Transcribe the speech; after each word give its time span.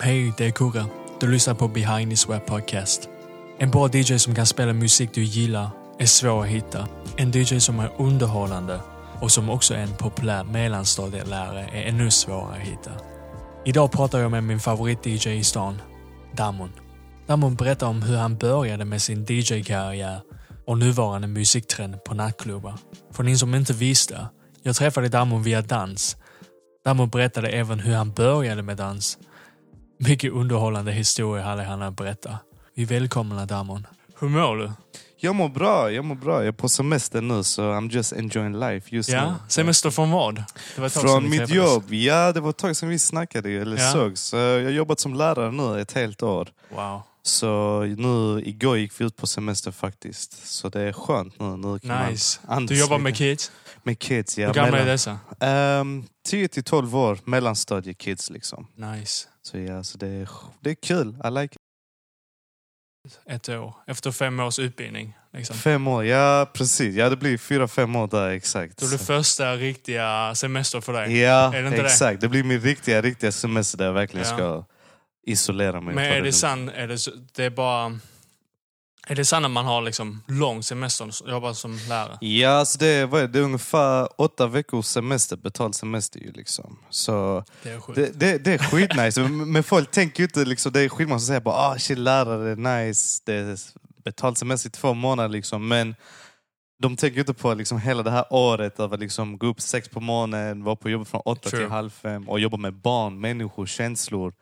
Hej, 0.00 0.32
det 0.38 0.46
är 0.46 0.50
Kurre. 0.50 0.84
Du 1.20 1.30
lyssnar 1.30 1.54
på 1.54 1.68
Behind 1.68 2.10
this 2.10 2.28
Web 2.28 2.46
Podcast. 2.46 3.08
En 3.58 3.70
bra 3.70 3.88
DJ 3.88 4.18
som 4.18 4.34
kan 4.34 4.46
spela 4.46 4.72
musik 4.72 5.10
du 5.14 5.22
gillar 5.22 5.70
är 5.98 6.06
svår 6.06 6.42
att 6.42 6.48
hitta. 6.48 6.88
En 7.16 7.30
DJ 7.30 7.60
som 7.60 7.80
är 7.80 7.90
underhållande 7.98 8.80
och 9.20 9.30
som 9.30 9.50
också 9.50 9.74
är 9.74 9.78
en 9.78 9.96
populär 9.96 10.44
mellanstadielärare 10.44 11.68
är 11.72 11.82
ännu 11.82 12.10
svårare 12.10 12.52
att 12.52 12.68
hitta. 12.68 12.90
Idag 13.64 13.92
pratar 13.92 14.18
jag 14.18 14.30
med 14.30 14.44
min 14.44 14.60
favorit-DJ 14.60 15.28
i 15.28 15.44
stan, 15.44 15.82
Damon. 16.32 16.72
Damon 17.26 17.54
berättar 17.54 17.86
om 17.86 18.02
hur 18.02 18.16
han 18.16 18.36
började 18.36 18.84
med 18.84 19.02
sin 19.02 19.26
DJ-karriär 19.28 20.20
och 20.66 20.78
nuvarande 20.78 21.28
musiktrend 21.28 22.04
på 22.04 22.14
nattklubbar. 22.14 22.74
För 23.10 23.22
ni 23.22 23.36
som 23.38 23.54
inte 23.54 23.72
visste, 23.72 24.26
jag 24.62 24.76
träffade 24.76 25.08
Damon 25.08 25.42
via 25.42 25.62
dans. 25.62 26.16
Damon 26.84 27.08
berättade 27.08 27.48
även 27.48 27.80
hur 27.80 27.94
han 27.94 28.12
började 28.12 28.62
med 28.62 28.76
dans. 28.76 29.18
Mycket 30.08 30.32
underhållande 30.32 30.92
historia 30.92 31.44
hade 31.44 31.62
han 31.62 31.82
att 31.82 31.96
berätta. 31.96 32.38
Vi 32.74 32.84
välkomnar 32.84 33.46
Damon. 33.46 33.86
Hur 34.20 34.28
mår 34.28 34.56
du? 34.56 34.72
Jag 35.16 35.34
mår 35.34 35.48
bra, 35.48 35.90
jag 35.92 36.04
mår 36.04 36.14
bra. 36.14 36.36
Jag 36.38 36.46
är 36.46 36.52
på 36.52 36.68
semester 36.68 37.20
nu 37.20 37.42
så 37.44 37.62
I'm 37.62 37.90
just 37.90 38.12
enjoying 38.12 38.60
life 38.60 38.96
just 38.96 39.08
Ja, 39.08 39.30
nu. 39.30 39.34
semester 39.48 39.90
från 39.90 40.10
vad? 40.10 40.44
Från 40.90 41.30
mitt 41.30 41.48
jobb. 41.48 41.92
Ja, 41.92 42.32
det 42.32 42.40
var 42.40 42.50
ett 42.50 42.56
tag 42.56 42.76
sedan 42.76 42.88
vi 42.88 42.98
snackade 42.98 43.50
eller 43.50 43.76
Ja. 43.78 43.92
sågs. 43.92 44.32
Jag 44.32 44.40
har 44.40 44.70
jobbat 44.70 45.00
som 45.00 45.14
lärare 45.14 45.52
nu 45.52 45.80
ett 45.80 45.92
helt 45.92 46.22
år. 46.22 46.48
Wow. 46.76 47.02
Så 47.22 47.80
nu, 47.82 48.42
igår 48.46 48.78
gick 48.78 49.00
vi 49.00 49.04
ut 49.04 49.16
på 49.16 49.26
semester 49.26 49.70
faktiskt. 49.70 50.46
Så 50.48 50.68
det 50.68 50.80
är 50.80 50.92
skönt 50.92 51.40
nu. 51.40 51.56
nu 51.56 51.78
kan 51.78 52.10
Nice. 52.10 52.40
man 52.48 52.66
Du 52.66 52.80
jobbar 52.80 52.98
med 52.98 53.16
kids? 53.16 53.50
Med 53.82 53.98
kids. 53.98 54.38
Ja, 54.38 54.46
Hur 54.46 54.54
gamla 54.54 54.78
är 54.78 54.86
dessa? 54.86 55.18
Ehm, 55.40 56.04
10 56.26 56.48
till 56.48 56.64
12 56.64 56.96
år, 56.96 57.18
mellanstadiekids 57.24 58.30
liksom. 58.30 58.66
Nice. 58.74 59.28
Så 59.42 59.58
ja, 59.58 59.82
så 59.84 59.98
det 59.98 60.06
är, 60.08 60.28
det 60.60 60.70
är 60.70 60.74
kul. 60.74 61.16
I 61.24 61.30
like 61.30 61.54
it. 63.08 63.20
Ett 63.26 63.48
år. 63.48 63.74
Efter 63.86 64.10
fem 64.10 64.40
års 64.40 64.58
utbildning. 64.58 65.16
Liksom. 65.32 65.56
Fem 65.56 65.86
år, 65.88 66.04
ja 66.04 66.50
precis. 66.54 66.94
Ja, 66.96 67.10
det 67.10 67.16
blir 67.16 67.38
fyra, 67.38 67.68
fem 67.68 67.96
år 67.96 68.08
där 68.08 68.30
exakt. 68.30 68.78
Det 68.78 68.86
Så- 68.86 68.98
första 68.98 69.56
riktiga 69.56 70.34
semester 70.34 70.80
för 70.80 70.92
dig. 70.92 71.18
Ja, 71.18 71.50
det 71.50 71.58
inte 71.58 71.70
det? 71.76 71.84
exakt. 71.84 72.20
Det? 72.20 72.28
blir 72.28 72.44
min 72.44 72.60
riktiga, 72.60 73.02
riktiga 73.02 73.32
semester 73.32 73.78
där 73.78 73.84
jag 73.84 73.92
verkligen 73.92 74.26
Ja. 74.28 74.34
ska 74.36 74.64
isolera 75.26 75.80
mig. 75.80 75.94
Men 75.94 76.04
är 76.04 76.10
det 76.14 76.20
lugnt. 76.20 76.34
sant? 76.34 76.70
Är 76.74 76.88
det, 76.88 76.98
det 77.34 77.44
är 77.44 77.50
bara... 77.50 77.98
Är 79.06 79.14
det 79.14 79.24
sant 79.24 79.44
att 79.44 79.50
man 79.50 79.64
har 79.64 79.82
liksom 79.82 80.22
lång 80.28 80.62
semester 80.62 81.06
och 81.24 81.30
jobbar 81.30 81.52
som 81.52 81.78
lärare? 81.88 82.18
Ja, 82.20 82.50
alltså 82.50 82.78
det, 82.78 82.86
är, 82.86 83.06
vad 83.06 83.20
är 83.22 83.26
det, 83.26 83.32
det 83.32 83.38
är 83.38 83.42
ungefär 83.42 84.08
åtta 84.20 84.46
veckors 84.46 84.86
semester, 84.86 85.36
betald 85.36 85.74
semester 85.74 86.20
ju 86.20 86.32
liksom. 86.32 86.78
Så 86.90 87.44
Det 87.62 87.70
är 87.70 87.80
sjukt. 87.80 87.96
det, 87.96 88.20
det, 88.20 88.38
det 88.38 88.52
är 88.52 88.58
skitnice. 88.58 89.20
Men- 89.28 89.62
folk 89.64 89.90
tänker 89.90 90.20
ju 90.20 90.24
inte, 90.24 90.44
liksom, 90.44 90.72
det 90.72 90.80
är 90.80 90.88
skitmånga 90.88 91.18
som 91.18 91.26
säger 91.26 91.40
bara 91.40 91.54
ah 91.54 91.78
shit 91.78 91.98
lärare, 91.98 92.54
nice, 92.86 93.22
det 93.26 93.34
är 93.34 93.58
betald 94.04 94.38
semester 94.38 94.68
i 94.68 94.72
två 94.72 94.94
månader 94.94 95.28
liksom. 95.28 95.68
Men 95.68 95.94
de 96.82 96.96
tänker 96.96 97.14
ju 97.14 97.20
inte 97.20 97.34
på 97.34 97.54
liksom 97.54 97.80
hela 97.80 98.02
det 98.02 98.10
här 98.10 98.24
året 98.30 98.80
av 98.80 98.92
att 98.92 99.00
liksom 99.00 99.38
gå 99.38 99.46
upp 99.46 99.60
sex 99.60 99.88
på 99.88 100.00
morgonen, 100.00 100.64
vara 100.64 100.76
på 100.76 100.90
jobbet 100.90 101.08
från 101.08 101.20
åtta 101.24 101.50
True. 101.50 101.60
till 101.62 101.70
halv 101.70 101.90
fem 101.90 102.28
och 102.28 102.40
jobba 102.40 102.56
med 102.56 102.74
barn, 102.74 103.20
människor, 103.20 103.66
känslor. 103.66 104.32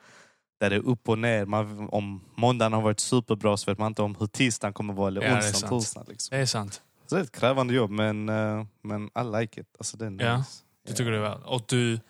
Där 0.60 0.70
det 0.70 0.76
är 0.76 0.86
upp 0.86 1.08
och 1.08 1.18
ner. 1.18 1.44
Man, 1.46 1.88
om 1.88 2.24
måndagen 2.34 2.72
har 2.72 2.80
varit 2.82 3.00
superbra 3.00 3.56
så 3.56 3.70
vet 3.70 3.78
man 3.78 3.86
inte 3.90 4.02
om 4.02 4.16
hur 4.20 4.26
tisdagen 4.26 4.72
kommer 4.72 4.94
vara 4.94 5.08
eller 5.08 5.22
Ja, 5.22 5.28
det 5.28 5.32
är 5.34 5.36
onsdagen, 5.38 5.60
sant. 5.60 5.70
torsdagen. 5.70 6.06
Liksom. 6.08 6.36
Det 6.36 6.42
är 6.42 6.46
sant. 6.46 6.82
Så 7.06 7.14
det 7.14 7.20
är 7.20 7.24
ett 7.24 7.32
krävande 7.32 7.74
jobb 7.74 7.90
men, 7.90 8.28
eh, 8.28 8.64
men 8.82 9.04
I 9.04 9.40
like 9.40 9.60
it. 9.60 9.66
Alltså 9.78 9.96
det 9.96 10.06
är 10.06 10.10
nice. 10.10 10.24
Ja, 10.24 10.44
Du 10.86 10.92
tycker 10.92 11.10
det 11.10 11.16
är 11.16 11.20
värt. 11.20 11.42
Och 11.44 11.62
du 11.68 12.00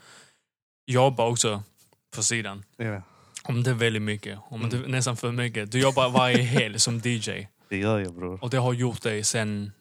jobbar 0.86 1.26
också 1.26 1.62
på 2.16 2.22
sidan. 2.22 2.64
Ja, 2.76 3.02
Om 3.44 3.62
det 3.62 3.70
är 3.70 3.74
väldigt 3.74 4.02
mycket. 4.02 4.38
Om 4.48 4.60
Mm. 4.64 4.70
det 4.70 4.76
är 4.86 4.88
nästan 4.88 5.16
för 5.16 5.32
mycket. 5.32 5.72
Du 5.72 5.80
jobbar 5.80 6.08
varje 6.10 6.42
helg 6.42 6.78
som 6.80 6.98
DJ. 6.98 7.46
det 7.68 7.76
gör 7.78 7.98
jag 7.98 8.14
bror. 8.14 8.44
Och 8.44 8.50
det 8.50 8.56
har 8.58 8.72
gjort 8.72 9.02
dig 9.02 9.24
sen... 9.24 9.72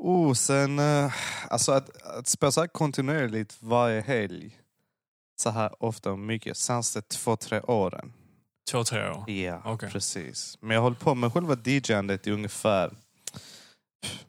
Oh, 0.00 0.32
sen, 0.32 0.78
eh, 0.78 1.12
alltså 1.50 1.72
att, 1.72 2.02
att 2.02 2.26
spela 2.26 2.52
så 2.52 2.60
här 2.60 2.68
kontinuerligt 2.68 3.56
varje 3.60 4.00
helg, 4.00 4.56
så 5.40 5.50
här 5.50 5.84
ofta 5.84 6.10
och 6.12 6.18
mycket, 6.18 6.56
senaste 6.56 7.02
två, 7.02 7.36
tre 7.36 7.60
åren. 7.60 8.12
Två, 8.70 8.84
tre 8.84 9.10
år. 9.10 9.30
Ja, 9.30 9.62
Okej. 9.64 9.90
precis. 9.90 10.58
Men 10.60 10.70
jag 10.70 10.78
har 10.80 10.82
hållit 10.82 11.00
på 11.00 11.14
med 11.14 11.32
själva 11.32 11.56
DJ-andet 11.64 12.26
i 12.26 12.30
ungefär, 12.30 12.90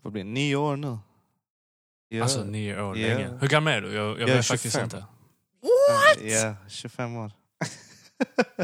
vad 0.02 0.14
blir 0.14 0.24
det, 0.24 0.30
nio 0.30 0.56
år 0.56 0.76
nu. 0.78 0.98
Ja. 2.10 2.24
Alltså 2.24 2.44
nio 2.44 2.82
år 2.82 2.98
Ja. 2.98 3.08
länge. 3.08 3.38
Hur 3.42 3.48
gammal 3.48 3.74
är 3.74 3.82
du? 3.82 3.94
Jag, 3.94 4.06
jag 4.06 4.20
Jag 4.22 4.30
är 4.30 4.36
vet 4.36 4.46
faktiskt 4.48 4.76
25. 4.76 4.84
inte. 4.86 5.06
Ja, 6.22 6.56
25 6.68 7.18
år. 7.18 7.32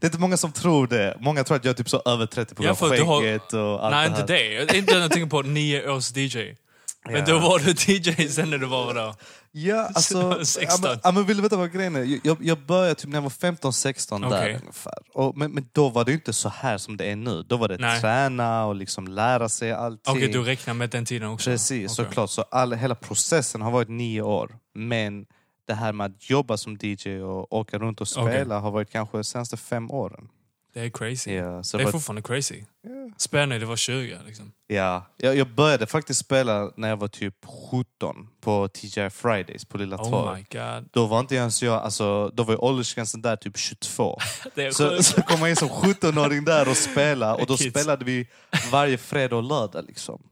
det 0.00 0.06
är 0.06 0.08
inte 0.08 0.18
många 0.18 0.36
som 0.36 0.52
tror 0.52 0.86
det. 0.86 1.16
Många 1.20 1.44
tror 1.44 1.56
att 1.56 1.64
jag 1.64 1.72
är 1.72 1.76
typ 1.76 1.88
så 1.88 2.02
över 2.06 2.26
30 2.26 2.54
på 2.54 2.62
grund 2.62 2.82
av 2.82 2.88
skägget 3.20 3.52
och 3.52 3.84
allt 3.86 3.94
Nej, 3.94 4.08
det 4.10 4.20
inte 4.20 4.32
här. 4.32 4.40
det. 4.40 4.52
Jag- 4.52 4.74
Inte 4.74 4.94
när 4.94 5.00
jag 5.00 5.10
tänker 5.10 5.30
på 5.30 5.42
nio 5.42 5.90
års 5.90 6.16
DJ. 6.16 6.56
Men 7.04 7.14
Ja. 7.16 7.24
då 7.26 7.38
var 7.38 7.58
du 7.58 7.70
DJ 7.92 8.28
sen 8.28 8.50
när 8.50 8.58
du 8.58 8.66
var 8.66 8.94
då? 8.94 9.14
Ja, 9.52 9.88
alltså... 9.94 10.44
16. 10.44 10.98
Ja, 11.02 11.12
men, 11.12 11.26
vill 11.26 11.36
du 11.36 11.42
veta 11.42 11.56
vad 11.56 11.72
grejen 11.72 11.96
är? 11.96 12.20
Jag, 12.24 12.36
jag 12.40 12.58
började 12.58 12.94
typ 12.94 13.10
när 13.10 13.16
jag 13.16 13.22
var 13.22 13.30
15-16 13.30 14.20
där 14.30 14.38
Okej. 14.38 14.58
ungefär. 14.60 14.94
Och, 15.14 15.36
men, 15.36 15.52
men 15.52 15.68
då 15.72 15.88
var 15.88 16.04
det 16.04 16.12
inte 16.12 16.32
så 16.32 16.48
här 16.48 16.78
som 16.78 16.96
det 16.96 17.04
är 17.04 17.16
nu. 17.16 17.42
Då 17.42 17.56
var 17.56 17.68
det 17.68 17.76
Nej. 17.78 18.00
träna 18.00 18.64
och 18.64 18.74
liksom 18.74 19.08
lära 19.08 19.48
sig 19.48 19.72
allting. 19.72 20.14
Okej, 20.16 20.28
du 20.28 20.42
räknar 20.42 20.74
med 20.74 20.90
den 20.90 21.04
tiden 21.04 21.28
också? 21.28 21.50
Precis, 21.50 21.98
Okej. 21.98 22.06
såklart. 22.06 22.30
Så 22.30 22.42
all, 22.42 22.72
hela 22.72 22.94
processen 22.94 23.62
har 23.62 23.70
varit 23.70 23.88
nio 23.88 24.22
år. 24.22 24.58
Men 24.74 25.26
det 25.66 25.74
här 25.74 25.92
med 25.92 26.06
att 26.06 26.30
jobba 26.30 26.56
som 26.56 26.78
DJ 26.80 27.08
och 27.20 27.52
åka 27.52 27.78
runt 27.78 28.00
och 28.00 28.08
spela 28.08 28.58
har 28.58 28.70
varit 28.70 28.90
kanske 28.90 29.16
de 29.18 29.24
senaste 29.24 29.56
fem 29.56 29.90
åren. 29.90 30.28
Det 30.74 30.80
är 30.80 30.90
crazy. 30.90 31.32
Ja, 31.32 31.62
så 31.62 31.76
Det 31.76 31.82
är 31.82 31.84
var- 31.84 31.92
fortfarande 31.92 32.22
crazy. 32.22 32.64
Ja. 32.82 32.90
Spelade 33.16 33.46
när 33.46 33.58
du 33.60 33.66
var 33.66 33.76
20 33.76 34.18
liksom. 34.26 34.52
Ja, 34.66 35.06
jag, 35.16 35.36
jag 35.36 35.48
började 35.54 35.86
faktiskt 35.86 36.20
spela 36.20 36.72
när 36.76 36.88
jag 36.88 36.96
var 36.96 37.08
typ 37.08 37.34
17 37.70 38.28
på 38.40 38.68
TGI 38.68 39.10
Fridays 39.10 39.64
på 39.64 39.78
Lilla. 39.78 39.96
Oh 39.96 40.34
my 40.34 40.44
god. 40.50 40.88
Då 40.92 41.06
var 41.06 41.20
inte 41.20 41.34
ens 41.34 41.62
jag, 41.62 41.74
alltså, 41.82 42.28
då 42.28 42.42
var 42.42 42.64
åldersgränsen 42.64 43.22
där 43.22 43.36
typ 43.36 43.56
22. 43.58 44.18
Det 44.54 44.64
är 44.66 44.70
Så, 44.70 45.02
så 45.02 45.22
kom 45.22 45.40
jag 45.40 45.50
in 45.50 45.56
som 45.56 45.68
17-åring 45.68 46.44
där 46.44 46.68
och 46.68 46.76
spelade 46.76 47.32
och 47.42 47.46
då 47.46 47.56
Kids. 47.56 47.70
spelade 47.80 48.04
vi 48.04 48.28
varje 48.72 48.98
fredag 48.98 49.36
och 49.36 49.42
lördag. 49.42 49.84
Liksom. 49.88 50.22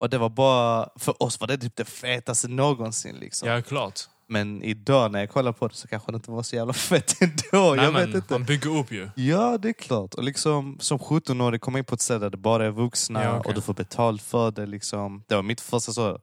Och 0.00 0.10
det 0.10 0.18
var 0.18 0.28
bara, 0.28 0.88
för 0.98 1.22
oss 1.22 1.40
var 1.40 1.46
det 1.48 1.58
typ 1.58 1.76
det 1.76 1.84
fetaste 1.84 2.48
någonsin. 2.48 3.16
Liksom. 3.16 3.48
Ja, 3.48 3.62
klart. 3.62 4.00
Men 4.30 4.62
idag 4.62 5.12
när 5.12 5.20
jag 5.20 5.30
kollar 5.30 5.52
på 5.52 5.68
det 5.68 5.74
så 5.74 5.88
kanske 5.88 6.12
det 6.12 6.16
inte 6.16 6.30
var 6.30 6.42
så 6.42 6.56
jävla 6.56 6.72
fett 6.72 7.16
ändå. 7.20 7.74
Nej, 7.74 7.84
jag 7.84 7.92
vet 7.92 8.14
inte. 8.14 8.32
Man 8.32 8.44
bygger 8.44 8.78
upp 8.78 8.92
ju. 8.92 9.10
Ja, 9.14 9.58
det 9.58 9.68
är 9.68 9.72
klart. 9.72 10.14
Och 10.14 10.24
liksom, 10.24 10.76
som 10.80 10.98
17-åring 10.98 11.60
komma 11.60 11.78
in 11.78 11.84
på 11.84 11.94
ett 11.94 12.00
ställe 12.00 12.18
där 12.18 12.30
det 12.30 12.36
bara 12.36 12.66
är 12.66 12.70
vuxna 12.70 13.24
Ja, 13.24 13.38
okej. 13.38 13.48
och 13.48 13.54
du 13.54 13.60
får 13.60 13.74
betalt 13.74 14.22
för 14.22 14.50
det. 14.50 14.66
Liksom. 14.66 15.24
Det 15.28 15.34
var 15.34 15.42
mitt 15.42 15.60
första 15.60 15.92
så, 15.92 16.18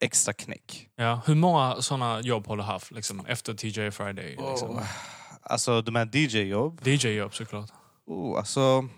extra 0.00 0.32
knäck. 0.32 0.88
Ja. 0.96 1.20
Hur 1.26 1.34
många 1.34 1.76
sådana 1.82 2.20
jobb 2.20 2.46
har 2.46 2.56
du 2.56 2.62
haft 2.62 2.90
liksom, 2.90 3.26
efter 3.26 3.54
TJ 3.54 3.90
Friday? 3.90 4.30
Liksom? 4.50 4.70
Oh. 4.70 4.82
Alltså 5.42 5.82
de 5.82 5.94
här 5.94 6.08
DJ-jobb. 6.16 6.80
DJ-jobb 6.84 7.34
såklart. 7.34 7.70
Oh, 8.06 8.38
alltså, 8.38 8.88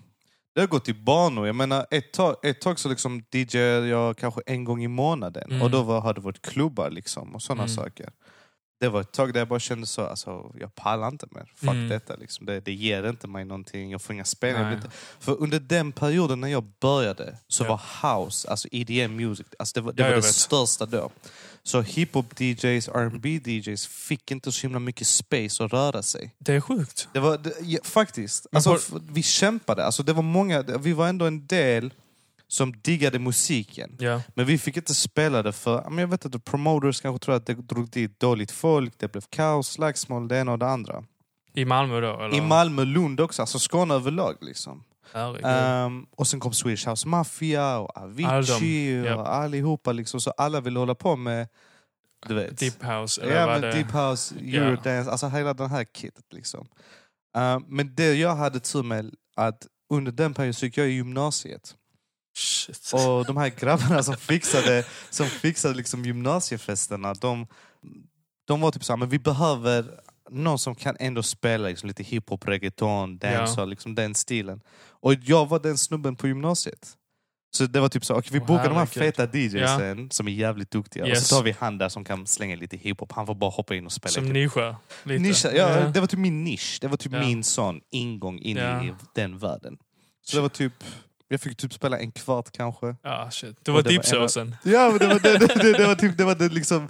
det 0.54 0.60
har 0.60 0.68
gått 0.68 0.88
i 0.88 0.94
banor. 0.94 1.46
Jag 1.46 1.56
menar, 1.56 1.86
ett 1.90 2.12
tag, 2.12 2.36
ett 2.42 2.60
tag 2.60 2.78
så 2.78 2.88
liksom 2.88 3.22
DJ 3.32 3.58
jag 3.88 4.16
kanske 4.18 4.40
en 4.46 4.64
gång 4.64 4.84
i 4.84 4.88
månaden. 4.88 5.50
Mm. 5.50 5.62
Och 5.62 5.70
då 5.70 5.82
var, 5.82 6.00
hade 6.00 6.20
det 6.20 6.24
varit 6.24 6.42
klubbar 6.42 6.90
liksom, 6.90 7.34
och 7.34 7.42
sådana 7.42 7.62
Mm. 7.62 7.74
saker. 7.74 8.10
Det 8.84 8.90
var 8.90 9.00
ett 9.00 9.12
tag 9.12 9.32
där 9.32 9.40
jag 9.40 9.48
bara 9.48 9.60
kände 9.60 9.86
så, 9.86 10.02
alltså, 10.06 10.52
jag 10.60 10.74
pallar 10.74 11.08
inte 11.08 11.26
mer. 11.30 11.52
Fuck 11.56 11.68
Mm. 11.70 11.88
detta. 11.88 12.16
Liksom. 12.16 12.46
Det, 12.46 12.60
det 12.60 12.72
ger 12.72 13.08
inte 13.08 13.26
mig 13.26 13.44
någonting, 13.44 13.90
jag 13.90 14.02
får 14.02 14.14
inga 14.14 14.24
spelningar. 14.24 14.80
För 15.20 15.40
under 15.42 15.60
den 15.60 15.92
perioden 15.92 16.40
när 16.40 16.48
jag 16.48 16.64
började 16.80 17.38
så 17.48 17.64
Ja. 17.64 17.68
var 18.02 18.16
house, 18.24 18.48
alltså 18.50 18.68
EDM 18.72 19.16
music, 19.16 19.46
alltså 19.58 19.74
det 19.74 19.80
var 19.80 19.92
det, 19.92 20.02
Ja, 20.02 20.08
var 20.08 20.16
det 20.16 20.22
största 20.22 20.86
då. 20.86 21.10
Så 21.62 21.82
hiphop-DJs, 21.82 22.88
R&B 22.94 23.40
DJs 23.44 23.86
fick 23.86 24.30
inte 24.30 24.52
så 24.52 24.62
himla 24.62 24.78
mycket 24.78 25.06
space 25.06 25.64
att 25.64 25.72
röra 25.72 26.02
sig. 26.02 26.34
Det 26.38 26.52
är 26.54 26.60
sjukt. 26.60 27.08
Det 27.12 27.20
var, 27.20 27.38
det, 27.38 27.52
ja, 27.62 27.78
faktiskt. 27.84 28.46
Alltså, 28.52 28.74
f- 28.74 28.90
vi 29.10 29.22
kämpade. 29.22 29.84
Alltså, 29.84 30.02
det 30.02 30.12
var 30.12 30.22
många, 30.22 30.62
vi 30.62 30.92
var 30.92 31.08
ändå 31.08 31.24
en 31.26 31.46
del 31.46 31.92
som 32.48 32.72
diggade 32.82 33.18
musiken. 33.18 33.96
Ja. 33.98 34.20
Men 34.34 34.46
vi 34.46 34.58
fick 34.58 34.76
inte 34.76 34.94
spela 34.94 35.42
det 35.42 35.52
för, 35.52 36.00
jag 36.00 36.06
vet 36.06 36.24
inte, 36.24 36.38
promoters 36.38 37.00
kanske 37.00 37.24
tror 37.24 37.34
att 37.34 37.46
det 37.46 37.54
drog 37.54 37.90
dit 37.90 38.20
dåligt 38.20 38.50
folk, 38.50 38.98
det 38.98 39.12
blev 39.12 39.22
kaos, 39.30 39.68
slagsmål, 39.68 40.28
det 40.28 40.38
ena 40.38 40.52
och 40.52 40.58
det 40.58 40.68
andra. 40.68 41.04
I 41.54 41.64
Malmö 41.64 42.00
då? 42.00 42.20
Eller? 42.20 42.36
I 42.36 42.40
Malmö, 42.40 42.84
Lund 42.84 43.20
också, 43.20 43.42
alltså 43.42 43.58
Skåne 43.58 43.94
överlag. 43.94 44.36
Liksom. 44.40 44.84
Ehm, 45.44 46.06
och 46.10 46.26
sen 46.26 46.40
kom 46.40 46.52
Swedish 46.52 46.88
House 46.88 47.08
Mafia 47.08 47.78
och 47.78 47.96
Avicii 47.96 49.08
All 49.08 49.18
och 49.18 49.34
allihopa. 49.34 49.92
Liksom, 49.92 50.20
så 50.20 50.30
alla 50.30 50.60
ville 50.60 50.78
hålla 50.78 50.94
på 50.94 51.16
med, 51.16 51.48
du 52.26 52.34
vet. 52.34 52.58
Deep 52.58 52.82
House? 52.82 53.22
Eller 53.22 53.40
Ja, 53.40 53.46
men 53.46 53.60
det... 53.60 53.72
deep 53.72 53.92
house, 53.92 54.34
eurodance, 54.40 55.10
alltså 55.10 55.28
hela 55.28 55.54
den 55.54 55.70
här 55.70 55.84
kittet. 55.84 56.24
Liksom. 56.32 56.68
Uh, 57.36 57.58
men 57.66 57.94
det 57.94 58.14
jag 58.14 58.36
hade 58.36 58.60
tur 58.60 58.82
med, 58.82 59.14
att 59.36 59.66
under 59.90 60.12
den 60.12 60.34
perioden 60.34 60.54
så 60.54 60.66
gick 60.66 60.76
jag 60.76 60.88
i 60.88 60.92
gymnasiet. 60.92 61.76
Shit. 62.36 62.90
Och 62.94 63.24
de 63.26 63.36
här 63.36 63.48
grabbarna 63.48 64.02
som 64.02 64.16
fixade, 64.16 64.84
som 65.10 65.26
fixade 65.26 65.74
liksom 65.74 66.04
gymnasiefesterna, 66.04 67.14
de, 67.14 67.46
de 68.46 68.60
var 68.60 68.70
typ 68.70 68.84
såhär, 68.84 68.96
men 68.98 69.08
vi 69.08 69.18
behöver 69.18 70.00
någon 70.30 70.58
som 70.58 70.74
kan 70.74 70.96
ändå 71.00 71.22
spela 71.22 71.68
liksom, 71.68 71.86
lite 71.86 72.02
hiphop, 72.02 72.48
reggaeton, 72.48 73.18
dancehall, 73.18 73.70
liksom 73.70 73.94
den 73.94 74.14
stilen. 74.14 74.60
Och 75.00 75.14
jag 75.14 75.48
var 75.48 75.58
den 75.58 75.78
snubben 75.78 76.16
på 76.16 76.28
gymnasiet. 76.28 76.96
Så 77.50 77.66
det 77.66 77.80
var 77.80 77.88
typ 77.88 78.04
så, 78.04 78.14
okay, 78.16 78.30
vi 78.32 78.40
bokar 78.40 78.68
de 78.68 78.76
här 78.76 78.86
feta 78.86 79.28
DJsen 79.38 80.10
som 80.10 80.28
är 80.28 80.32
jävligt 80.32 80.70
duktiga. 80.70 81.02
Och 81.02 81.08
Yes. 81.08 81.28
så 81.28 81.36
tar 81.36 81.42
vi 81.42 81.54
han 81.60 81.78
där 81.78 81.88
som 81.88 82.04
kan 82.04 82.26
slänga 82.26 82.56
lite 82.56 82.76
hiphop. 82.76 83.12
Han 83.12 83.26
får 83.26 83.34
bara 83.34 83.50
hoppa 83.50 83.74
in 83.74 83.86
och 83.86 83.92
spela. 83.92 84.12
Som 84.12 84.24
typ. 84.24 84.32
nischa. 84.32 84.76
Lite. 85.02 85.22
Nischa, 85.22 85.52
ja, 85.52 85.88
Det 85.88 86.00
var 86.00 86.06
typ 86.06 86.18
min 86.18 86.44
nisch. 86.44 86.78
Det 86.80 86.88
var 86.88 86.96
typ 86.96 87.12
Ja. 87.12 87.20
min 87.20 87.44
sån 87.44 87.80
ingång 87.90 88.38
in 88.38 88.56
Ja. 88.56 88.84
i 88.84 88.94
den 89.14 89.38
världen. 89.38 89.76
Så 90.22 90.36
det 90.36 90.42
var 90.42 90.48
typ, 90.48 90.72
jag 91.34 91.40
fick 91.40 91.56
typ 91.56 91.72
spela 91.72 91.98
en 91.98 92.10
kvart 92.12 92.52
kanske. 92.52 92.96
Ja, 93.02 93.30
shit. 93.30 93.56
Det 93.62 93.70
var 93.70 93.82
dipsåsen. 93.82 94.56
Ja, 94.62 94.88
men 94.90 94.98
det 94.98 95.06
var, 95.06 95.20
det, 95.20 95.38
det, 95.38 95.62
det, 95.62 95.78
det 95.78 95.86
var 95.86 95.94
typ, 95.94 96.18
det 96.18 96.24
var 96.24 96.34
det 96.34 96.48
liksom, 96.48 96.88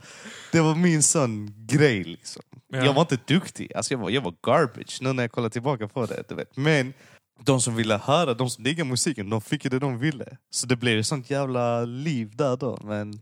det 0.52 0.61
var 0.61 0.75
min 0.75 1.02
sån 1.02 1.67
grej 1.67 2.05
liksom. 2.05 2.43
Ja. 2.69 2.85
Jag 2.85 2.93
var 2.94 3.00
inte 3.02 3.19
duktig, 3.26 3.73
alltså 3.75 3.94
jag, 3.94 3.99
var, 3.99 4.11
jag 4.11 4.23
var 4.23 4.35
garbage 4.43 4.99
nu 5.00 5.12
när 5.12 5.23
jag 5.23 5.32
kollar 5.32 5.49
tillbaka 5.49 5.88
på 5.88 6.06
det. 6.06 6.23
Du 6.29 6.35
vet. 6.35 6.56
Men 6.56 6.94
de 7.41 7.61
som 7.61 7.76
ville 7.76 7.96
höra, 7.96 8.35
de 8.35 8.50
som 8.50 8.64
diggar 8.64 8.85
musiken, 8.85 9.31
de 9.31 9.41
fick 9.41 9.64
ju 9.64 9.70
det 9.70 9.79
de 9.79 9.99
ville. 9.99 10.37
Så 10.50 10.67
det 10.67 10.76
blev 10.76 10.99
ett 10.99 11.06
sånt 11.06 11.31
jävla 11.31 11.85
liv 11.85 12.37
där 12.37 12.56
då. 12.56 12.79
Men 12.85 13.12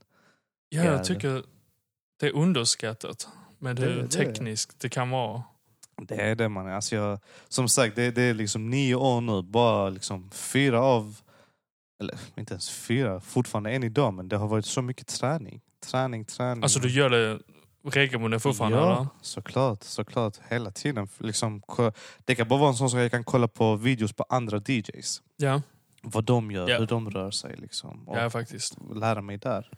Ja, 0.69 0.85
Ja, 0.85 0.93
jag 0.93 1.05
tycker 1.05 1.43
det 2.21 2.27
är 2.27 2.33
underskattat. 2.37 3.29
Men 3.59 3.77
hur 3.79 4.07
tekniskt 4.07 4.81
det 4.81 4.89
kan 4.89 5.11
vara. 5.11 5.43
Det 6.07 6.15
är 6.15 6.35
det 6.35 6.49
man 6.49 6.67
är. 6.67 6.73
Alltså 6.75 6.97
jag, 6.97 7.19
som 7.49 7.69
sagt, 7.69 7.97
det, 7.97 8.11
det 8.11 8.23
är 8.23 8.35
liksom 8.35 8.71
nio 8.71 8.95
år 8.95 9.21
nu. 9.21 9.43
Bara 9.43 9.89
liksom 9.91 10.31
fyra 10.31 10.83
av, 10.83 11.17
eller 12.01 12.19
inte 12.37 12.55
ens 12.55 12.71
fyra, 12.71 13.21
fortfarande 13.21 13.71
än 13.71 13.85
idag. 13.85 14.15
Men 14.15 14.29
det 14.29 14.37
har 14.37 14.49
varit 14.49 14.67
så 14.67 14.83
mycket 14.83 15.07
träning. 15.07 15.61
Träning, 15.91 16.25
träning. 16.25 16.63
Alltså 16.63 16.79
du 16.81 16.91
gör 16.91 17.11
det 17.11 17.39
regelbundet 17.85 18.43
fortfarande 18.43 18.79
ja, 18.79 18.93
eller? 18.97 19.07
såklart, 19.21 19.83
såklart. 19.83 20.37
Hela 20.49 20.71
tiden. 20.71 21.09
Liksom, 21.19 21.63
det 22.25 22.35
kan 22.35 22.49
bara 22.49 22.59
vara 22.61 22.69
en 22.71 22.77
sån 22.77 22.91
sak 22.91 23.01
jag 23.01 23.11
kan 23.11 23.25
kolla 23.25 23.49
på 23.49 23.77
videos 23.77 24.13
på 24.13 24.25
andra 24.29 24.59
DJs. 24.67 25.23
Ja, 25.37 25.63
Vad 26.03 26.25
de 26.25 26.51
gör, 26.51 26.69
Ja. 26.69 26.79
hur 26.79 26.87
de 26.87 27.11
rör 27.11 27.31
sig. 27.31 27.57
Liksom, 27.57 28.09
och 28.09 28.19
ja 28.19 28.31
faktiskt. 28.31 28.77
lära 28.95 29.21
mig 29.23 29.39
där. 29.39 29.71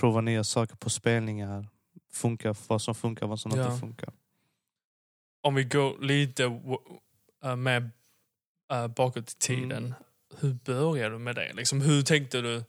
Prova 0.00 0.20
nya 0.20 0.44
saker 0.44 0.76
på 0.76 0.90
spelningar. 0.90 1.66
Funka, 2.12 2.54
vad 2.68 2.82
som 2.82 2.94
funkar, 2.94 3.26
vad 3.26 3.40
som 3.40 3.52
Ja. 3.56 3.66
inte 3.66 3.80
funkar. 3.80 4.10
Om 5.42 5.54
vi 5.54 5.64
går 5.64 5.98
lite 6.00 6.44
uh, 6.44 7.56
med 7.56 7.90
uh, 8.72 8.86
bakåt 8.86 9.30
i 9.32 9.34
tiden. 9.38 9.84
Mm. 9.84 9.94
Hur 10.40 10.52
började 10.64 11.14
du 11.14 11.18
med 11.18 11.34
det? 11.34 11.52
Liksom, 11.52 11.80
hur 11.80 12.02
tänkte 12.02 12.40
du? 12.40 12.64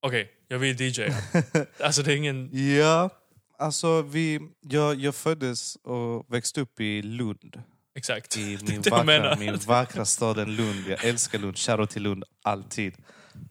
Okej, 0.00 0.32
jag 0.48 0.58
vill 0.58 0.80
DJ. 0.80 1.02
alltså 1.80 2.02
det 2.02 2.12
är 2.12 2.16
ingen... 2.16 2.50
Ja, 2.76 3.10
alltså 3.58 4.02
vi, 4.02 4.40
jag, 4.60 4.94
jag 4.94 5.14
föddes 5.14 5.76
och 5.76 6.34
växte 6.34 6.60
upp 6.60 6.80
i 6.80 7.02
Lund. 7.02 7.62
Exakt. 7.94 8.36
I 8.36 8.58
min, 8.68 8.82
vackra, 8.82 9.36
min 9.36 9.56
vackra 9.56 10.04
staden 10.04 10.56
Lund. 10.56 10.84
Jag 10.88 11.04
älskar 11.04 11.38
Lund. 11.38 11.58
Shoutout 11.58 11.90
till 11.90 12.02
Lund, 12.02 12.24
alltid. 12.42 12.94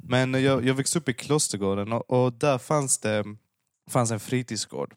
Men 0.03 0.43
jag, 0.43 0.65
jag 0.65 0.73
växte 0.73 0.99
upp 0.99 1.09
i 1.09 1.13
Klostergården 1.13 1.93
och, 1.93 2.09
och 2.09 2.33
där 2.33 2.57
fanns 2.57 2.97
det 2.97 3.23
fanns 3.89 4.11
en 4.11 4.19
fritidsgård. 4.19 4.93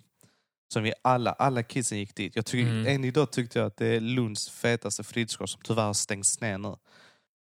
Som 0.73 0.82
vi 0.82 0.93
alla, 1.03 1.32
alla 1.32 1.62
kidsen 1.62 1.99
gick 1.99 2.15
dit. 2.15 2.37
Jag 2.37 2.47
tycker, 2.47 2.70
Mm. 2.70 2.87
Än 2.87 3.05
idag 3.05 3.31
tyckte 3.31 3.59
jag 3.59 3.67
att 3.67 3.76
det 3.76 3.87
är 3.87 4.00
Lunds 4.00 4.50
fetaste 4.50 5.05
fritidsgård 5.05 5.49
som 5.49 5.61
tyvärr 5.65 5.82
har 5.87 5.94
stängts 5.94 6.41
ner 6.41 6.59
nu. 6.59 6.76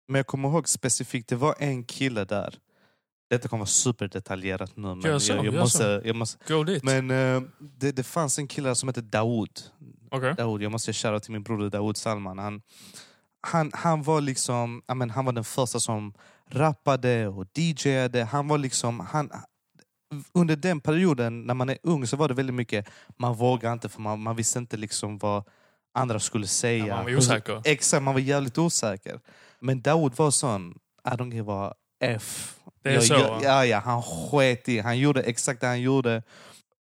Men 0.07 0.19
jag 0.19 0.27
kommer 0.27 0.49
ihåg 0.49 0.69
specifikt, 0.69 1.29
det 1.29 1.35
var 1.35 1.55
en 1.59 1.83
kille 1.83 2.25
där. 2.25 2.55
Detta 3.29 3.47
kommer 3.47 3.59
vara 3.59 3.67
superdetaljerat 3.67 4.77
nu. 4.77 4.87
Men 4.87 5.01
Gör 5.01 5.19
så, 5.19 5.31
jag, 5.31 5.45
jag, 5.45 5.53
gör 5.53 5.61
måste, 5.61 6.01
jag 6.05 6.15
måste, 6.15 6.53
Gå 6.53 6.63
dit. 6.63 6.83
men 6.83 7.11
eh, 7.11 7.41
det, 7.59 7.91
det 7.91 8.03
fanns 8.03 8.39
en 8.39 8.47
kille 8.47 8.75
som 8.75 8.89
hette 8.89 9.01
Daoud. 9.01 9.49
Okej. 10.11 10.33
Daoud, 10.37 10.61
jag 10.61 10.71
måste 10.71 10.93
köra 10.93 11.19
till 11.19 11.31
min 11.31 11.43
broder 11.43 11.69
Daoud 11.69 11.97
Salman. 11.97 12.37
Han, 12.37 12.61
han, 13.41 13.71
han 13.73 14.03
var 14.03 14.21
liksom, 14.21 14.81
men 14.95 15.09
han 15.09 15.25
var 15.25 15.33
den 15.33 15.43
första 15.43 15.79
som 15.79 16.13
rappade 16.49 17.27
och 17.27 17.45
DJade. 17.57 18.23
Han 18.23 18.47
var 18.47 18.57
liksom, 18.57 18.99
han, 18.99 19.31
under 20.33 20.55
den 20.55 20.81
perioden 20.81 21.41
när 21.41 21.53
man 21.53 21.69
är 21.69 21.77
ung 21.83 22.07
så 22.07 22.17
var 22.17 22.27
det 22.27 22.33
väldigt 22.33 22.55
mycket, 22.55 22.89
man 23.17 23.33
vågade 23.35 23.73
inte 23.73 23.89
för 23.89 24.01
man, 24.01 24.19
man 24.19 24.35
visste 24.35 24.59
inte 24.59 24.77
liksom 24.77 25.17
vad 25.17 25.43
andra 25.93 26.19
skulle 26.19 26.47
säga. 26.47 26.85
Ja, 26.87 26.95
man 26.95 27.05
var 27.05 27.15
osäker. 27.17 27.61
Exakt, 27.65 28.03
man 28.03 28.13
var 28.13 28.21
jävligt 28.21 28.57
osäker. 28.57 29.19
Men 29.59 29.81
Daoud 29.81 30.15
var 30.17 30.31
sån, 30.31 30.79
I 31.05 31.09
don't 31.09 31.33
give 31.33 31.51
a 31.53 31.73
F. 31.99 32.55
Det 32.83 32.89
är 32.89 32.93
Jag- 32.93 33.03
så, 33.03 33.13
jag-? 33.13 33.43
Ja, 33.43 33.65
ja, 33.65 33.79
han 33.85 34.03
sket 34.03 34.69
i. 34.69 34.79
Han 34.79 34.97
gjorde 34.99 35.21
exakt 35.21 35.61
det 35.61 35.67
han 35.67 35.81
gjorde. 35.81 36.23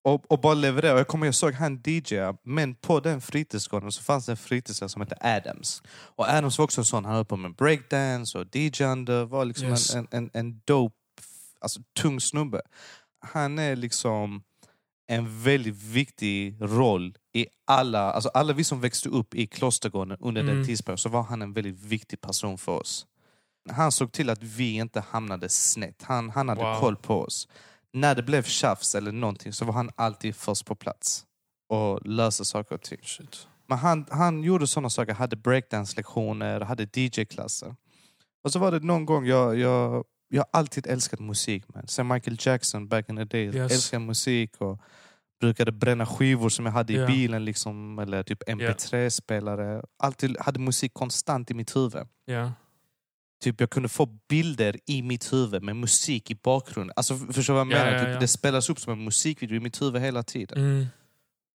Och, 0.03 0.31
och 0.33 0.41
bara 0.41 0.55
levererade. 0.55 0.99
Jag 0.99 1.09
kommer 1.09 1.27
jag 1.27 1.35
såg 1.35 1.53
han 1.55 1.83
DJ, 1.85 2.15
men 2.43 2.75
på 2.75 3.01
den 3.01 3.21
fritidsgården 3.21 3.93
så 3.93 4.03
fanns 4.03 4.27
det 4.27 4.33
en 4.33 4.37
fritidsgård 4.37 4.91
som 4.91 5.03
hette 5.03 5.17
Adams. 5.21 5.83
Och 5.91 6.29
Adams 6.29 6.59
var 6.59 6.65
också 6.65 6.81
en 6.81 6.85
sån, 6.85 7.05
han 7.05 7.15
höll 7.15 7.25
på 7.25 7.37
med 7.37 7.55
breakdance 7.55 8.39
och 8.39 8.57
DJande, 8.57 9.25
var 9.25 9.45
liksom 9.45 9.69
Yes. 9.69 9.95
en, 9.95 10.07
en, 10.11 10.31
en 10.33 10.61
dope, 10.65 10.95
alltså 11.61 11.81
tung 12.01 12.21
snubbe. 12.21 12.61
Han 13.33 13.59
är 13.59 13.77
liksom 13.77 14.43
en 15.07 15.43
väldigt 15.43 15.83
viktig 15.83 16.57
roll 16.61 17.15
i 17.33 17.47
alla, 17.67 18.13
alltså 18.13 18.29
alla 18.35 18.53
vi 18.53 18.65
som 18.65 18.81
växte 18.81 19.09
upp 19.09 19.35
i 19.35 19.47
Klostergården 19.47 20.17
under 20.21 20.43
Mm. 20.43 20.57
den 20.57 20.67
tidsperioden 20.67 20.99
så 20.99 21.09
var 21.09 21.23
han 21.23 21.43
en 21.43 21.53
väldigt 21.53 21.81
viktig 21.81 22.21
person 22.21 22.59
för 22.59 22.73
oss. 22.73 23.07
Han 23.71 23.93
såg 23.93 24.13
till 24.13 24.31
att 24.31 24.43
vi 24.43 24.73
inte 24.75 25.01
hamnade 25.01 25.49
snett. 25.49 26.03
Han, 26.03 26.31
han 26.31 26.49
hade 26.49 26.61
Wow. 26.65 26.81
koll 26.81 26.97
på 26.97 27.21
oss. 27.23 27.49
När 27.93 28.15
det 28.15 28.23
blev 28.23 28.43
tjafs 28.43 28.95
eller 28.95 29.13
någonting 29.13 29.53
så 29.53 29.65
var 29.65 29.73
han 29.73 29.91
alltid 29.97 30.37
först 30.37 30.67
på 30.67 30.75
plats 30.75 31.25
och 31.69 32.07
löste 32.07 32.45
saker 32.45 32.75
och 32.75 32.83
ting. 32.83 32.99
Shit. 33.03 33.49
Men 33.67 33.79
han, 33.79 34.07
han 34.11 34.43
gjorde 34.43 34.67
sådana 34.67 34.91
saker, 34.91 35.15
hade 35.15 35.37
breakdance-lektioner, 35.37 36.61
hade 36.61 36.83
DJ-klasser. 37.01 37.77
Och 38.45 38.53
så 38.53 38.59
var 38.59 38.71
det 38.73 38.81
någon 38.81 39.07
gång, 39.07 39.27
jag, 39.27 39.59
jag, 39.59 40.05
jag 40.29 40.41
har 40.43 40.61
alltid 40.61 40.87
älskat 40.87 41.21
musik. 41.21 41.65
Man. 41.75 41.87
Sen 41.89 42.09
Michael 42.09 42.37
Jackson 42.41 42.89
back 42.89 43.09
in 43.09 43.17
the 43.17 43.25
days. 43.25 43.55
Yes. 43.55 43.73
Älskade 43.73 44.05
musik 44.05 44.57
och 44.59 44.81
brukade 45.41 45.73
bränna 45.73 46.07
skivor 46.07 46.49
som 46.49 46.67
jag 46.67 46.73
hade 46.73 46.93
i 46.93 46.97
Ja. 46.97 47.07
bilen. 47.07 47.45
Liksom, 47.45 47.99
eller 47.99 48.23
typ 48.23 48.43
MP3-spelare. 48.49 49.83
Alltid 49.99 50.37
hade 50.41 50.59
musik 50.61 50.95
konstant 50.95 51.51
i 51.51 51.55
mitt 51.55 51.77
huvud. 51.77 52.07
Ja. 52.25 52.53
Typ 53.43 53.61
jag 53.61 53.71
kunde 53.71 53.89
få 53.89 54.07
bilder 54.29 54.77
i 54.87 55.03
mitt 55.03 55.33
huvud 55.33 55.63
med 55.63 55.77
musik 55.77 56.31
i 56.31 56.35
bakgrunden. 56.35 56.93
Alltså, 56.97 57.17
förstår 57.17 57.55
du 57.55 57.59
vad 57.65 57.67
jag 57.67 57.73
Ja, 57.81 57.85
menar? 57.85 57.93
ja, 57.99 58.05
Typ, 58.05 58.15
ja. 58.15 58.21
Det 58.21 58.29
spelas 58.29 58.71
upp 58.71 58.81
som 58.81 58.93
en 58.93 59.05
musikvideo 59.05 59.57
i 59.57 59.61
mitt 59.61 59.83
huvud 59.83 60.03
hela 60.03 60.23
tiden. 60.23 60.59
Mm. 60.59 60.87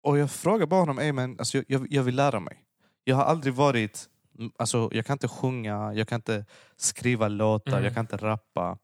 Och 0.04 0.18
jag 0.18 0.31
frågar 0.31 0.66
bara 0.66 0.80
honom, 0.80 1.00
"Ey, 1.00 1.12
men, 1.12 1.36
alltså, 1.39 1.57
jag, 1.57 1.66
jag, 1.68 1.88
jag 1.89 2.04
vill 2.04 2.16
lära 2.16 2.40
mig. 2.40 2.57
Jag 3.04 3.16
har 3.16 3.23
aldrig 3.23 3.54
varit, 3.54 4.09
alltså, 4.57 4.89
jag 4.93 5.05
kan 5.05 5.13
inte 5.13 5.27
sjunga, 5.27 5.93
jag 5.93 6.07
kan 6.07 6.15
inte 6.15 6.45
skriva 6.77 7.27
låtar, 7.27 7.71
Mm. 7.71 7.83
jag 7.83 7.93
kan 7.93 8.03
inte 8.03 8.17
rappa. 8.17 8.77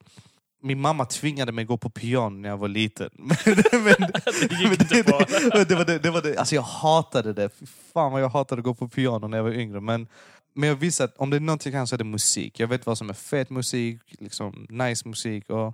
Min 0.62 0.82
mamma 0.82 1.06
tvingade 1.06 1.52
mig 1.52 1.66
gå 1.66 1.78
på 1.78 1.90
piano 1.90 2.30
när 2.38 2.50
jag 2.50 2.58
var 2.58 2.68
liten. 2.68 3.10
Men, 3.18 3.38
men, 3.72 3.96
Det 4.50 4.56
gick 4.56 4.64
men 4.64 4.72
inte 4.72 5.04
bra. 5.04 5.20
det, 5.54 5.66
det, 5.70 5.76
var 5.76 5.86
det, 5.86 6.00
det 6.00 6.12
var 6.12 6.22
det. 6.22 6.38
Alltså 6.38 6.56
jag 6.56 6.62
hatade 6.62 7.34
det. 7.34 7.50
Fy 7.50 7.66
fan 7.94 8.12
vad 8.12 8.22
jag 8.22 8.30
hatade 8.30 8.60
att 8.60 8.64
gå 8.66 8.74
på 8.74 8.90
piano 8.90 9.28
när 9.28 9.38
jag 9.38 9.44
var 9.44 9.52
yngre. 9.52 9.82
Men, 9.82 10.08
men 10.56 10.70
jag 10.70 10.76
visste 10.76 11.04
att 11.04 11.18
om 11.18 11.30
det 11.30 11.36
är 11.38 11.40
någonting 11.40 11.74
jag 11.74 11.80
kan 11.80 11.88
så 11.88 11.96
är 11.96 11.98
det 11.98 12.04
musik. 12.04 12.60
Jag 12.60 12.68
vet 12.68 12.86
vad 12.86 12.98
som 12.98 13.10
är 13.10 13.14
fet 13.14 13.50
musik, 13.50 14.02
liksom 14.20 14.66
nice 14.70 15.08
musik. 15.08 15.50
Och 15.50 15.74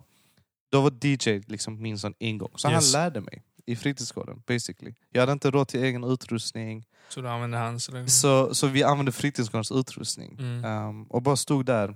då 0.71 0.81
var 0.81 0.91
DJ 1.05 1.41
liksom 1.47 1.81
min 1.81 2.00
sån 2.00 2.13
ingång. 2.19 2.50
Så 2.55 2.69
Yes. 2.71 2.93
han 2.93 3.01
lärde 3.03 3.21
mig 3.21 3.43
i 3.65 3.75
fritidsgården 3.75 4.44
basically. 4.48 4.94
Jag 5.12 5.22
hade 5.22 5.32
inte 5.32 5.51
råd 5.51 5.68
till 5.68 5.84
egen 5.84 6.03
utrustning. 6.03 6.86
Så 7.10 7.22
du 7.22 7.30
använde 7.30 7.58
hans? 7.58 7.89
Eller? 7.89 8.08
Så, 8.08 8.56
så 8.56 8.68
vi 8.68 8.84
använde 8.84 9.12
fritidsgårdens 9.12 9.72
utrustning. 9.72 10.38
Mm. 10.39 10.65
Um, 10.88 11.03
och 11.03 11.22
bara 11.22 11.36
stod 11.36 11.65
där 11.65 11.96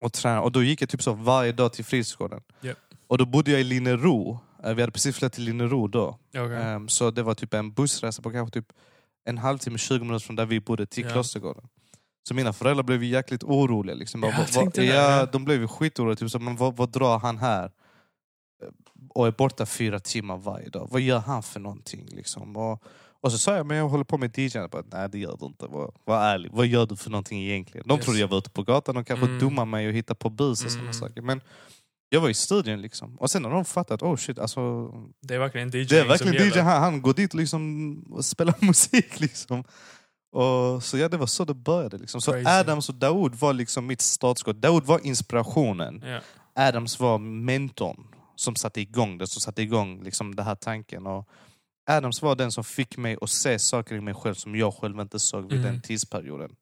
och 0.00 0.12
tränade. 0.12 0.40
Och 0.42 0.52
då 0.52 0.62
gick 0.62 0.82
jag 0.82 0.88
typ 0.88 1.02
så 1.02 1.12
varje 1.12 1.52
dag 1.52 1.72
till 1.72 1.84
fritidsgården. 1.84 2.40
Japp. 2.60 2.78
Och 3.06 3.18
då 3.18 3.26
bodde 3.26 3.50
jag 3.50 3.60
i 3.60 3.64
Linnero. 3.64 4.40
Eh, 4.64 4.74
Vi 4.74 4.82
hade 4.82 4.92
precis 4.92 5.16
flyttat 5.16 5.32
till 5.32 5.44
Linnero 5.44 5.86
då. 5.88 6.18
Okej. 6.28 6.56
Ehm, 6.56 6.88
så 6.88 7.10
det 7.10 7.22
var 7.22 7.34
typ 7.34 7.54
en 7.54 7.72
bussresa 7.72 8.22
på 8.22 8.30
kanske 8.30 8.60
typ 8.60 8.72
en 9.24 9.38
halvtimme, 9.38 9.78
20 9.78 10.04
minuter 10.04 10.26
från 10.26 10.36
där 10.36 10.46
vi 10.46 10.60
bodde 10.60 10.86
till 10.86 11.04
Ja. 11.04 11.10
Klostergården. 11.10 11.64
Så 12.28 12.34
mina 12.34 12.52
föräldrar 12.52 12.82
blev 12.84 13.04
jäkligt 13.04 13.42
oroliga. 13.44 13.94
Liksom. 13.96 14.22
Ja, 14.22 14.32
Bara, 14.54 14.84
ja, 14.84 15.26
de 15.26 15.44
blev 15.44 15.66
skitoroliga. 15.66 16.16
Typ, 16.16 16.30
så, 16.30 16.38
men 16.38 16.56
vad, 16.56 16.76
vad 16.76 16.88
drar 16.90 17.18
han 17.18 17.38
här? 17.38 17.70
Och 19.10 19.26
är 19.26 19.30
borta 19.30 19.66
fyra 19.66 20.00
timmar 20.00 20.36
varje 20.36 20.68
dag. 20.68 20.88
Vad 20.90 21.00
gör 21.00 21.18
han 21.18 21.42
för 21.42 21.60
någonting? 21.60 22.06
Liksom? 22.10 22.56
Och, 22.56 22.82
och 23.20 23.32
så 23.32 23.38
sa 23.38 23.56
jag, 23.56 23.66
men 23.66 23.76
jag 23.76 23.88
håller 23.88 24.04
på 24.04 24.18
med 24.18 24.38
DJ. 24.38 24.58
Bara, 24.70 24.82
Nej 24.92 25.08
det 25.08 25.18
gör 25.18 25.36
du 25.40 25.46
inte. 25.46 25.66
Var, 25.66 25.92
var 26.04 26.20
ärlig. 26.24 26.50
Vad 26.52 26.66
gör 26.66 26.86
du 26.86 26.96
för 26.96 27.10
någonting 27.10 27.42
egentligen? 27.42 27.86
De 27.88 27.94
Yes. 27.96 28.04
trodde 28.04 28.20
jag 28.20 28.28
var 28.28 28.38
ute 28.38 28.50
på 28.50 28.62
gatan. 28.62 28.94
De 28.94 29.04
kanske 29.04 29.26
Mm. 29.26 29.38
domade 29.38 29.66
mig 29.70 29.88
och 29.88 29.92
hittade 29.94 30.18
på 30.18 30.30
bus 30.30 30.64
och 30.64 30.70
sådana 30.70 30.88
Mm. 30.90 30.94
saker. 31.00 31.22
Men 31.22 31.40
jag 32.10 32.20
var 32.20 32.28
i 32.28 32.34
studion 32.34 32.82
liksom. 32.82 33.16
Och 33.18 33.30
sen 33.30 33.44
har 33.44 33.50
de 33.52 33.64
fattat, 33.64 34.02
oh 34.02 34.16
shit, 34.16 34.38
alltså 34.38 34.88
Det 35.22 35.34
är 35.34 35.38
verkligen 35.38 35.68
DJ 35.68 35.84
det 35.84 35.98
är 36.00 36.04
verkligen 36.08 36.48
DJ, 36.48 36.58
han, 36.60 36.82
han 36.82 37.02
går 37.02 37.14
dit 37.14 37.34
och 37.34 37.40
liksom 37.40 37.98
och 38.10 38.24
spelar 38.24 38.54
musik. 38.66 39.20
Liksom. 39.20 39.64
Och, 40.32 40.82
så 40.82 40.98
ja, 40.98 41.08
det 41.08 41.16
var 41.16 41.26
så 41.26 41.44
det 41.44 41.54
började. 41.54 41.98
Liksom. 41.98 42.20
Så 42.20 42.32
Crazy. 42.32 42.46
Adams 42.48 42.88
och 42.88 42.94
Daoud 42.94 43.34
var 43.34 43.52
liksom 43.52 43.86
mitt 43.86 44.00
startskott. 44.00 44.56
Daoud 44.56 44.84
var 44.84 45.06
inspirationen. 45.06 46.02
Ja. 46.06 46.20
Adams 46.54 47.00
var 47.00 47.18
mentorn 47.18 48.06
som 48.38 48.56
satte 48.56 48.80
igång 48.80 49.18
det, 49.18 49.26
som 49.26 49.40
satte 49.40 49.62
igång 49.62 50.02
liksom, 50.02 50.34
den 50.34 50.46
här 50.46 50.54
tanken. 50.54 51.06
Och 51.06 51.28
Adams 51.90 52.22
var 52.22 52.34
den 52.36 52.52
som 52.52 52.64
fick 52.64 52.96
mig 52.96 53.16
att 53.20 53.30
se 53.30 53.58
saker 53.58 53.94
i 53.96 54.00
mig 54.00 54.14
själv 54.14 54.34
som 54.34 54.54
jag 54.56 54.74
själv 54.74 55.00
inte 55.00 55.18
såg 55.18 55.42
vid 55.50 55.60
Mhm. 55.60 55.62
den 55.66 55.80
tidsperioden. 55.80 56.56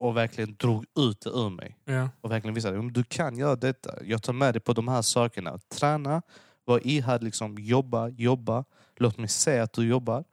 Och 0.00 0.16
verkligen 0.16 0.56
drog 0.56 0.84
ut 0.98 1.20
det 1.20 1.30
ur 1.30 1.50
mig. 1.50 1.76
Ja. 1.84 2.08
Och 2.20 2.30
verkligen 2.30 2.54
visade 2.54 2.78
att 2.78 2.94
du 2.94 3.04
kan 3.04 3.36
göra 3.38 3.56
detta. 3.56 4.04
Jag 4.04 4.22
tar 4.22 4.32
med 4.32 4.54
dig 4.54 4.60
på 4.60 4.72
de 4.72 4.88
här 4.88 5.02
sakerna. 5.02 5.58
Träna, 5.58 6.22
var 6.64 6.86
ihärdig, 6.86 7.24
liksom, 7.24 7.54
jobba, 7.58 8.08
jobba. 8.08 8.64
Låt 8.96 9.18
mig 9.18 9.28
se 9.28 9.58
att 9.58 9.72
du 9.72 9.86
jobbar. 9.88 10.24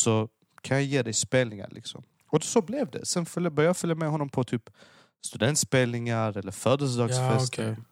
Så 0.00 0.28
kan 0.62 0.76
jag 0.76 0.86
ge 0.86 1.02
dig 1.02 1.12
spelningar. 1.12 1.68
Liksom. 1.70 2.02
Och 2.30 2.44
så 2.44 2.62
blev 2.62 2.90
det. 2.90 3.06
Sen 3.06 3.26
började 3.34 3.62
jag 3.62 3.76
följa 3.76 3.94
med 3.96 4.08
honom 4.10 4.28
på 4.28 4.44
typ 4.44 4.70
studentspelningar 5.26 6.36
eller 6.38 6.52
födelsedagsfester. 6.52 7.62
Ja, 7.64 7.72
okej. 7.72 7.84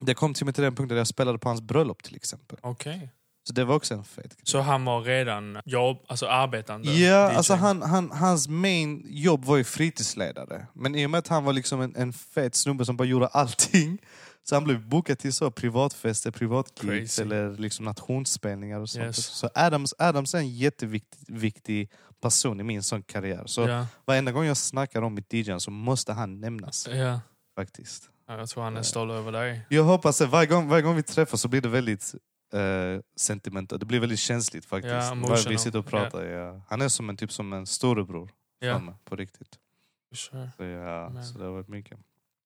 Det 0.00 0.14
kom 0.14 0.34
till 0.34 0.44
mig 0.44 0.54
till 0.54 0.64
den 0.64 0.74
punkten 0.74 0.88
där 0.94 1.00
jag 1.00 1.06
spelade 1.06 1.38
på 1.38 1.48
hans 1.48 1.60
bröllop 1.62 2.02
till 2.02 2.16
exempel. 2.16 2.58
Okej. 2.62 3.10
Så 3.46 3.52
det 3.52 3.64
var 3.64 3.74
också 3.74 3.94
en 3.94 4.04
fet 4.04 4.24
grej. 4.24 4.40
Så 4.42 4.60
han 4.60 4.84
var 4.84 5.02
redan 5.02 5.58
jobb, 5.64 6.04
alltså 6.08 6.26
arbetande 6.26 6.92
Ja, 6.92 7.30
DJ? 7.30 7.36
alltså 7.36 7.54
han, 7.54 7.82
han, 7.82 8.10
hans 8.10 8.48
main 8.48 9.06
jobb 9.08 9.44
var 9.44 9.56
ju 9.56 9.64
fritidsledare. 9.64 10.66
Men 10.72 10.94
i 10.94 11.06
och 11.06 11.10
med 11.10 11.18
att 11.18 11.28
han 11.28 11.44
var 11.44 11.52
liksom 11.52 11.80
en, 11.80 11.96
en 11.96 12.12
fet 12.12 12.54
snubbe 12.54 12.84
som 12.84 12.96
bara 12.96 13.08
gjorde 13.08 13.26
allting. 13.26 13.98
Så 14.42 14.56
han 14.56 14.64
blev 14.64 14.88
bokad 14.88 15.18
till 15.18 15.32
så 15.32 15.50
privatfester, 15.50 16.30
privatgigs 16.30 17.18
eller 17.18 17.56
liksom 17.56 17.84
nationsspelningar 17.84 18.80
och 18.80 18.88
sånt. 18.88 19.04
Yes. 19.04 19.26
Så 19.26 19.48
Adams, 19.54 19.94
Adams 19.98 20.34
är 20.34 20.38
en 20.38 20.56
jätteviktig 20.56 21.18
viktig 21.28 21.90
person 22.20 22.60
i 22.60 22.62
min 22.62 22.82
sån 22.82 23.02
karriär. 23.02 23.42
Så 23.46 23.68
Ja, 23.68 23.86
varenda 24.04 24.32
gång 24.32 24.44
jag 24.44 24.56
snackar 24.56 25.02
om 25.02 25.14
mitt 25.14 25.32
DJ 25.32 25.58
så 25.58 25.70
måste 25.70 26.12
han 26.12 26.40
nämnas 26.40 26.88
ja. 26.92 27.20
faktiskt. 27.56 28.10
Ja, 28.26 28.38
Jag 28.38 28.48
tror 28.48 28.62
han 28.64 28.76
är 28.76 28.82
stolt 28.82 29.12
över 29.12 29.32
dig. 29.32 29.60
Jag 29.68 29.84
hoppas 29.84 30.20
att 30.20 30.30
varje 30.30 30.46
gång, 30.46 30.68
varje 30.68 30.82
gång 30.82 30.96
vi 30.96 31.02
träffas 31.02 31.40
så 31.40 31.48
blir 31.48 31.60
det 31.60 31.68
väldigt 31.68 32.14
eh, 32.52 33.00
sentimentalt. 33.16 33.80
Det 33.80 33.86
blir 33.86 34.00
väldigt 34.00 34.18
känsligt 34.18 34.64
faktiskt. 34.66 34.94
Ja, 34.94 35.14
Varje 35.28 35.48
vi 35.48 35.58
sitter 35.58 35.78
och 35.78 35.86
pratar. 35.86 36.24
Ja. 36.24 36.60
Han 36.68 36.82
är 36.82 36.88
som 36.88 37.08
en, 37.08 37.16
typ 37.16 37.32
som 37.32 37.52
en 37.52 37.66
storebror 37.66 38.30
Ja, 38.58 38.78
mig, 38.78 38.94
på 39.04 39.16
riktigt. 39.16 39.58
sure. 40.14 40.50
Så, 40.56 40.64
ja, 40.64 41.08
Men- 41.08 41.24
så 41.26 41.38
det 41.38 41.44
har 41.44 41.52
varit 41.52 41.68
mycket. 41.68 41.98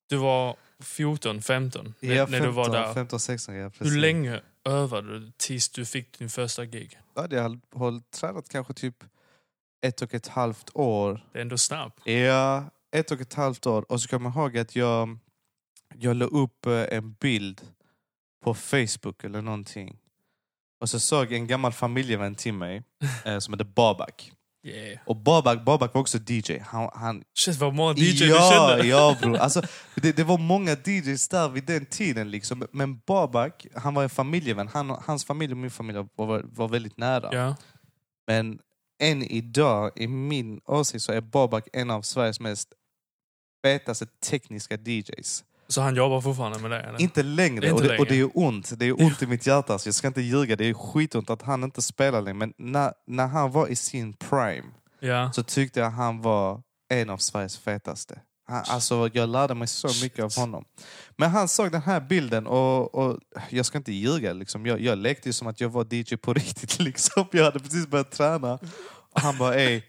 Du 0.09 0.17
var 0.17 0.55
14, 0.83 1.41
15 1.41 1.93
när, 1.99 2.15
Ja, 2.15 2.25
när 2.29 2.39
du 2.39 2.47
var 2.51 2.69
där. 2.69 2.93
15, 2.93 3.19
16, 3.19 3.55
ja, 3.55 3.69
precis. 3.69 3.93
Hur 3.93 3.99
länge 3.99 4.41
övade 4.65 5.19
du 5.19 5.31
tills 5.37 5.69
du 5.69 5.85
fick 5.85 6.19
din 6.19 6.29
första 6.29 6.65
gig? 6.65 6.99
Ja, 7.15 7.27
jag 7.29 7.59
hållit, 7.73 8.11
tränat 8.11 8.49
kanske 8.49 8.73
typ 8.73 9.03
ett 9.81 10.01
och 10.01 10.13
ett 10.13 10.27
halvt 10.27 10.69
år. 10.73 11.25
Det 11.33 11.37
är 11.39 11.41
ändå 11.41 11.57
snabbt. 11.57 12.07
Ja, 12.07 12.63
ett 12.91 13.11
och 13.11 13.21
ett 13.21 13.33
halvt 13.33 13.65
år. 13.65 13.91
Och 13.91 14.01
så 14.01 14.07
kan 14.07 14.21
man 14.21 14.31
ihåg 14.33 14.57
att 14.57 14.75
jag, 14.75 15.17
jag 15.95 16.15
la 16.15 16.25
upp 16.25 16.65
eh, 16.65 16.97
en 16.97 17.13
bild 17.13 17.61
på 18.43 18.53
Facebook 18.53 19.23
eller 19.23 19.41
någonting. 19.41 19.97
Och 20.81 20.89
så 20.89 20.99
såg 20.99 21.31
en 21.31 21.47
gammal 21.47 21.71
familjevän 21.71 22.35
till 22.35 22.53
mig 22.53 22.83
eh, 23.25 23.39
som 23.39 23.53
hette 23.53 23.65
Babak. 23.65 24.31
Yeah. 24.63 24.99
Och 25.05 25.15
Babak, 25.15 25.65
Babak 25.65 25.93
var 25.93 26.01
också 26.01 26.17
DJ. 26.27 26.57
Han, 26.57 26.89
han, 26.93 27.23
Shit 27.37 27.55
vad 27.57 27.73
många 27.73 27.93
DJ 27.93 28.19
du 28.19 28.27
ja, 28.27 28.51
kände. 28.51 28.87
ja 28.87 29.17
bror. 29.21 29.37
Alltså, 29.39 29.61
det, 29.95 30.11
det 30.11 30.23
var 30.23 30.37
många 30.37 30.71
DJs 30.71 31.27
där 31.27 31.49
vid 31.49 31.65
den 31.65 31.85
tiden. 31.85 32.31
Liksom. 32.31 32.67
Men 32.71 32.99
Babak, 32.99 33.67
han 33.75 33.93
var 33.93 34.03
en 34.03 34.09
familjevän. 34.09 34.67
Han, 34.67 34.89
hans 34.89 35.25
familj 35.25 35.53
och 35.53 35.57
min 35.57 35.71
familj 35.71 36.05
var, 36.15 36.41
var 36.43 36.67
väldigt 36.67 36.97
nära. 36.97 37.29
Ja. 37.31 37.55
Men 38.27 38.59
än 39.01 39.23
idag, 39.23 39.91
i 39.95 40.07
min 40.07 40.61
åsikt, 40.65 41.03
så 41.03 41.11
är 41.11 41.21
Babak 41.21 41.67
en 41.73 41.91
av 41.91 42.01
Sveriges 42.01 42.39
mest 42.39 42.73
fetaste 43.63 44.05
tekniska 44.05 44.75
DJs. 44.75 45.43
Så 45.69 45.81
han 45.81 45.95
jobbar 45.95 46.21
fortfarande 46.21 46.59
med 46.59 46.71
det? 46.71 46.79
Eller? 46.81 47.01
Inte 47.01 47.23
längre, 47.23 47.69
Inte 47.69 47.73
och, 47.73 47.81
det, 47.81 47.97
och 47.99 48.05
det 48.05 48.11
längre. 48.11 48.25
är 48.25 48.31
ont. 48.33 48.79
Det 48.79 48.85
är 48.85 49.01
ont 49.01 49.21
i 49.21 49.27
mitt 49.27 49.47
hjärta. 49.47 49.73
Alltså. 49.73 49.87
Jag 49.87 49.95
ska 49.95 50.07
inte 50.07 50.21
ljuga, 50.21 50.55
det 50.55 50.65
är 50.65 50.73
skitont 50.73 51.29
att 51.29 51.41
han 51.41 51.63
inte 51.63 51.81
spelar 51.81 52.21
längre. 52.21 52.37
Men 52.37 52.53
när, 52.57 52.93
när 53.07 53.27
han 53.27 53.51
var 53.51 53.67
i 53.67 53.75
sin 53.75 54.13
prime 54.13 54.63
Ja. 54.99 55.31
så 55.31 55.43
tyckte 55.43 55.79
jag 55.79 55.89
han 55.89 56.21
var 56.21 56.61
en 56.89 57.09
av 57.09 57.17
Sveriges 57.17 57.57
fetaste. 57.57 58.19
Han, 58.47 58.63
alltså, 58.67 59.09
jag 59.13 59.29
lärde 59.29 59.53
mig 59.55 59.67
så 59.67 59.87
mycket 60.03 60.25
av 60.25 60.35
honom. 60.35 60.65
Men 61.17 61.29
han 61.31 61.47
såg 61.47 61.71
den 61.71 61.81
här 61.81 61.99
bilden 61.99 62.47
och, 62.47 62.95
och 62.95 63.19
jag 63.49 63.65
ska 63.65 63.77
inte 63.77 63.91
ljuga. 63.93 64.33
Liksom. 64.33 64.65
Jag, 64.65 64.81
jag 64.81 64.97
lekte 64.97 65.29
ju 65.29 65.33
som 65.33 65.47
att 65.47 65.61
jag 65.61 65.69
var 65.69 65.93
DJ 65.93 66.15
på 66.15 66.33
riktigt. 66.43 66.79
Liksom. 66.79 67.25
Jag 67.31 67.43
hade 67.43 67.59
precis 67.59 67.87
börjat 67.87 68.11
träna. 68.11 68.53
Och 69.13 69.21
han 69.21 69.37
bara 69.37 69.55
ey, 69.55 69.81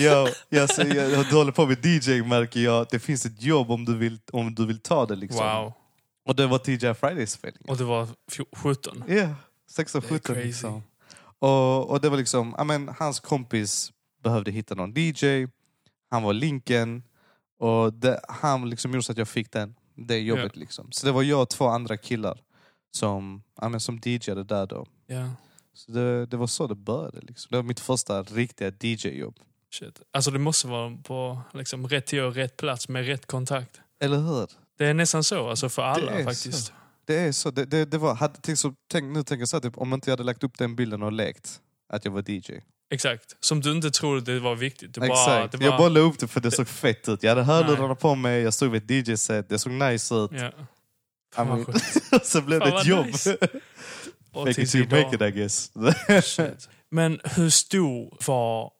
yo, 0.00 0.04
jag, 0.04 0.28
jag, 0.48 0.68
jag, 0.94 1.28
du 1.28 1.36
håller 1.36 1.52
på 1.52 1.66
med 1.66 1.86
DJ 1.86 2.22
märker 2.22 2.60
jag. 2.60 2.86
Det 2.90 2.98
finns 2.98 3.26
ett 3.26 3.42
jobb 3.42 3.70
om 3.70 3.84
du 3.84 3.96
vill, 3.96 4.18
om 4.32 4.54
du 4.54 4.66
vill 4.66 4.80
ta 4.80 5.06
det. 5.06 5.16
Liksom. 5.16 5.46
Wow. 5.46 5.72
Och 6.26 6.36
det 6.36 6.46
var 6.46 6.58
TJ 6.58 6.94
Fridays 6.94 7.32
spelning. 7.32 7.62
Och 7.68 7.76
du 7.76 7.84
var 7.84 8.08
fjo- 8.30 8.56
17? 8.56 9.04
Ja, 9.08 9.28
16, 9.70 10.00
Det 10.00 10.06
är 10.06 10.08
17 10.18 10.34
crazy. 10.34 10.46
liksom. 10.46 10.82
Och, 11.38 11.90
och 11.90 12.00
det 12.00 12.08
var 12.08 12.16
liksom, 12.16 12.54
ja, 12.58 12.64
men, 12.64 12.88
hans 12.98 13.20
kompis 13.20 13.92
behövde 14.22 14.50
hitta 14.50 14.74
någon 14.74 14.92
DJ. 14.96 15.46
Han 16.10 16.22
var 16.22 16.32
linken. 16.32 17.02
Och 17.58 17.92
det, 17.92 18.20
han 18.28 18.70
liksom 18.70 18.92
gjorde 18.92 19.02
så 19.02 19.12
att 19.12 19.18
jag 19.18 19.28
fick 19.28 19.52
den, 19.52 19.74
det 19.94 20.18
jobbet. 20.18 20.56
Liksom. 20.56 20.92
Så 20.92 21.06
det 21.06 21.12
var 21.12 21.22
jag 21.22 21.42
och 21.42 21.48
två 21.50 21.66
andra 21.66 21.96
killar 21.96 22.40
som, 22.90 23.42
ja, 23.60 23.68
men, 23.68 23.80
som 23.80 24.00
DJade 24.04 24.44
där 24.44 24.66
då. 24.66 24.86
Ja. 25.06 25.28
Så 25.74 25.92
det, 25.92 26.26
det 26.26 26.36
var 26.36 26.46
så 26.46 26.66
det 26.66 26.74
började. 26.74 27.20
Liksom. 27.20 27.48
Det 27.50 27.56
var 27.56 27.62
mitt 27.62 27.80
första 27.80 28.22
riktiga 28.22 28.72
DJ-jobb. 28.80 29.34
Shit. 29.74 30.00
Alltså 30.12 30.30
det 30.30 30.38
måste 30.38 30.66
vara 30.66 30.96
på 30.96 31.40
liksom, 31.54 31.88
rätt 31.88 32.06
tid 32.06 32.22
och 32.22 32.34
rätt 32.34 32.56
plats 32.56 32.88
med 32.88 33.06
rätt 33.06 33.26
kontakt. 33.26 33.80
Eller 34.00 34.18
hur? 34.18 34.48
Det 34.78 34.86
är 34.86 34.94
nästan 34.94 35.24
så, 35.24 35.48
alltså 35.48 35.68
för 35.68 35.82
alla 35.82 36.12
faktiskt. 36.24 36.66
så. 36.66 36.72
Det 37.06 37.18
är 37.18 37.32
så. 37.32 37.50
Det, 37.50 37.64
det, 37.64 37.84
det 37.84 37.98
var, 37.98 38.14
hade, 38.14 38.34
tänk, 38.42 38.58
så, 38.58 38.74
tänk, 38.90 39.04
nu 39.04 39.22
tänker 39.22 39.40
jag 39.40 39.48
så 39.48 39.56
här, 39.56 39.62
typ, 39.62 39.78
om 39.78 39.92
inte 39.92 40.10
jag 40.10 40.12
hade 40.12 40.22
lagt 40.22 40.44
upp 40.44 40.58
den 40.58 40.76
bilden 40.76 41.02
och 41.02 41.12
lekt 41.12 41.60
att 41.88 42.04
jag 42.04 42.12
var 42.12 42.30
DJ. 42.30 42.60
Exakt. 42.90 43.36
Som 43.40 43.60
du 43.60 43.72
inte 43.72 43.90
trodde 43.90 44.34
det 44.34 44.40
var 44.40 44.54
viktigt. 44.54 44.94
Det 44.94 45.00
bara, 45.00 45.12
Exakt. 45.12 45.52
det 45.52 45.58
var, 45.58 45.64
Jag 45.64 45.78
bara 45.78 45.88
la 45.88 46.00
upp 46.00 46.18
det 46.18 46.28
för 46.28 46.40
det 46.40 46.50
såg 46.50 46.68
fett 46.68 47.08
ut. 47.08 47.22
Jag 47.22 47.30
hade 47.30 47.42
hörlurarna 47.42 47.94
på 47.94 48.14
mig, 48.14 48.42
jag 48.42 48.54
stod 48.54 48.70
vid 48.70 48.90
ett 48.90 49.08
DJ-set, 49.08 49.48
det 49.48 49.58
såg 49.58 49.72
nice 49.72 50.14
ut. 50.14 50.30
Ja. 50.32 50.52
I 51.42 51.46
mean, 51.46 51.66
så 52.22 52.40
blev 52.40 52.60
det 52.60 52.68
ett 52.68 52.86
jobb. 52.86 53.06
nice. 53.06 53.36
Fake 54.34 54.50
it 54.50 54.70
till 54.70 54.80
you 54.80 54.90
make 54.90 55.16
it 55.16 55.22
I 55.22 55.30
guess. 55.30 55.70
Men 56.90 57.20
hur 57.24 57.50
stor 57.50 58.16
var 58.26 58.70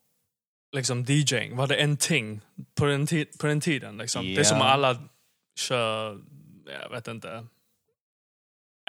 liksom 0.74 1.04
DJing? 1.04 1.56
Var 1.56 1.66
det 1.66 1.74
en 1.76 1.96
ting 1.96 2.40
på 2.74 2.84
den, 2.84 3.06
på 3.40 3.46
den 3.46 3.60
tiden? 3.60 3.96
Liksom? 3.96 4.24
Det 4.24 4.36
är 4.40 4.44
som 4.44 4.60
alla 4.60 4.98
kör, 5.58 6.18
jag 6.82 6.90
vet 6.90 7.08
inte, 7.08 7.46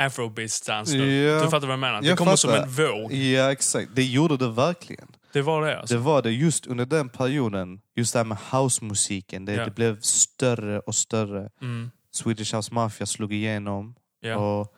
afrobeats-dans 0.02 0.94
nu. 0.94 1.14
Ja. 1.24 1.44
Du 1.44 1.50
fattar 1.50 1.68
vad 1.68 1.74
jag 1.74 1.80
menar? 1.80 2.02
Det 2.02 2.08
Jag 2.08 2.18
kommer 2.18 2.36
som 2.36 2.52
en 2.54 2.70
våg. 2.70 3.14
ja, 3.14 3.52
exakt. 3.52 3.90
Det 3.96 4.04
gjorde 4.04 4.38
det 4.38 4.50
verkligen. 4.50 5.08
Det 5.34 5.42
var 5.42 5.66
det 5.66 5.80
alltså? 5.80 5.96
Det 5.96 6.02
var 6.02 6.22
det 6.22 6.32
just 6.32 6.68
under 6.68 6.86
den 6.86 7.10
perioden. 7.10 7.82
Just 7.96 8.14
det 8.14 8.20
här 8.20 8.24
med 8.26 8.38
housemusiken. 8.52 9.46
Det, 9.46 9.54
Ja. 9.54 9.66
det 9.66 9.72
blev 9.76 10.00
större 10.02 10.80
och 10.80 10.96
större. 10.96 11.50
Mm. 11.62 11.92
Swedish 12.12 12.56
House 12.56 12.74
Mafia 12.74 13.06
slog 13.08 13.34
igenom. 13.34 13.96
Och 14.38 14.76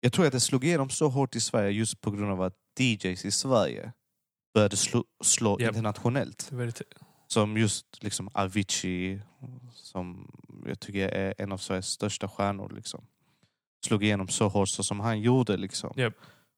jag 0.00 0.12
tror 0.12 0.26
att 0.26 0.32
det 0.32 0.40
slog 0.40 0.64
igenom 0.64 0.90
så 0.90 1.08
hårt 1.08 1.36
i 1.36 1.40
Sverige 1.40 1.70
just 1.70 2.00
på 2.00 2.10
grund 2.10 2.30
av 2.32 2.42
att 2.42 2.54
DJs 2.78 3.24
i 3.24 3.30
Sverige 3.30 3.92
började 4.58 4.76
slå, 4.76 5.04
slå 5.20 5.56
Japp. 5.60 5.68
internationellt. 5.68 6.50
Som 7.26 7.56
just 7.56 7.86
liksom 8.02 8.28
Avicii, 8.34 9.20
som 9.74 10.30
jag 10.66 10.80
tycker 10.80 11.08
är 11.08 11.34
en 11.38 11.52
av 11.52 11.58
Sveriges 11.58 11.86
största 11.86 12.28
stjärnor. 12.28 12.72
Liksom. 12.76 13.04
Slog 13.86 14.04
igenom 14.04 14.28
så 14.28 14.48
hårt 14.48 14.68
så 14.68 14.82
som 14.82 15.00
han 15.00 15.20
gjorde. 15.20 15.56
Liksom. 15.56 15.92
Japp. 15.96 16.14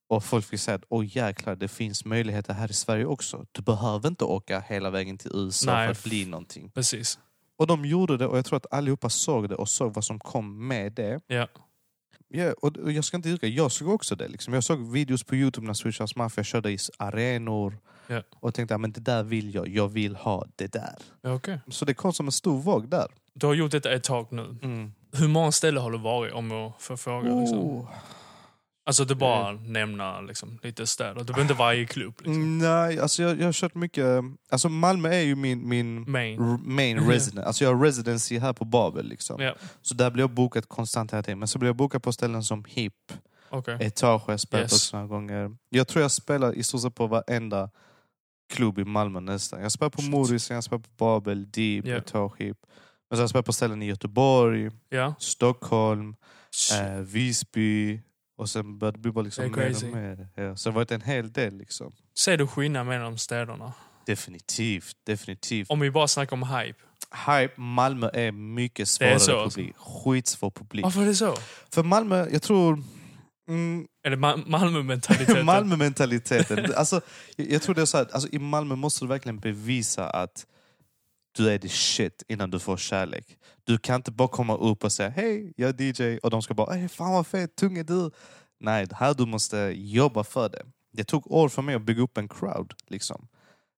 Och 0.08 0.24
folk 0.24 0.44
fick 0.44 0.60
säga 0.60 0.74
att 0.74 0.84
åh 0.88 1.16
jäklar, 1.16 1.56
det 1.56 1.68
finns 1.68 2.04
möjligheter 2.04 2.54
här 2.54 2.70
i 2.70 2.74
Sverige 2.74 3.04
också. 3.04 3.46
Du 3.52 3.62
behöver 3.62 4.08
inte 4.08 4.24
åka 4.24 4.60
hela 4.60 4.90
vägen 4.90 5.18
till 5.18 5.30
USA 5.34 5.72
Nej. 5.74 5.86
för 5.86 5.92
att 5.92 6.04
bli 6.04 6.26
någonting. 6.26 6.70
Precis. 6.70 7.18
Och 7.56 7.66
de 7.66 7.84
gjorde 7.84 8.16
det 8.16 8.26
och 8.26 8.38
jag 8.38 8.44
tror 8.44 8.56
att 8.56 8.72
allihopa 8.72 9.10
såg 9.10 9.48
det 9.48 9.54
och 9.54 9.68
såg 9.68 9.94
vad 9.94 10.04
som 10.04 10.18
kom 10.18 10.68
med 10.68 10.92
det. 10.92 11.20
Ja. 11.26 11.48
Ja, 12.32 12.52
och 12.62 12.76
och 12.76 12.92
jag 12.92 13.04
ska 13.04 13.16
inte 13.16 13.28
ljuga, 13.28 13.48
jag 13.48 13.72
såg 13.72 13.88
också 13.88 14.16
det. 14.16 14.28
Liksom. 14.28 14.54
Jag 14.54 14.64
såg 14.64 14.92
videos 14.92 15.24
på 15.24 15.34
Youtube 15.34 15.66
när 15.66 15.74
Swedish 15.74 16.00
House 16.00 16.14
Mafia 16.16 16.44
körde 16.44 16.70
i 16.72 16.78
arenor. 16.96 17.78
Ja. 18.06 18.22
Och 18.40 18.54
tänkte 18.54 18.74
att 18.74 18.94
det 18.94 19.00
där 19.00 19.22
vill 19.22 19.54
jag, 19.54 19.68
jag 19.68 19.88
vill 19.88 20.16
ha 20.16 20.46
det 20.56 20.72
där. 20.72 20.96
Ja, 21.22 21.34
okej. 21.34 21.60
Så 21.68 21.84
det 21.84 21.94
kom 21.94 22.12
som 22.12 22.26
en 22.26 22.32
stor 22.32 22.58
våg 22.58 22.88
där. 22.88 23.06
Du 23.32 23.46
har 23.46 23.54
gjort 23.54 23.70
detta 23.72 23.92
ett 23.92 24.04
tag 24.04 24.26
nu. 24.30 24.56
Hur 25.12 25.28
många 25.28 25.52
ställen 25.52 25.82
har 25.82 25.90
du 25.90 25.98
varit 25.98 26.32
om 26.32 26.50
jag 26.50 26.72
får 26.78 26.96
fråga? 26.96 27.40
Liksom? 27.40 27.58
Oh. 27.58 27.88
Alltså 28.90 29.04
du 29.04 29.14
bara 29.14 29.52
nämna 29.52 30.20
liksom, 30.20 30.58
lite 30.62 30.86
städer. 30.86 31.14
Du 31.14 31.24
behöver 31.24 31.42
inte 31.42 31.54
varje 31.54 31.86
klubb. 31.86 32.14
Liksom. 32.18 32.34
Mm, 32.34 32.58
Nej, 32.58 33.00
alltså 33.00 33.22
jag, 33.22 33.40
jag 33.40 33.44
har 33.44 33.52
kört 33.52 33.74
mycket... 33.74 34.06
Alltså 34.50 34.68
Malmö 34.68 35.08
är 35.08 35.20
ju 35.20 35.34
min, 35.36 35.68
min 35.68 36.10
Main. 36.10 36.58
main 36.64 36.96
Mhm. 37.00 37.10
resident. 37.10 37.46
Alltså 37.46 37.64
jag 37.64 37.74
har 37.74 37.84
residency 37.84 38.38
här 38.38 38.52
på 38.52 38.64
Babel. 38.64 39.08
Liksom. 39.08 39.40
Ja, 39.42 39.54
Så 39.82 39.94
där 39.94 40.10
blir 40.10 40.22
jag 40.22 40.30
bokad 40.30 40.68
konstant 40.68 41.12
hela 41.12 41.22
tiden. 41.22 41.38
Men 41.38 41.48
så 41.48 41.58
blir 41.58 41.68
jag 41.68 41.76
bokad 41.76 42.02
på 42.02 42.12
ställen 42.12 42.42
som 42.44 42.64
HIP, 42.68 42.94
okej. 43.50 43.76
Etage 43.80 44.22
har 44.26 44.32
jag 44.32 44.40
spelat 44.40 44.62
Yes. 44.64 44.72
också 44.72 44.96
några 44.96 45.08
gånger. 45.08 45.56
Jag 45.68 45.88
tror 45.88 46.02
jag 46.02 46.10
spelar 46.10 46.52
i 46.54 46.62
stort 46.62 46.80
sett 46.82 46.94
på 46.94 47.06
varenda 47.06 47.70
klubb 48.52 48.78
i 48.78 48.84
Malmö 48.84 49.20
nästan. 49.20 49.62
Jag 49.62 49.72
spelar 49.72 49.90
på 49.90 50.00
Shit. 50.02 50.10
Morris, 50.10 50.50
jag 50.50 50.64
spelar 50.64 50.80
på 50.82 50.88
Babel, 50.98 51.50
Deep, 51.50 51.86
Ja. 51.86 51.96
Etage, 51.96 52.32
HIP. 52.38 52.56
Men 53.10 53.16
så 53.16 53.20
har 53.20 53.22
jag 53.22 53.30
spelat 53.30 53.46
på 53.46 53.52
ställen 53.52 53.82
i 53.82 53.86
Göteborg, 53.86 54.70
Ja. 54.88 55.14
Stockholm, 55.18 56.14
eh, 56.80 56.96
Visby 57.00 58.00
Och 58.40 58.50
sen 58.50 58.78
började 58.78 58.96
det 58.98 59.02
bli 59.02 59.12
bara 59.12 59.24
liksom 59.24 59.52
Det 59.52 59.62
är 59.64 59.70
mer 59.70 59.84
och 59.84 59.96
mer. 59.96 60.28
Ja. 60.34 60.56
Så 60.56 60.68
det 60.68 60.74
var 60.74 60.92
en 60.92 61.00
hel 61.00 61.32
del 61.32 61.56
liksom. 61.58 61.92
Ser 62.18 62.36
du 62.36 62.46
skillnad 62.46 62.86
mellan 62.86 63.12
de 63.12 63.18
städerna? 63.18 63.72
Definitivt, 64.06 64.96
definitivt. 65.06 65.70
Om 65.70 65.80
vi 65.80 65.90
bara 65.90 66.08
snackar 66.08 66.36
om 66.36 66.42
hype. 66.42 66.78
Hype, 67.26 67.60
Malmö 67.60 68.10
är 68.14 68.32
mycket 68.32 68.76
Det 68.76 68.82
är 68.82 69.18
svårare 69.18 69.20
så, 69.20 69.40
alltså. 69.40 69.60
publik. 69.60 69.76
Skitsvår 69.76 70.50
publik. 70.50 70.84
Varför 70.84 71.02
är 71.02 71.06
det 71.06 71.14
så? 71.14 71.36
För 71.70 71.82
Malmö, 71.82 72.28
jag 72.32 72.42
tror... 72.42 72.82
Mm, 73.48 73.86
Är 74.02 74.10
det 74.10 74.16
Ma- 74.16 74.42
Malmö-mentaliteten? 74.46 75.44
Malmö-mentaliteten. 75.54 76.74
alltså, 76.76 77.00
jag, 77.36 77.50
jag 77.50 77.62
tror 77.62 77.74
det 77.74 77.80
är 77.80 77.86
så 77.86 77.98
här, 77.98 78.06
alltså, 78.12 78.28
i 78.32 78.38
Malmö 78.38 78.76
måste 78.76 79.04
du 79.04 79.08
verkligen 79.08 79.38
bevisa 79.38 80.10
att 80.10 80.46
du 81.32 81.50
är 81.50 81.58
the 81.58 81.68
shit 81.68 82.22
innan 82.28 82.50
du 82.50 82.58
får 82.58 82.76
kärlek. 82.76 83.38
Du 83.64 83.78
kan 83.78 83.96
inte 83.96 84.10
bara 84.10 84.28
komma 84.28 84.56
upp 84.56 84.84
och 84.84 84.92
säga 84.92 85.08
hej, 85.08 85.52
jag 85.56 85.80
är 85.80 85.84
DJ 85.84 86.18
och 86.18 86.30
de 86.30 86.42
ska 86.42 86.54
bara 86.54 86.74
hej, 86.74 86.88
fan 86.88 87.12
vad 87.12 87.26
fet, 87.26 87.56
tung 87.56 87.78
är 87.78 87.84
du. 87.84 88.10
Nej, 88.60 88.86
här 88.92 89.14
du 89.14 89.26
måste 89.26 89.56
jobba 89.76 90.24
för 90.24 90.48
det. 90.48 90.62
Det 90.92 91.04
tog 91.04 91.32
år 91.32 91.48
för 91.48 91.62
mig 91.62 91.74
att 91.74 91.82
bygga 91.82 92.02
upp 92.02 92.18
en 92.18 92.28
crowd. 92.28 92.74
Liksom. 92.88 93.28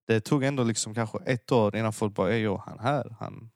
Det 0.06 0.20
tog 0.20 0.44
ändå 0.44 0.64
liksom 0.64 0.94
kanske 0.94 1.18
ett 1.26 1.52
år 1.52 1.76
innan 1.76 1.92
folk 1.92 2.14
bara, 2.14 2.32
"Ey, 2.32 2.38
jo, 2.38 2.62
han 2.66 2.78
här, 2.78 3.16
han, 3.20 3.50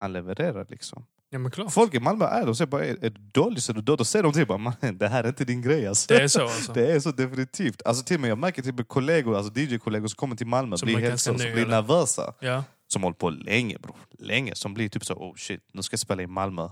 han 0.00 0.12
levererar 0.12 0.66
liksom. 0.68 1.04
Ja 1.30 1.38
men 1.38 1.50
klart. 1.50 1.72
Folk 1.72 1.94
i 1.94 2.00
Malmö 2.00 2.24
är 2.24 2.46
de 2.46 2.54
säger 2.54 2.66
bara, 2.70 2.84
är, 2.84 3.04
är 3.04 3.10
du 3.10 3.20
dålig 3.20 3.62
så 3.62 3.72
är 3.72 3.74
du 3.74 3.82
dålig. 3.82 3.98
Då 3.98 4.04
säger 4.04 4.46
de 4.46 4.62
"Man, 4.62 4.74
det 4.98 5.08
här 5.08 5.24
är 5.24 5.28
inte 5.28 5.44
din 5.44 5.62
grej 5.62 5.86
alltså. 5.86 6.14
Det 6.14 6.22
är 6.22 6.28
så 6.28 6.42
alltså. 6.42 6.72
Det 6.74 6.92
är 6.92 7.00
så 7.00 7.10
definitivt. 7.10 7.82
Alltså 7.84 8.04
till 8.04 8.16
och 8.16 8.20
med 8.20 8.30
jag 8.30 8.38
märker 8.38 8.72
med 8.72 8.88
kollegor, 8.88 9.36
alltså 9.36 9.60
DJ-kollegor 9.60 10.08
som 10.08 10.16
kommer 10.16 10.36
till 10.36 10.46
Malmö 10.46 10.76
Som 10.76 10.86
blir 10.86 10.98
helt 10.98 11.20
så, 11.20 11.34
blir 11.34 11.66
nervösa. 11.66 12.34
Ja. 12.40 12.64
Som 12.88 13.02
håller 13.02 13.14
på 13.14 13.30
länge 13.30 13.78
bro. 13.78 13.96
Länge. 14.18 14.54
Som 14.54 14.74
blir 14.74 14.88
typ 14.88 15.04
så, 15.04 15.14
oh 15.14 15.34
shit, 15.36 15.68
nu 15.72 15.82
ska 15.82 15.94
jag 15.94 16.00
spela 16.00 16.22
i 16.22 16.26
Malmö. 16.26 16.68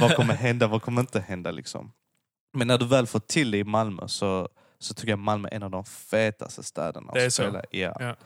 vad 0.00 0.16
kommer 0.16 0.34
hända, 0.46 0.66
vad 0.66 0.82
kommer 0.82 1.00
inte 1.00 1.20
hända 1.20 1.50
liksom. 1.50 1.92
Men 2.52 2.68
när 2.68 2.78
du 2.78 2.86
väl 2.86 3.06
får 3.06 3.20
till 3.20 3.50
det 3.50 3.58
i 3.58 3.64
Malmö 3.64 4.08
så, 4.08 4.48
så 4.78 4.94
tycker 4.94 5.08
jag 5.12 5.18
Malmö 5.18 5.48
är 5.48 5.54
en 5.54 5.62
av 5.62 5.70
de 5.70 5.84
fetaste 5.84 6.62
städerna 6.62 7.12
Det 7.12 7.22
är 7.22 7.26
att 7.26 7.32
spela 7.32 7.62
i. 7.70 7.82
Ja. 7.82 7.96
Ja. 8.00 8.16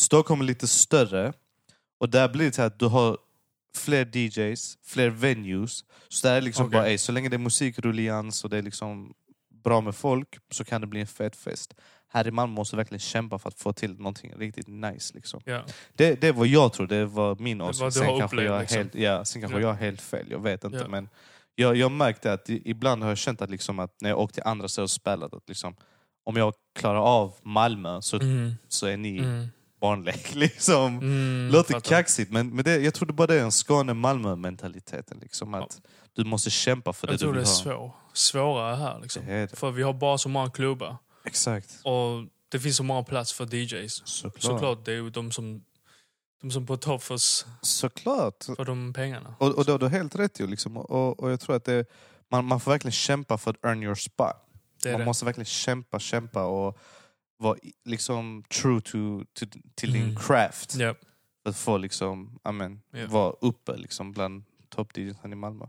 Stockholm 0.00 0.40
är 0.40 0.44
lite 0.44 0.68
större. 0.68 1.32
Och 1.98 2.10
där 2.10 2.28
blir 2.28 2.46
det 2.46 2.52
så 2.52 2.62
att 2.62 2.78
du 2.78 2.86
har 2.86 3.18
fler 3.76 4.16
DJs, 4.16 4.78
fler 4.84 5.10
venues. 5.10 5.84
Så 6.08 6.26
där 6.26 6.36
är 6.36 6.40
liksom 6.40 6.66
Okej. 6.66 6.78
bara, 6.78 6.88
ey, 6.88 6.98
så 6.98 7.12
länge 7.12 7.28
det 7.28 7.36
är 7.36 7.38
musikruljans 7.38 8.44
och 8.44 8.50
det 8.50 8.58
är 8.58 8.62
liksom 8.62 9.14
bra 9.64 9.80
med 9.80 9.94
folk 9.94 10.38
så 10.50 10.64
kan 10.64 10.80
det 10.80 10.86
bli 10.86 11.00
en 11.00 11.06
fet 11.06 11.36
fest. 11.36 11.74
Här 12.16 12.26
i 12.26 12.30
Malmö 12.30 12.54
måste 12.54 12.76
verkligen 12.76 13.00
kämpa 13.00 13.38
för 13.38 13.48
att 13.48 13.58
få 13.58 13.72
till 13.72 13.94
någonting 13.98 14.32
riktigt 14.36 14.66
nice. 14.68 15.14
Liksom. 15.14 15.40
Ja. 15.44 15.62
Det, 15.94 16.20
det 16.20 16.28
är 16.28 16.32
vad 16.32 16.46
jag 16.46 16.72
tror, 16.72 16.86
det 16.86 17.06
var 17.06 17.36
min 17.38 17.60
åsikt. 17.60 17.92
Sen 17.94 18.18
kanske 18.18 18.42
jag 18.42 18.60
liksom. 18.60 18.78
helt, 18.78 18.94
ja, 18.94 19.24
sen 19.24 19.42
kanske 19.42 19.58
Ja. 19.58 19.62
jag 19.62 19.68
har 19.68 19.74
helt 19.74 20.00
fel, 20.00 20.26
jag 20.30 20.38
vet 20.42 20.64
inte. 20.64 20.78
Ja. 20.78 20.88
Men 20.88 21.08
jag, 21.54 21.76
jag 21.76 21.90
märkte 21.92 22.32
att 22.32 22.48
ibland 22.48 23.02
har 23.02 23.08
jag 23.10 23.18
känt 23.18 23.42
att, 23.42 23.50
liksom 23.50 23.78
att 23.78 24.00
när 24.00 24.10
jag 24.10 24.18
åkt 24.20 24.34
till 24.34 24.42
andra 24.46 24.68
städer 24.68 24.84
och 24.84 24.90
spelat, 24.90 25.34
att 25.34 25.48
liksom, 25.48 25.76
om 26.24 26.36
jag 26.36 26.54
klarar 26.78 27.00
av 27.00 27.34
Malmö 27.42 28.02
så, 28.02 28.16
Mm. 28.20 28.52
så 28.68 28.86
är 28.86 28.96
ni 28.96 29.18
Mm. 29.18 29.46
barnlek. 29.80 30.34
Liksom. 30.34 30.98
Mm. 30.98 31.48
Låter 31.52 31.72
fattar. 31.74 31.88
kaxigt, 31.96 32.30
men, 32.32 32.48
men 32.50 32.64
det, 32.64 32.76
jag 32.76 32.94
tror 32.94 33.06
det 33.06 33.12
bara 33.12 33.26
det 33.26 33.34
är 33.34 33.42
en 33.44 33.52
Skåne-Malmö-mentaliteten. 33.52 35.18
Liksom, 35.22 35.54
att 35.54 35.80
Du 36.12 36.24
måste 36.24 36.50
kämpa 36.50 36.92
för 36.92 37.06
det 37.06 37.12
Jag 37.12 37.18
du 37.18 37.22
tror 37.22 37.32
det 37.32 37.38
vill 37.38 37.46
är 37.46 37.50
ha. 37.50 37.54
svår. 37.78 37.92
svårare 38.12 38.76
här. 38.76 39.00
Liksom. 39.02 39.26
Det 39.26 39.46
det. 39.46 39.56
För 39.56 39.70
vi 39.70 39.82
har 39.82 39.92
bara 39.92 40.18
så 40.18 40.28
många 40.28 40.50
klubbar. 40.50 40.96
Exakt. 41.26 41.80
Och 41.84 42.24
det 42.48 42.60
finns 42.60 42.76
så 42.76 42.82
många 42.82 43.02
plats 43.02 43.32
för 43.32 43.54
DJs. 43.54 44.02
Såklart. 44.08 44.42
Såklart, 44.42 44.84
det 44.84 44.92
är 44.92 44.96
ju 44.96 45.10
de 45.10 45.32
som, 45.32 45.64
de 46.40 46.50
som 46.50 46.66
på 46.66 46.76
topp 46.76 47.02
för, 47.02 47.16
Såklart. 47.66 48.44
för 48.44 48.64
de 48.64 48.92
pengarna. 48.92 49.34
Och, 49.38 49.54
och 49.58 49.64
det 49.64 49.72
har 49.72 49.78
du 49.78 49.88
helt 49.88 50.14
rätt 50.16 50.40
i. 50.40 50.46
Liksom. 50.46 50.76
Och, 50.76 51.20
och 51.20 51.30
jag 51.30 51.40
tror 51.40 51.56
att 51.56 51.64
det, 51.64 51.86
man, 52.28 52.44
man 52.44 52.60
får 52.60 52.70
verkligen 52.70 52.92
kämpa 52.92 53.38
för 53.38 53.50
att 53.50 53.64
earn 53.64 53.82
your 53.82 53.94
spot. 53.94 54.32
Det 54.82 54.90
man 54.92 55.00
det. 55.00 55.04
måste 55.06 55.24
verkligen 55.24 55.44
kämpa, 55.44 55.98
kämpa 55.98 56.44
och 56.44 56.78
vara 57.38 57.58
liksom 57.84 58.44
true 58.62 58.80
to, 58.80 59.24
to, 59.32 59.46
till 59.74 59.92
din 59.92 60.02
Mm. 60.02 60.16
craft. 60.16 60.74
Ja. 60.74 60.94
För 61.42 61.50
att 61.50 61.56
få 61.56 61.76
liksom, 61.78 62.38
amen, 62.42 62.80
Ja. 62.90 63.06
vara 63.06 63.32
uppe 63.40 63.76
liksom, 63.76 64.12
bland 64.12 64.44
top 64.68 64.96
DJs 64.98 65.16
i 65.24 65.28
Malmö. 65.28 65.66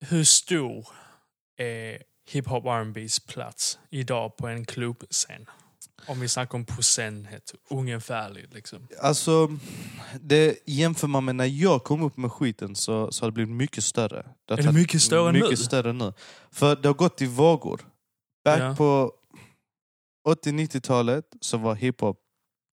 Hur 0.00 0.24
stor 0.24 0.88
är 1.56 2.02
hiphop 2.28 2.64
R&Bs 2.66 3.20
plats 3.20 3.78
idag 3.90 4.36
på 4.36 4.46
en 4.48 4.64
klubbscen? 4.64 5.46
Om 6.06 6.20
vi 6.20 6.28
snackar 6.28 6.58
om 6.58 6.64
procenthet, 6.64 7.54
ungefärligt. 7.70 8.54
Liksom. 8.54 8.88
Alltså, 9.02 9.48
det 10.20 10.58
jämför 10.66 11.06
man 11.08 11.24
med 11.24 11.36
när 11.36 11.44
jag 11.44 11.84
kom 11.84 12.02
upp 12.02 12.16
med 12.16 12.32
skiten 12.32 12.76
så, 12.76 13.12
så 13.12 13.24
har 13.24 13.30
det 13.30 13.34
blivit 13.34 13.54
mycket 13.54 13.84
större. 13.84 14.26
har 14.48 14.58
Är 14.58 14.62
det 14.62 14.72
mycket 14.72 15.02
större 15.02 15.32
mycket 15.32 15.50
nu? 15.50 15.56
större 15.56 15.92
nu. 15.92 16.12
För 16.50 16.76
det 16.76 16.88
har 16.88 16.94
gått 16.94 17.22
i 17.22 17.26
vågor. 17.26 17.80
Back 18.44 18.60
Ja. 18.60 18.74
på 18.76 19.12
80-90-talet 20.28 21.24
så 21.40 21.56
var 21.56 21.74
hiphop 21.74 22.18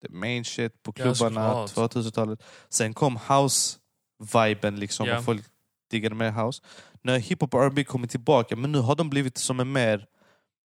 the 0.07 0.13
main 0.13 0.45
shit 0.45 0.83
på 0.83 0.93
Ja, 0.95 1.03
klubbarna. 1.03 1.67
såklart. 1.67 1.91
2000-talet. 1.95 2.43
Sen 2.69 2.93
kom 2.93 3.17
house-viben 3.17 4.75
liksom 4.79 5.07
Ja. 5.07 5.21
folk 5.21 5.45
diggade 5.91 6.15
mer 6.15 6.31
house. 6.31 6.61
När 7.03 7.19
hiphop 7.19 7.53
och 7.53 7.63
R&B 7.63 7.83
kommer 7.83 8.07
tillbaka, 8.07 8.55
men 8.55 8.71
nu 8.71 8.79
har 8.79 8.95
de 8.95 9.09
blivit 9.09 9.37
som 9.37 9.59
en 9.59 9.71
mer, 9.71 10.05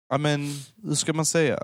ja 0.09 0.17
men 0.17 0.53
hur 0.83 0.95
ska 0.95 1.13
man 1.13 1.25
säga? 1.25 1.59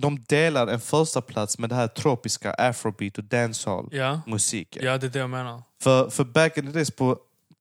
De 0.00 0.24
delar 0.28 0.66
en 0.66 0.80
första 0.80 1.20
plats 1.22 1.58
med 1.58 1.70
det 1.70 1.74
här 1.76 1.88
tropiska 1.88 2.52
afrobeat 2.52 3.18
och 3.18 3.24
dancehall 3.24 3.88
Ja. 3.92 4.20
musiken. 4.26 4.84
ja, 4.84 4.98
det 4.98 5.06
är 5.06 5.10
det 5.10 5.18
jag 5.18 5.30
menar. 5.30 5.62
För, 5.82 6.10
för 6.10 6.24
back 6.24 6.56
in 6.58 6.66
the 6.66 6.72
days 6.72 6.90
på 6.90 7.18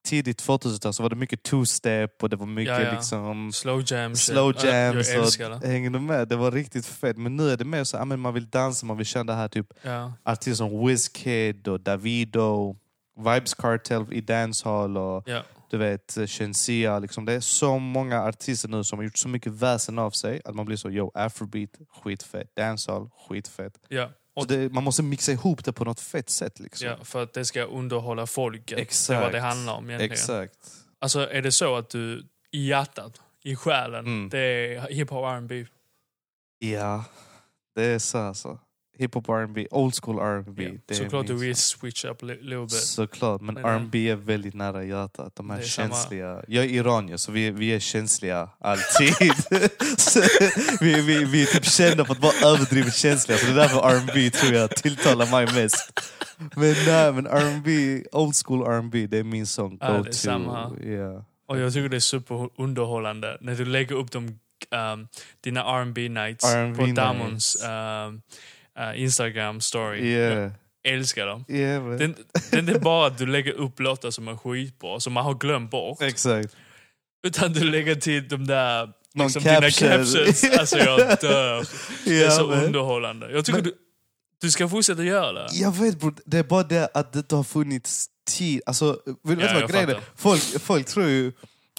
tidigt 0.07 0.43
2000-tal 0.47 0.93
så 0.93 1.03
var 1.03 1.09
det 1.09 1.15
mycket 1.15 1.43
two-step 1.51 2.09
och 2.21 2.29
det 2.29 2.35
var 2.35 2.45
mycket 2.45 2.73
Ja, 2.73 2.81
ja. 2.81 2.91
liksom 2.95 3.51
Slow 3.53 3.83
jam. 3.87 4.15
shit. 4.15 4.33
slow 4.33 4.53
Ja, 4.63 4.65
jams. 4.67 5.09
Jag 5.39 5.51
och, 5.53 5.61
det. 5.61 5.67
hänger 5.67 5.89
du 5.89 5.99
med? 5.99 6.27
Det 6.27 6.35
var 6.35 6.51
riktigt 6.51 6.85
fett. 6.85 7.17
Men 7.17 7.35
nu 7.35 7.49
är 7.49 7.57
det 7.57 7.65
mer 7.65 7.83
så 7.83 7.97
att 7.97 8.19
man 8.19 8.33
vill 8.33 8.49
dansa, 8.49 8.85
man 8.85 8.97
vill 8.97 9.05
känna 9.05 9.33
det 9.33 9.37
här 9.39 9.47
typ 9.47 9.67
Ja. 9.81 10.13
artister 10.23 10.53
som 10.53 10.87
Wizkid 10.87 11.67
och 11.67 11.79
Davido, 11.81 12.75
Vibes 13.17 13.53
Cartel 13.53 14.05
i 14.11 14.21
dancehall 14.21 14.97
och 14.97 15.23
Ja. 15.25 15.43
du 15.69 15.77
vet 15.77 16.17
Shensia. 16.27 16.99
Liksom. 16.99 17.25
Det 17.25 17.33
är 17.33 17.39
så 17.39 17.79
många 17.79 18.23
artister 18.23 18.69
nu 18.69 18.83
som 18.83 18.99
har 18.99 19.03
gjort 19.03 19.17
så 19.17 19.27
mycket 19.29 19.51
väsen 19.53 19.99
av 19.99 20.11
sig 20.11 20.41
att 20.45 20.55
man 20.55 20.65
blir 20.65 20.77
så 20.77 20.89
yo, 20.89 21.11
afrobeat, 21.13 21.69
skitfett. 22.03 22.55
Dancehall, 22.55 23.09
skitfett. 23.29 23.79
Ja. 23.87 24.09
Och 24.35 24.41
Och, 24.41 24.47
det, 24.47 24.71
man 24.73 24.83
måste 24.83 25.03
mixa 25.03 25.31
ihop 25.31 25.65
det 25.65 25.73
på 25.73 25.85
något 25.85 25.99
fett 25.99 26.29
sätt. 26.29 26.59
Liksom. 26.59 26.87
ja, 26.87 26.97
för 27.03 27.23
att 27.23 27.33
det 27.33 27.45
ska 27.45 27.63
underhålla 27.63 28.27
folket. 28.27 28.67
Det 28.67 28.75
är 28.75 28.79
Exakt. 28.81 29.21
vad 29.21 29.31
det 29.31 29.39
handlar 29.39 29.73
om 29.73 29.89
egentligen. 29.89 30.11
Exakt. 30.13 30.57
Alltså 30.99 31.29
är 31.29 31.41
det 31.41 31.51
så 31.51 31.75
att 31.75 31.89
du 31.89 32.27
i 32.51 32.67
hjärtat, 32.67 33.21
i 33.43 33.55
själen, 33.55 34.05
Mm. 34.05 34.29
det 34.29 34.39
är 34.39 34.81
hiphop 34.89 35.23
R&B? 35.25 35.65
Ja, 36.59 37.05
det 37.75 37.83
är 37.83 37.99
så 37.99 38.17
alltså. 38.17 38.59
Hiphop 38.97 39.29
R&B, 39.29 39.67
old 39.71 39.93
school 40.03 40.19
R&B. 40.19 40.63
Ja. 40.63 40.71
det 40.85 40.95
Såklart 40.95 41.27
du 41.27 41.33
vill 41.33 41.55
sak. 41.55 41.79
switch 41.79 42.05
up 42.05 42.21
little 42.21 42.59
bit. 42.61 42.71
Såklart, 42.71 43.41
men 43.41 43.55
Men, 43.55 43.65
eh, 43.65 43.71
R&B 43.71 44.09
är 44.09 44.15
väldigt 44.15 44.53
nära 44.53 44.83
hjärtat. 44.83 45.35
De 45.35 45.49
här 45.49 45.57
är 45.59 45.63
samma- 45.63 45.87
känsliga. 45.95 46.43
Jag 46.47 46.65
är 46.65 46.69
iranier 46.69 47.17
så 47.17 47.31
vi, 47.31 47.51
vi 47.51 47.67
är 47.73 47.79
känsliga 47.79 48.49
alltid. 48.59 49.13
Vi, 50.81 51.01
vi, 51.01 51.25
vi 51.25 51.41
är 51.43 51.45
typ 51.45 51.65
kända 51.65 52.05
för 52.05 52.13
att 52.13 52.19
vara 52.21 52.53
överdrivet 52.53 52.95
känsliga. 52.95 53.37
Så 53.37 53.45
det 53.45 53.51
är 53.51 53.55
därför 53.55 53.89
R&B 53.89 54.29
tror 54.29 54.53
jag 54.53 54.69
tilltalar 54.75 55.31
mig 55.31 55.45
mest. 55.63 55.99
Men 56.55 56.75
nej, 56.85 57.13
men 57.13 57.27
R&B, 57.27 58.03
old 58.11 58.33
school 58.45 58.67
R&B, 58.67 59.07
det 59.07 59.17
är 59.17 59.23
min 59.23 59.47
sång. 59.47 59.77
Go 59.77 60.03
to. 60.03 60.11
samma. 60.13 60.71
Yeah. 60.83 61.21
Och 61.47 61.59
jag 61.59 61.73
tycker 61.73 61.89
det 61.89 61.95
är 61.97 61.99
superunderhållande 61.99 63.37
när 63.41 63.55
du 63.55 63.65
lägger 63.65 63.95
upp 63.95 64.11
de, 64.11 64.25
um, 64.27 65.07
dina 65.41 65.61
R&B 65.63 66.09
nights 66.09 66.53
på 66.53 66.57
nights. 66.85 66.95
Damons 66.95 67.63
um, 67.63 68.21
uh, 68.79 69.01
Instagram 69.01 69.61
story. 69.61 69.99
Yeah. 70.05 70.51
Jag 70.81 70.93
älskar 70.93 71.25
dem. 71.27 71.45
Yeah, 71.49 71.83
man. 71.83 72.01
Inte- 72.01 72.21
det 72.61 72.71
är 72.71 72.79
bara 72.79 73.07
att 73.07 73.17
du 73.17 73.25
lägger 73.25 73.51
upp 73.53 73.79
låtar 73.79 74.11
som 74.11 74.27
är 74.27 74.37
skitbra, 74.37 74.99
som 74.99 75.13
man 75.13 75.25
har 75.25 75.33
glömt 75.33 75.71
bort. 75.71 76.01
Exakt. 76.01 76.55
Utan 77.27 77.53
du 77.53 77.63
lägger 77.63 77.95
till 77.95 78.27
de 78.27 78.47
där 78.47 78.89
Någon 79.13 79.27
liksom, 79.27 79.43
dina 79.43 79.61
caption. 79.61 79.87
captions. 79.89 80.43
Alltså 80.59 80.77
jag 80.77 80.97
dör. 81.21 81.67
Det 82.05 82.23
är 82.23 82.29
så 82.29 82.47
man. 82.47 82.63
underhållande. 82.63 83.31
Jag 83.31 83.45
tycker 83.45 83.57
Men- 83.61 83.63
du, 83.69 83.75
du 84.41 84.51
ska 84.51 84.69
fortsätta 84.69 85.03
göra 85.03 85.31
det. 85.33 85.47
Jag 85.53 85.71
vet 85.75 85.99
bror, 85.99 86.15
det 86.25 86.37
är 86.37 86.43
bara 86.43 86.63
det 86.63 86.89
att 86.93 87.13
det 87.13 87.19
inte 87.19 87.35
har 87.35 87.43
funnits 87.43 88.07
tid. 88.27 88.61
Alltså, 88.65 88.99
vet 89.23 89.39
du 89.39 89.45
Ja, 89.45 89.59
vad 89.59 89.71
grejen 89.71 89.89
är? 89.89 89.99
Folk, 90.15 90.41
folk 90.61 90.85
tror 90.87 91.05
ju... 91.07 91.31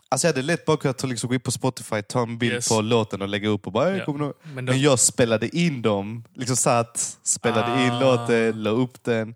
Alltså 0.09 0.27
jag 0.27 0.33
hade 0.35 0.43
lätt 0.43 0.65
bara 0.65 0.77
kunnat 0.77 1.03
liksom, 1.05 1.29
gå 1.29 1.35
in 1.35 1.41
på 1.41 1.51
Spotify, 1.51 2.03
ta 2.03 2.23
en 2.23 2.39
bild 2.39 2.53
Yes. 2.55 2.69
på 2.69 2.81
låten 2.81 3.23
och 3.23 3.29
lägga 3.29 3.49
upp 3.49 3.67
och 3.67 3.73
bara 3.73 3.91
Ja. 3.91 3.97
ja. 3.97 4.05
kommer 4.05 4.19
du... 4.25 4.33
Men 4.55 4.67
då, 4.67 4.73
Men 4.73 4.81
jag 4.83 4.99
spelade 4.99 5.57
in 5.57 5.83
dem, 5.83 6.25
liksom 6.35 6.57
satt, 6.57 7.19
spelade 7.23 7.83
in 7.85 7.91
Ah. 7.91 8.01
låten, 8.01 8.63
la 8.63 8.71
upp 8.71 9.05
den. 9.05 9.35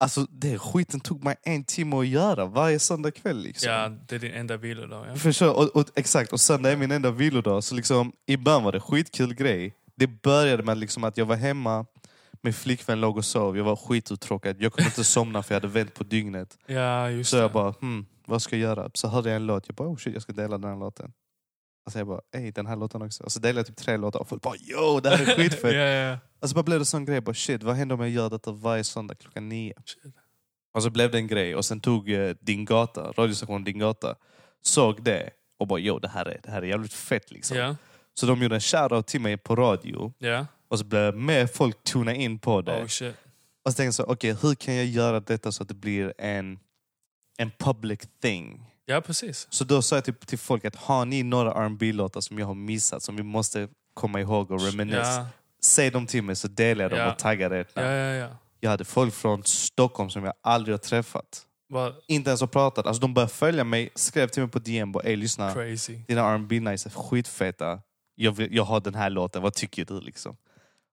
Alltså 0.00 0.26
det 0.30 0.58
skiten 0.58 1.00
tog 1.00 1.24
mig 1.24 1.36
en 1.42 1.64
timme 1.64 1.96
att 1.96 2.06
göra 2.06 2.46
varje 2.46 2.78
söndag 2.78 3.10
kväll. 3.10 3.38
Liksom. 3.42 3.70
ja, 3.72 3.88
det 4.08 4.14
är 4.14 4.18
din 4.18 4.32
enda 4.32 4.56
vilodag. 4.56 5.06
Ja. 5.08 5.16
Förstår, 5.16 5.56
och, 5.56 5.76
och, 5.76 5.86
exakt, 5.94 6.32
och 6.32 6.40
söndag 6.40 6.70
är 6.72 6.76
min 6.76 6.90
enda 6.90 7.10
vilodag. 7.10 7.64
Så 7.64 7.74
liksom, 7.74 8.12
i 8.26 8.36
början 8.36 8.62
var 8.64 8.72
det 8.72 8.80
skitkul 8.80 9.34
grej. 9.34 9.74
Det 9.96 10.06
började 10.06 10.62
med 10.62 10.78
liksom 10.78 11.04
att 11.04 11.16
jag 11.16 11.26
var 11.26 11.36
hemma, 11.36 11.86
min 12.42 12.52
flickvän 12.54 13.00
låg 13.00 13.16
och 13.16 13.24
sov, 13.24 13.56
jag 13.56 13.64
var 13.64 13.76
skituttråkad. 13.76 14.56
Jag 14.58 14.72
kunde 14.72 14.86
inte 14.88 15.04
somna 15.14 15.42
för 15.42 15.54
jag 15.54 15.60
hade 15.60 15.72
vänt 15.72 15.94
på 15.94 16.04
dygnet. 16.04 16.58
ja, 16.66 17.10
just 17.10 17.30
Så 17.30 17.36
det. 17.36 17.42
jag 17.42 17.52
bara, 17.52 17.74
hmm, 17.80 18.06
vad 18.26 18.42
ska 18.42 18.56
jag 18.56 18.62
göra? 18.62 18.90
Så 18.94 19.08
hörde 19.08 19.28
jag 19.28 19.36
en 19.36 19.46
låt, 19.46 19.68
jag 19.68 19.74
bara, 19.76 19.88
oh 19.88 19.96
shit, 19.96 20.12
jag 20.12 20.22
ska 20.22 20.32
dela 20.32 20.58
den 20.58 20.70
här 20.70 20.78
låten. 20.78 21.12
Och 21.86 21.92
så 21.92 21.98
jag 21.98 22.06
bara, 22.06 22.20
ey 22.36 22.50
den 22.50 22.66
här 22.66 22.76
låten 22.76 23.02
också. 23.02 23.24
Och 23.24 23.32
så 23.32 23.40
delade 23.40 23.58
jag 23.58 23.66
typ 23.66 23.76
tre 23.76 23.96
låtar 23.96 24.20
och 24.20 24.28
folk 24.28 24.42
bara 24.42 24.56
yo, 24.56 25.00
det 25.00 25.10
här 25.10 25.30
är 25.30 25.36
skitfett. 25.36 25.74
ja, 25.74 25.80
ja. 25.80 26.18
Och 26.40 26.48
så 26.48 26.54
bara 26.54 26.62
blev 26.62 26.78
det 26.78 26.84
sån 26.84 27.04
grej, 27.04 27.20
bara 27.20 27.34
shit 27.34 27.62
vad 27.62 27.76
händer 27.76 27.94
om 27.94 28.00
jag 28.00 28.10
gör 28.10 28.30
detta 28.30 28.52
varje 28.52 28.84
söndag 28.84 29.14
klockan 29.14 29.48
nio? 29.48 29.74
Shit. 29.84 30.14
Och 30.74 30.82
så 30.82 30.90
blev 30.90 31.10
det 31.10 31.18
en 31.18 31.26
grej 31.26 31.56
och 31.56 31.64
sen 31.64 31.80
tog 31.80 32.10
eh, 32.10 32.34
Din 32.40 32.64
Gata, 32.64 33.12
radiostationen 33.12 33.64
Din 33.64 33.78
Gata, 33.78 34.16
såg 34.62 35.02
det 35.02 35.30
och 35.58 35.66
bara 35.66 35.80
yo 35.80 35.98
det 35.98 36.08
här 36.08 36.26
är, 36.26 36.40
det 36.42 36.50
här 36.50 36.62
är 36.62 36.66
jävligt 36.66 36.92
fett 36.92 37.30
liksom. 37.30 37.56
Ja, 37.56 37.76
Så 38.14 38.26
de 38.26 38.42
gjorde 38.42 38.54
en 38.54 38.60
shoutout 38.60 39.06
till 39.06 39.20
mig 39.20 39.36
på 39.36 39.56
radio 39.56 40.12
ja. 40.18 40.46
och 40.68 40.78
så 40.78 40.84
blev 40.84 41.16
mer 41.16 41.46
folk 41.46 41.82
tuna 41.84 42.14
in 42.14 42.38
på 42.38 42.62
det. 42.62 42.78
Oh. 42.82 42.82
Och 43.64 43.72
så 43.72 43.76
tänkte 43.76 43.82
jag 43.84 43.94
så, 43.94 44.04
okej 44.04 44.36
hur 44.42 44.54
kan 44.54 44.74
jag 44.74 44.86
göra 44.86 45.20
detta 45.20 45.52
så 45.52 45.62
att 45.62 45.68
det 45.68 45.74
blir 45.74 46.14
en, 46.18 46.58
en 47.38 47.50
public 47.58 48.00
thing? 48.22 48.64
Ja, 48.86 49.00
precis. 49.00 49.46
Så 49.50 49.64
då 49.64 49.82
sa 49.82 49.96
jag 49.96 50.04
till, 50.04 50.14
till 50.14 50.38
folk 50.38 50.64
att 50.64 50.76
har 50.76 51.04
ni 51.04 51.22
några 51.22 51.68
rb 51.68 51.82
låtar 51.82 52.20
som 52.20 52.38
jag 52.38 52.46
har 52.46 52.54
missat 52.54 53.02
som 53.02 53.16
vi 53.16 53.22
måste 53.22 53.68
komma 53.94 54.20
ihåg 54.20 54.50
och 54.50 54.60
reminisce? 54.60 54.98
Ja, 55.16 55.26
Säg 55.64 55.90
dem 55.90 56.06
till 56.06 56.22
mig 56.22 56.36
så 56.36 56.48
delar 56.48 56.84
jag 56.84 56.90
dem 56.90 56.98
Ja. 56.98 57.12
och 57.12 57.18
taggar 57.18 57.50
ert 57.50 57.68
ja, 57.74 57.82
namn. 57.82 57.94
ja. 57.94 58.12
ja. 58.14 58.28
Jag 58.60 58.70
hade 58.70 58.84
folk 58.84 59.14
från 59.14 59.44
Stockholm 59.44 60.10
som 60.10 60.24
jag 60.24 60.34
aldrig 60.40 60.72
har 60.74 60.78
träffat. 60.78 61.46
Vad 61.68 61.94
Inte 62.06 62.30
ens 62.30 62.40
har 62.40 62.48
pratat. 62.48 62.86
Alltså 62.86 63.00
de 63.00 63.14
började 63.14 63.32
följa 63.32 63.64
mig, 63.64 63.90
skrev 63.94 64.28
till 64.28 64.42
mig 64.42 64.50
på 64.52 64.58
DM 64.58 64.92
bara 64.92 65.02
ey 65.04 65.16
lyssna, 65.16 65.52
crazy. 65.54 65.98
dina 66.08 66.20
R&B 66.34 66.60
nice 66.60 66.88
är 66.88 66.90
skitfeta. 66.90 67.80
Jag, 68.14 68.32
vill, 68.32 68.54
jag 68.54 68.62
har 68.64 68.80
den 68.80 68.94
här 68.94 69.10
låten, 69.10 69.42
vad 69.42 69.54
tycker 69.54 69.84
du 69.84 70.00
liksom? 70.00 70.36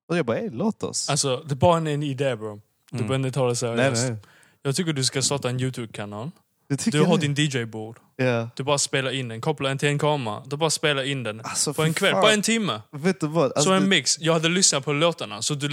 Och 0.08 0.16
jag 0.16 0.26
bara 0.26 0.38
ey 0.38 0.50
låt 0.50 0.82
oss. 0.82 1.10
Alltså, 1.10 1.36
det 1.46 1.54
är 1.54 1.56
bara 1.56 1.76
en 1.76 2.02
idé 2.02 2.36
bro. 2.36 2.60
Du 2.90 2.96
Mm. 2.96 3.08
behöver 3.08 3.26
inte 3.26 3.34
ta 3.34 3.40
det 3.42 3.46
nej, 3.48 3.56
seriöst. 3.56 4.08
nej. 4.10 4.18
Jag 4.62 4.76
tycker 4.76 4.92
du 4.92 5.04
ska 5.04 5.22
starta 5.22 5.48
en 5.50 5.60
YouTube-kanal. 5.60 6.30
Du 6.86 7.00
har 7.02 7.18
det. 7.18 7.26
din 7.28 7.34
DJ-bord. 7.46 7.96
Ja. 8.16 8.50
Du 8.56 8.62
bara 8.62 8.78
spelar 8.78 9.10
in 9.10 9.28
den, 9.28 9.40
kopplar 9.40 9.68
den 9.68 9.78
till 9.78 9.88
en 9.88 9.98
kamera. 9.98 10.42
Du 10.46 10.56
bara 10.56 10.70
spelar 10.70 11.02
in 11.02 11.22
den. 11.22 11.40
Alltså, 11.40 11.74
På 11.74 11.82
en 11.82 11.94
kväll, 11.94 12.12
fan. 12.12 12.22
bara 12.22 12.32
en 12.32 12.42
timme. 12.42 12.80
Vet 12.92 13.20
du 13.20 13.26
vad? 13.26 13.44
Alltså, 13.44 13.62
så 13.62 13.72
en 13.72 13.82
det- 13.82 13.88
mix. 13.88 14.20
Jag 14.20 14.32
hade 14.32 14.48
lyssnat 14.48 14.84
på 14.84 14.92
låtarna. 14.92 15.42
Så 15.42 15.54
du, 15.54 15.68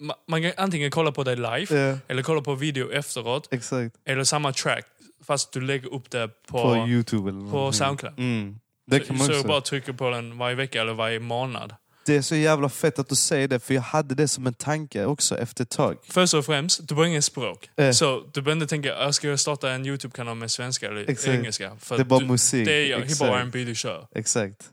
ma- 0.00 0.14
man 0.28 0.42
kan 0.42 0.52
antingen 0.56 0.90
kolla 0.90 1.12
på 1.12 1.24
det 1.24 1.34
live, 1.36 1.66
Ja, 1.90 1.98
eller 2.08 2.22
kolla 2.22 2.40
på 2.40 2.54
video 2.54 2.92
efteråt, 2.92 3.48
exakt. 3.50 3.96
eller 4.04 4.24
samma 4.24 4.52
track. 4.52 4.84
Fast 5.26 5.52
du 5.52 5.60
lägger 5.60 5.94
upp 5.94 6.10
det 6.10 6.28
på, 6.46 6.62
På, 6.62 6.76
Youtube 6.88 7.30
eller 7.30 7.50
på. 7.50 7.72
Soundcloud. 7.72 8.18
Mm. 8.18 8.58
Det 8.86 9.06
så 9.06 9.14
också. 9.14 9.32
jag 9.32 9.46
bara 9.46 9.60
trycker 9.60 9.92
på 9.92 10.10
den 10.10 10.38
varje 10.38 10.54
vecka 10.56 10.80
eller 10.80 10.94
varje 10.94 11.20
månad. 11.20 11.74
Det 12.06 12.16
är 12.16 12.22
så 12.22 12.34
jävla 12.36 12.68
fett 12.68 12.98
att 12.98 13.08
du 13.08 13.16
säger 13.16 13.48
det, 13.48 13.60
för 13.60 13.74
jag 13.74 13.82
hade 13.82 14.14
det 14.14 14.28
som 14.28 14.46
en 14.46 14.54
tanke 14.54 15.04
också 15.04 15.38
efter 15.38 15.62
ett 15.64 15.70
tag. 15.70 15.96
Först 16.08 16.34
och 16.34 16.44
främst, 16.46 16.88
du 16.88 16.94
behöver 16.94 17.08
ingen 17.08 17.22
språk. 17.22 17.70
Eh. 17.76 17.90
Så 17.90 18.20
du 18.32 18.42
behöver 18.42 18.62
inte 18.62 18.70
tänka, 18.70 18.88
jag 18.88 19.14
ska 19.14 19.28
jag 19.28 19.40
starta 19.40 19.70
en 19.70 19.86
YouTube-kanal 19.86 20.36
med 20.36 20.50
svenska 20.50 20.88
eller 20.88 21.10
Exakt. 21.10 21.28
engelska? 21.28 21.76
För 21.80 21.96
Det 21.96 22.02
är 22.02 22.04
bara 22.04 22.20
du, 22.20 22.26
musik. 22.26 22.66
Det 22.66 22.92
är 22.92 23.00
hiphop 23.00 23.28
R&B 23.28 23.64
du 23.64 23.74
kör. 23.74 24.06
Exakt. 24.14 24.70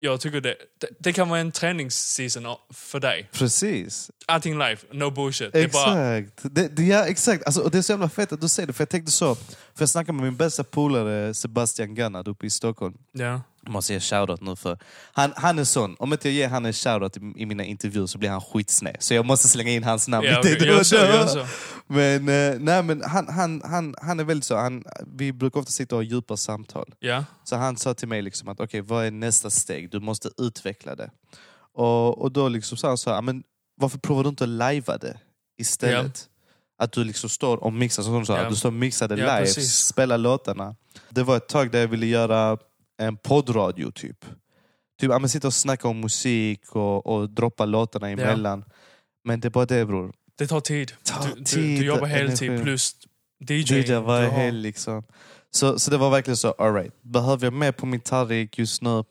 Jag 0.00 0.20
tycker 0.20 0.40
det, 0.40 0.56
det, 0.80 0.88
det 0.98 1.12
kan 1.12 1.28
vara 1.28 1.40
en 1.40 1.52
träningsseason 1.52 2.56
för 2.74 3.00
dig. 3.00 3.28
Precis. 3.32 4.10
Allting 4.26 4.52
live, 4.52 4.76
no 4.92 5.10
bullshit. 5.10 5.52
Det 5.52 5.60
är 5.60 5.68
bara, 5.68 6.16
Exakt. 6.16 6.54
Det, 6.54 6.68
det, 6.76 6.82
ja, 6.82 7.06
exakt. 7.06 7.46
Alltså, 7.46 7.60
och 7.60 7.70
det 7.70 7.78
är 7.78 7.82
så 7.82 7.92
jävla 7.92 8.08
fett 8.08 8.32
att 8.32 8.40
du 8.40 8.48
säger 8.48 8.66
det, 8.66 8.72
för 8.72 8.82
jag 8.82 8.88
tänkte 8.88 9.12
så. 9.12 9.34
För 9.34 9.52
jag 9.78 9.88
snackade 9.88 10.12
med 10.12 10.24
min 10.24 10.36
bästa 10.36 10.64
polare 10.64 11.34
Sebastian 11.34 11.94
Gannad 11.94 12.28
uppe 12.28 12.46
i 12.46 12.50
Stockholm. 12.50 12.94
ja. 13.12 13.40
Måste 13.68 13.92
ge 13.92 14.00
shoutout 14.00 14.40
nu 14.40 14.56
för 14.56 14.78
han, 15.12 15.32
han 15.36 15.58
är 15.58 15.64
sån, 15.64 15.96
om 15.98 16.12
inte 16.12 16.28
jag 16.28 16.34
ger 16.34 16.48
han 16.48 16.64
en 16.66 16.72
shoutout 16.72 17.16
i, 17.16 17.20
i 17.36 17.46
mina 17.46 17.64
intervjuer 17.64 18.06
så 18.06 18.18
blir 18.18 18.30
han 18.30 18.40
skitsned. 18.40 18.96
Så 18.98 19.14
jag 19.14 19.26
måste 19.26 19.48
slänga 19.48 19.70
in 19.70 19.84
hans 19.84 20.08
namn 20.08 20.26
Ja, 20.26 20.40
lite 20.42 20.64
då 20.64 20.76
och 20.78 21.36
då. 21.36 21.46
Men, 21.86 22.28
eh, 22.28 22.58
nej, 22.60 22.82
men 22.82 23.02
han, 23.02 23.28
han, 23.28 23.62
han, 23.64 23.94
han 24.02 24.20
är 24.20 24.24
väldigt 24.24 24.44
så, 24.44 24.56
han, 24.56 24.84
vi 25.16 25.32
brukar 25.32 25.60
ofta 25.60 25.72
sitta 25.72 25.94
och 25.96 26.02
ha 26.02 26.10
djupa 26.10 26.36
samtal. 26.36 26.94
Ja, 26.98 27.24
Så 27.44 27.56
han 27.56 27.76
sa 27.76 27.94
till 27.94 28.08
mig 28.08 28.22
liksom 28.22 28.48
att 28.48 28.60
okej, 28.60 28.80
vad 28.80 29.06
är 29.06 29.10
nästa 29.10 29.50
steg? 29.50 29.90
Du 29.90 30.00
måste 30.00 30.30
utveckla 30.38 30.94
det. 30.96 31.10
Och, 31.74 32.18
och 32.22 32.32
då 32.32 32.48
liksom 32.48 32.78
sa 32.78 32.88
han 32.88 32.98
så 32.98 33.10
här, 33.10 33.22
men 33.22 33.42
varför 33.80 33.98
provar 33.98 34.22
du 34.22 34.28
inte 34.28 34.44
att 34.44 34.50
lajva 34.50 34.96
det 34.98 35.16
istället? 35.58 36.28
Att 36.78 36.92
du 36.92 37.04
liksom 37.04 37.30
står 37.30 37.56
och 37.56 37.72
mixar, 37.72 38.02
som 38.02 38.20
du 38.20 38.26
sa, 38.26 38.42
Ja. 38.42 38.48
du 38.48 38.56
står 38.56 38.68
och 38.68 38.72
mixar 38.72 39.08
det 39.08 39.14
Ja, 39.16 39.24
live, 39.26 39.38
precis. 39.40 39.72
spelar 39.86 40.18
låtarna. 40.18 40.76
Det 41.10 41.22
var 41.22 41.36
ett 41.36 41.48
tag 41.48 41.70
där 41.70 41.80
jag 41.80 41.88
ville 41.88 42.06
göra 42.06 42.58
en 42.98 43.16
poddradio 43.16 43.90
typ. 43.90 44.24
Typ 45.00 45.10
ja, 45.10 45.18
men 45.18 45.28
sitta 45.28 45.46
och 45.46 45.54
snacka 45.54 45.88
om 45.88 46.00
musik 46.00 46.60
och, 46.76 47.06
och 47.06 47.30
droppa 47.30 47.64
låtarna 47.64 48.10
emellan. 48.10 48.64
Men 49.24 49.40
det 49.40 49.48
är 49.48 49.50
bara 49.50 49.66
det 49.66 49.84
bror. 49.86 50.12
det 50.38 50.46
tar 50.46 50.60
tid. 50.60 50.92
Tar 51.02 51.28
Du, 51.28 51.34
du, 51.34 51.44
tid, 51.44 51.80
du 51.80 51.86
jobbar 51.86 52.06
heltid 52.06 52.48
energi. 52.48 52.64
plus 52.64 52.96
DJ. 53.48 53.74
DJ 53.74 53.92
varje 53.94 54.26
du 54.26 54.30
helg 54.32 54.62
liksom. 54.62 55.02
Så, 55.50 55.78
så 55.78 55.90
det 55.90 55.96
var 55.96 56.10
verkligen 56.10 56.36
så, 56.36 56.52
alright, 56.52 57.02
behöver 57.02 57.46
jag 57.46 57.52
mer 57.52 57.72
på 57.72 57.86
min 57.86 58.00
tallrik 58.00 58.58
just 58.58 58.82
nu? 58.82 59.04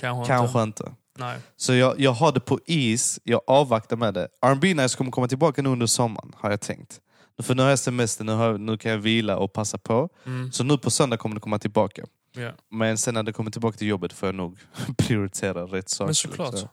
Kanske, 0.00 0.32
Kanske 0.32 0.62
inte. 0.62 0.82
inte. 0.82 0.94
Nej. 1.18 1.38
Så 1.56 1.74
jag, 1.74 2.00
jag 2.00 2.12
har 2.12 2.32
det 2.32 2.40
på 2.40 2.60
is, 2.66 3.20
jag 3.24 3.40
avvaktar 3.46 3.96
med 3.96 4.14
det. 4.14 4.28
R&B 4.42 4.74
Nice 4.74 4.96
kommer 4.96 5.10
komma 5.10 5.28
tillbaka 5.28 5.62
nu 5.62 5.68
under 5.68 5.86
sommaren, 5.86 6.32
har 6.36 6.50
jag 6.50 6.60
tänkt. 6.60 7.00
För 7.42 7.54
nu 7.54 7.62
har 7.62 7.70
jag 7.70 7.78
semester, 7.78 8.24
nu, 8.24 8.32
har, 8.32 8.58
nu 8.58 8.76
kan 8.78 8.90
jag 8.90 8.98
vila 8.98 9.36
och 9.36 9.52
passa 9.52 9.78
på. 9.78 10.08
Mm. 10.26 10.52
Så 10.52 10.64
nu 10.64 10.78
på 10.78 10.90
söndag 10.90 11.16
kommer 11.16 11.34
det 11.34 11.40
komma 11.40 11.58
tillbaka. 11.58 12.02
Ja. 12.32 12.52
Men 12.70 12.98
sen 12.98 13.14
när 13.14 13.22
det 13.22 13.32
kommer 13.32 13.50
tillbaka 13.50 13.78
till 13.78 13.88
jobbet 13.88 14.12
får 14.12 14.26
jag 14.28 14.34
nog 14.34 14.58
prioritera 14.98 15.62
rätt 15.62 15.88
saker. 15.88 16.06
Men 16.06 16.14
såklart. 16.14 16.52
liksom. 16.52 16.68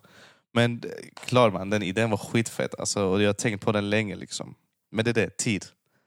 Men 0.54 0.74
eh, 0.84 0.90
klar 1.26 1.52
man, 1.52 1.70
den 1.70 1.84
idén 1.84 2.10
var 2.10 2.18
skitfett. 2.18 2.80
Alltså, 2.80 3.04
och 3.06 3.22
jag 3.22 3.28
har 3.30 3.34
tänkt 3.34 3.66
på 3.66 3.72
den 3.72 3.90
länge. 3.90 4.16
Liksom. 4.16 4.56
Men 4.92 5.06
det 5.06 5.12
är 5.12 5.14
det, 5.14 5.38
tid. 5.38 5.66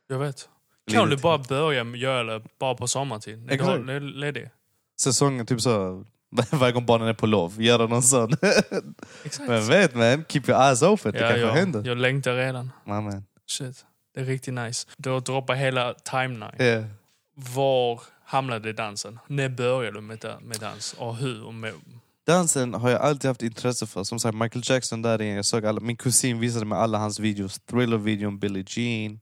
Jag 0.08 0.18
vet. 0.18 0.48
Kan 0.92 1.10
du 1.10 1.16
bara 1.16 1.38
börja 1.38 1.84
göra 1.96 2.22
det 2.38 2.44
bara 2.58 2.74
på 2.74 2.88
sommartid? 2.88 3.38
När 3.38 3.48
du 3.48 3.54
Exakt. 3.54 3.70
har 3.70 3.78
le- 3.78 3.98
ledig. 4.00 4.50
Säsongen, 5.00 5.46
typ 5.46 5.60
så, 5.60 6.04
varje 6.50 6.72
gång 6.72 6.86
barnen 6.86 7.08
är 7.08 7.14
på 7.14 7.26
lov, 7.26 7.62
göra 7.62 7.86
någon 7.86 8.02
sån. 8.02 8.32
Exakt. 9.24 9.48
Men 9.48 9.66
vet 9.66 9.94
man, 9.94 10.24
keep 10.28 10.42
your 10.48 10.60
eyes 10.62 10.82
open, 10.82 11.12
det 11.12 11.18
ja, 11.18 11.28
kanske 11.28 11.40
jag, 11.46 11.52
händer. 11.52 11.82
jag 11.86 11.98
längtar 11.98 12.34
redan. 12.34 12.70
Amen. 12.86 13.24
Shit. 13.46 13.86
Det 14.14 14.20
är 14.20 14.24
riktigt 14.24 14.54
nice. 14.54 14.88
Du 14.96 15.10
har 15.10 15.20
droppat 15.20 15.56
hela 15.58 15.94
timeline. 15.94 16.54
Yeah. 16.60 16.84
Var 17.34 18.00
hamnade 18.30 18.72
dansen? 18.72 19.18
När 19.26 19.48
började 19.48 19.96
du 19.96 20.00
med, 20.00 20.24
med 20.42 20.60
dans? 20.60 20.94
Och 20.98 21.16
hur? 21.16 21.44
Och 21.44 21.54
med, 21.54 21.72
Dansen 22.26 22.74
har 22.74 22.90
jag 22.90 23.00
alltid 23.00 23.28
haft 23.28 23.42
intresse 23.42 23.86
för. 23.86 24.04
Som 24.04 24.18
sagt, 24.18 24.34
Michael 24.34 24.62
Jackson 24.66 25.02
där 25.02 25.22
igen. 25.22 25.36
Jag 25.36 25.44
såg 25.44 25.66
alla, 25.66 25.80
min 25.80 25.96
kusin 25.96 26.40
visade 26.40 26.64
mig 26.64 26.78
alla 26.78 26.98
hans 26.98 27.18
videos. 27.18 27.60
Thriller-videon, 27.60 28.38
Billie 28.38 28.64
Jean. 28.68 29.20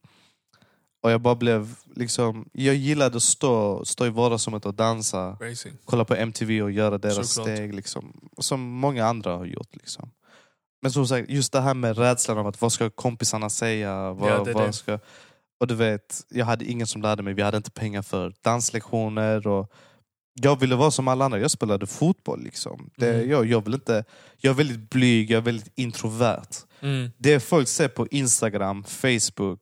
Och 1.03 1.11
jag 1.11 1.21
bara 1.21 1.35
blev 1.35 1.75
liksom... 1.95 2.49
Jag 2.53 2.75
gillade 2.75 3.17
att 3.17 3.23
stå, 3.23 3.85
stå 3.85 4.07
i 4.07 4.11
vardagsrummet 4.11 4.67
och 4.67 4.75
dansa. 4.75 5.31
racing. 5.41 5.77
Kolla 5.85 6.05
på 6.05 6.15
MTV 6.15 6.63
och 6.63 6.71
göra 6.71 6.99
deras 6.99 7.33
Såklart. 7.35 7.57
steg. 7.57 7.75
Liksom. 7.75 8.31
Som 8.39 8.61
många 8.61 9.07
andra 9.07 9.37
har 9.37 9.45
gjort. 9.45 9.77
Liksom. 9.77 10.11
Men 10.83 10.93
som 10.93 11.07
sagt, 11.07 11.31
just 11.31 11.53
det 11.53 11.61
här 11.61 11.75
med 11.75 11.99
rädslan 11.99 12.39
av 12.39 12.47
att 12.47 12.61
vad 12.61 12.73
ska 12.73 12.91
kompisarna 12.91 13.51
säga? 13.51 14.13
Vad, 14.13 14.31
Ja, 14.31 14.45
det 14.45 14.53
vad 14.53 14.67
det. 14.67 14.73
Ska... 14.73 14.99
Och 15.61 15.67
du 15.67 15.75
vet, 15.75 16.21
jag 16.29 16.47
hade 16.47 16.65
ingen 16.65 16.87
som 16.87 17.03
lärde 17.03 17.23
mig. 17.23 17.35
Vi 17.35 17.43
hade 17.43 17.57
inte 17.57 17.71
pengar 17.71 18.03
för 18.03 18.33
danslektioner. 18.43 19.47
Och 19.47 19.73
jag 20.35 20.61
ville 20.61 20.77
vara 20.77 20.91
som 20.91 21.09
alla 21.09 21.25
andra. 21.25 21.39
Jag 21.39 21.51
spelade 21.51 21.87
fotboll. 21.87 22.43
Liksom. 22.43 22.91
Det, 22.97 23.15
Mm. 23.15 23.31
jag, 23.31 23.47
jag, 23.47 23.65
vill 23.65 23.75
inte, 23.75 24.05
jag 24.37 24.51
är 24.51 24.55
väldigt 24.55 24.91
blyg, 24.91 25.31
jag 25.31 25.37
är 25.39 25.43
väldigt 25.43 25.73
introvert. 25.75 26.49
Mm. 26.81 27.11
Det 27.19 27.41
folk 27.41 27.69
ser 27.69 27.89
på 27.89 28.07
Instagram, 28.11 28.85
Facebook, 28.85 29.59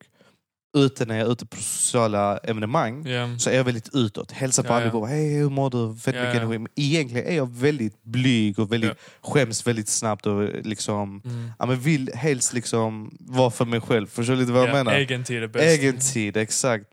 ute 0.76 1.04
när 1.06 1.18
jag 1.18 1.26
är 1.28 1.32
ute 1.32 1.46
på 1.46 1.56
sociala 1.56 2.38
evenemang 2.38 3.06
Ja. 3.06 3.38
så 3.38 3.50
är 3.50 3.56
jag 3.56 3.64
väldigt 3.64 3.88
utåt. 3.94 4.32
Hälsar 4.32 4.62
på 4.62 4.68
Ja, 4.68 4.72
ja. 4.74 4.80
allihopa. 4.80 5.06
Hej, 5.06 5.34
hur 5.34 5.50
mår 5.50 5.70
du? 5.70 5.98
Fett 6.00 6.14
Ja, 6.14 6.20
mycket 6.20 6.34
ja. 6.34 6.40
energi. 6.40 6.58
Men 6.58 6.72
egentligen 6.76 7.26
är 7.26 7.36
jag 7.36 7.50
väldigt 7.54 8.02
blyg 8.02 8.58
och 8.58 8.72
väldigt, 8.72 8.92
skäms 9.22 9.66
väldigt 9.66 9.88
snabbt. 9.88 10.26
Och 10.26 10.42
liksom, 10.64 11.22
Mm. 11.24 11.50
ja, 11.58 11.66
men 11.66 11.80
vill 11.80 12.10
helst 12.14 12.52
liksom 12.52 13.16
vara 13.20 13.50
för 13.50 13.64
mig 13.64 13.80
själv. 13.80 14.06
Förstår 14.06 14.34
du 14.34 14.40
lite 14.40 14.52
vad 14.52 14.62
jag 14.62 14.68
Ja, 14.68 14.72
menar? 14.74 14.92
egen 14.94 15.24
tid 15.24 15.42
är 15.42 15.46
bäst. 15.48 15.64
Egen 15.80 15.98
tid, 15.98 16.36
exakt. 16.36 16.84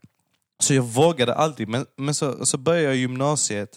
Så 0.60 0.74
jag 0.74 0.84
vågade 0.84 1.34
alltid. 1.36 1.68
Men, 1.68 1.86
men 1.98 2.14
så, 2.14 2.46
så 2.46 2.58
började 2.58 2.86
jag 2.88 2.96
gymnasiet. 2.96 3.70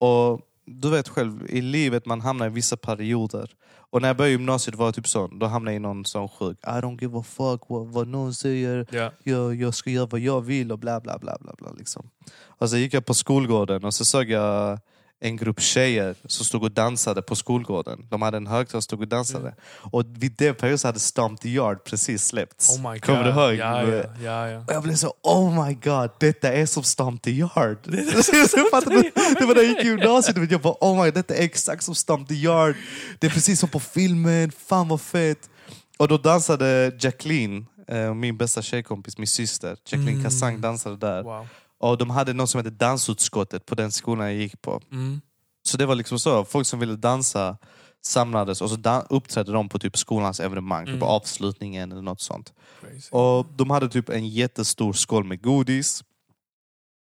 Och 0.00 0.40
du 0.66 0.90
vet 0.90 1.08
själv, 1.08 1.46
i 1.48 1.60
livet 1.60 2.06
man 2.06 2.20
hamnar 2.20 2.46
i 2.46 2.50
vissa 2.50 2.76
perioder. 2.76 3.50
Och 3.90 4.00
när 4.02 4.08
jag 4.08 4.16
började 4.16 4.32
gymnasiet 4.32 4.74
var 4.76 4.86
jag 4.86 4.94
typ 4.94 5.08
sån. 5.08 5.38
Då 5.38 5.46
hamnade 5.46 5.72
jag 5.72 5.76
i 5.76 5.82
någon 5.82 6.04
sån 6.04 6.28
sjuk, 6.28 6.58
I 6.62 6.66
don't 6.66 7.00
give 7.02 7.18
a 7.18 7.22
fuck 7.22 7.60
vad, 7.68 7.86
vad 7.86 8.08
någon 8.08 8.34
säger 8.34 8.86
Ja. 8.90 9.10
jag, 9.22 9.54
jag 9.54 9.74
ska 9.74 9.90
göra 9.90 10.06
vad 10.06 10.20
jag 10.20 10.40
vill 10.40 10.72
och 10.72 10.78
bla 10.78 11.00
bla 11.00 11.18
bla. 11.18 11.36
bla, 11.40 11.54
bla 11.58 11.72
liksom. 11.78 12.10
Och 12.44 12.70
så 12.70 12.76
gick 12.76 12.94
jag 12.94 13.06
på 13.06 13.14
skolgården 13.14 13.84
och 13.84 13.94
så 13.94 14.04
såg 14.04 14.30
jag 14.30 14.78
en 15.20 15.36
grupp 15.36 15.60
tjejer 15.60 16.14
som 16.26 16.44
stod 16.44 16.62
och 16.62 16.70
dansade 16.70 17.22
på 17.22 17.36
skolgården. 17.36 18.06
De 18.10 18.22
hade 18.22 18.36
en 18.36 18.46
högtalare 18.46 18.76
och 18.76 18.84
stod 18.84 19.00
och 19.00 19.08
dansade. 19.08 19.48
Mm. 19.48 19.54
Och 19.92 20.04
vid 20.08 20.32
det 20.38 20.54
perioden 20.54 20.78
så 20.78 20.88
hade 20.88 20.98
Stomp 20.98 21.40
the 21.40 21.48
Yard 21.48 21.84
precis 21.84 22.26
släppts. 22.26 22.78
Oh. 22.78 22.96
Kommer 22.98 23.24
du 23.24 23.30
ihåg? 23.30 23.54
Ja, 23.54 23.82
ja, 23.82 24.04
ja, 24.22 24.48
ja. 24.48 24.58
Och 24.58 24.72
jag 24.72 24.82
blev 24.82 24.94
så, 24.94 25.14
oh 25.22 25.66
my 25.66 25.74
god, 25.74 26.10
detta 26.20 26.52
är 26.52 26.66
som 26.66 26.82
Stomp 26.82 27.22
the 27.22 27.30
Yard. 27.30 27.78
Det 27.82 27.96
var 29.46 29.54
när 29.54 29.62
jag 29.62 29.70
gick 29.70 29.84
i 29.84 29.86
gymnasiet, 29.86 30.50
jag 30.50 30.60
bara 30.60 30.76
oh 30.80 30.96
my 30.96 31.04
god, 31.04 31.14
detta 31.14 31.34
är 31.34 31.44
exakt 31.44 31.82
som 31.82 31.94
Stomp 31.94 32.28
the 32.28 32.34
Yard. 32.34 32.74
Det 33.18 33.26
är 33.26 33.30
precis 33.30 33.60
som 33.60 33.68
på 33.68 33.80
filmen, 33.80 34.52
fan 34.66 34.88
vad 34.88 35.00
fett. 35.00 35.50
Och 35.96 36.08
då 36.08 36.18
dansade 36.18 36.92
Jacqueline, 37.00 37.66
eh, 37.88 38.14
min 38.14 38.36
bästa 38.36 38.62
tjejkompis, 38.62 39.18
min 39.18 39.26
syster. 39.26 39.76
Jacqueline 39.84 40.08
Mm. 40.08 40.24
Kassang 40.24 40.60
dansade 40.60 40.96
där. 40.96 41.22
Wow. 41.22 41.46
Och 41.84 41.98
de 41.98 42.10
hade 42.10 42.32
något 42.32 42.50
som 42.50 42.58
hette 42.58 42.70
dansutskottet 42.70 43.66
på 43.66 43.74
den 43.74 43.92
skolan 43.92 44.26
jag 44.26 44.34
gick 44.34 44.62
på. 44.62 44.80
Mm. 44.92 45.20
Så 45.62 45.76
det 45.76 45.86
var 45.86 45.94
liksom 45.94 46.18
så, 46.18 46.44
folk 46.44 46.66
som 46.66 46.80
ville 46.80 46.96
dansa 46.96 47.56
samlades 48.02 48.62
och 48.62 48.70
så 48.70 49.04
uppträdde 49.10 49.52
de 49.52 49.68
på 49.68 49.78
typ 49.78 49.96
skolans 49.96 50.40
evenemang, 50.40 50.86
typ 50.86 50.94
Mm. 50.94 51.08
avslutningen 51.08 51.92
eller 51.92 52.02
något 52.02 52.20
sånt. 52.20 52.52
Crazy. 52.80 53.08
Och 53.10 53.46
de 53.56 53.70
hade 53.70 53.88
typ 53.88 54.08
en 54.08 54.28
jättestor 54.28 54.92
skål 54.92 55.24
med 55.24 55.42
godis. 55.42 56.04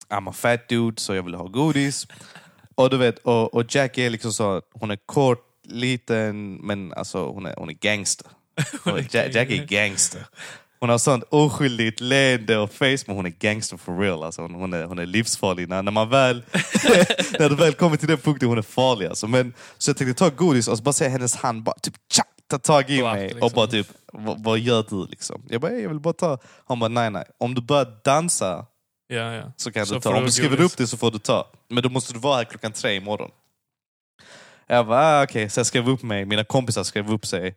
I'm 0.08 0.28
a 0.30 0.32
fat 0.32 0.68
dude, 0.68 1.00
så 1.00 1.14
jag 1.14 1.22
vill 1.22 1.34
ha 1.34 1.46
godis. 1.46 2.06
Och 2.74 2.90
du 2.90 2.96
vet, 2.96 3.18
och, 3.18 3.54
och 3.54 3.74
Jackie 3.74 4.06
är 4.06 4.10
liksom 4.10 4.32
så, 4.32 4.62
hon 4.72 4.90
är 4.90 4.98
kort, 5.06 5.44
liten, 5.64 6.54
men 6.54 6.92
alltså 6.92 7.26
hon 7.26 7.46
är, 7.46 7.54
hon 7.56 7.68
är 7.68 7.72
gangster. 7.72 8.26
Jackie 9.10 9.62
är 9.62 9.66
gangster. 9.66 10.26
Hon 10.80 10.88
har 10.88 10.98
sånt 10.98 11.24
oskyldigt 11.30 12.00
leende 12.00 12.58
och 12.58 12.72
face, 12.72 12.98
men 13.06 13.16
hon 13.16 13.26
är 13.26 13.30
gangster 13.30 13.76
for 13.76 13.98
real. 13.98 14.22
Alltså 14.22 14.42
hon, 14.42 14.54
hon, 14.54 14.72
är, 14.72 14.84
hon 14.84 14.98
är 14.98 15.06
livsfarlig. 15.06 15.68
När, 15.68 15.82
när 15.82 15.92
man 15.92 16.08
väl 16.08 16.42
när 17.38 17.48
det 17.48 17.54
väl 17.54 17.74
kommer 17.74 17.96
till 17.96 18.08
den 18.08 18.18
punkten, 18.18 18.48
hon 18.48 18.58
är 18.58 18.62
farlig. 18.62 19.06
Alltså. 19.06 19.26
Men, 19.26 19.54
så 19.78 19.90
jag 19.90 19.96
tänkte 19.96 20.14
ta 20.18 20.30
godis 20.36 20.68
och 20.68 20.78
bara 20.78 20.92
se 20.92 21.08
hennes 21.08 21.36
hand 21.36 21.62
bara 21.62 21.74
typ 21.82 21.94
tja, 22.12 22.22
ta 22.50 22.58
tag 22.58 22.90
i 22.90 23.02
mig 23.02 23.22
liksom. 23.22 23.42
och 23.42 23.50
bara 23.52 23.66
typ, 23.66 23.86
vad, 24.36 24.58
gör 24.58 24.84
du 24.90 25.06
liksom? 25.06 25.42
Jag 25.48 25.60
bara, 25.60 25.72
"Hey, 25.72 25.80
jag 25.82 25.88
vill 25.88 26.00
bara 26.00 26.14
ta. 26.14 26.38
Hon 26.64 26.78
bara, 26.80 26.88
nej 26.88 27.10
nej. 27.10 27.24
Om 27.38 27.54
du 27.54 27.60
börjar 27.60 28.00
dansa 28.04 28.66
Ja, 29.10 29.34
ja. 29.34 29.52
så 29.56 29.72
kan 29.72 29.86
Så 29.86 29.94
du 29.94 30.00
ta. 30.00 30.10
du 30.12 30.18
Om 30.18 30.24
du 30.24 30.30
skriver 30.32 30.56
godis. 30.56 30.72
upp 30.72 30.78
det 30.78 30.86
så 30.86 30.96
får 30.96 31.10
du 31.10 31.18
ta. 31.18 31.46
Men 31.68 31.82
då 31.82 31.88
måste 31.88 32.12
du 32.12 32.18
vara 32.18 32.36
här 32.36 32.44
klockan 32.44 32.72
tre 32.72 32.94
imorgon. 32.94 33.30
Jag 34.66 34.86
bara, 34.86 35.00
ah, 35.20 35.22
okej. 35.24 35.50
Så 35.50 35.60
jag 35.60 35.66
skrev 35.66 35.88
upp 35.88 36.02
mig. 36.02 36.24
Mina 36.24 36.44
kompisar 36.44 36.82
skrev 36.82 37.12
upp 37.12 37.26
sig. 37.26 37.56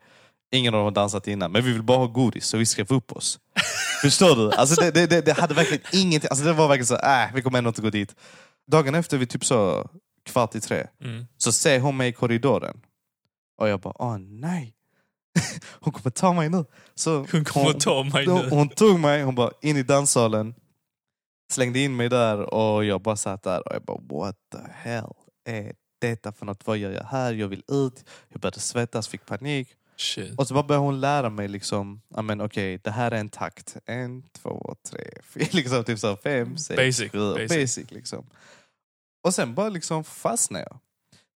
Ingen 0.52 0.74
av 0.74 0.78
dem 0.78 0.84
har 0.84 0.92
dansat 0.92 1.28
innan. 1.28 1.52
Men 1.52 1.64
vi 1.64 1.72
vill 1.72 1.84
bara 1.84 1.98
ha 1.98 2.08
godis, 2.08 2.46
så 2.46 2.58
vi 2.58 2.66
skrev 2.66 2.92
upp 2.92 3.12
oss. 3.12 3.40
Förstår 4.02 4.36
du? 4.36 4.52
Alltså 4.52 4.82
det, 4.82 5.08
det, 5.08 5.22
det, 5.26 5.32
hade 5.34 5.54
verkligen 5.54 5.84
ingenting. 5.94 6.28
Alltså 6.32 6.46
det 6.46 6.54
var 6.54 6.68
verkligen 6.68 6.86
så, 6.88 6.96
äh, 6.96 7.34
vi 7.34 7.42
kommer 7.42 7.58
ändå 7.58 7.68
inte 7.68 7.82
gå 7.82 7.90
dit. 7.90 8.16
Dagen 8.72 8.96
efter, 8.96 9.18
vi 9.18 9.26
typ 9.26 9.46
så 9.46 9.90
kvart 10.26 10.56
i 10.56 10.62
tre, 10.62 10.88
Mm. 11.04 11.26
så 11.38 11.52
ser 11.52 11.80
hon 11.80 11.98
mig 11.98 12.10
i 12.10 12.14
korridoren. 12.14 12.82
Och 13.58 13.70
jag 13.70 13.80
bara, 13.80 13.94
åh 14.00 14.18
nej. 14.18 14.74
hon 15.80 15.94
kommer 15.94 16.10
ta 16.12 16.34
mig 16.34 16.50
nu. 16.50 16.66
Så 16.96 17.26
Hon 17.32 17.46
kommer 17.46 17.70
att 17.70 17.80
ta 17.80 18.04
mig 18.04 18.26
hon, 18.26 18.42
nu. 18.42 18.50
hon 18.50 18.70
tog 18.70 19.00
mig, 19.00 19.24
hon 19.24 19.36
bara 19.36 19.52
in 19.62 19.78
i 19.78 19.84
danssalen, 19.84 20.56
slängde 21.54 21.80
in 21.80 21.96
mig 21.96 22.10
där 22.10 22.54
och 22.54 22.86
jag 22.86 23.02
bara 23.02 23.16
satt 23.16 23.44
där 23.44 23.68
och 23.68 23.76
jag 23.76 23.84
bara 23.84 23.98
what 24.10 24.36
the 24.52 24.58
hell 24.74 25.14
är 25.50 25.74
detta 26.02 26.32
för 26.32 26.46
något? 26.46 26.68
Vad 26.68 26.78
gör 26.78 26.92
jag 26.92 27.04
här? 27.04 27.34
Jag 27.34 27.48
vill 27.48 27.64
ut. 27.68 28.06
Jag 28.30 28.42
började 28.42 28.60
svettas, 28.60 29.08
fick 29.08 29.26
panik. 29.26 29.68
Shit. 30.02 30.38
Och 30.40 30.48
så 30.48 30.54
bara 30.54 30.64
började 30.64 30.86
hon 30.86 31.02
lära 31.02 31.30
mig 31.30 31.48
liksom, 31.48 32.02
men 32.24 32.42
okej, 32.42 32.80
det 32.84 32.92
här 32.92 33.12
är 33.12 33.16
en 33.20 33.30
takt. 33.30 33.78
En, 33.86 34.24
två, 34.42 34.76
tre, 34.92 35.04
fyra, 35.24 35.48
liksom 35.52 35.84
typ 35.84 36.00
så 36.00 36.16
fem, 36.18 36.58
sex, 36.58 36.78
Basic, 36.78 37.12
sju, 37.12 37.34
basic. 37.34 37.50
basic 37.58 37.92
liksom. 37.92 38.26
Och 39.28 39.34
sen 39.34 39.56
bara 39.56 39.70
liksom 39.70 40.04
fastnade 40.04 40.66
jag. 40.70 40.80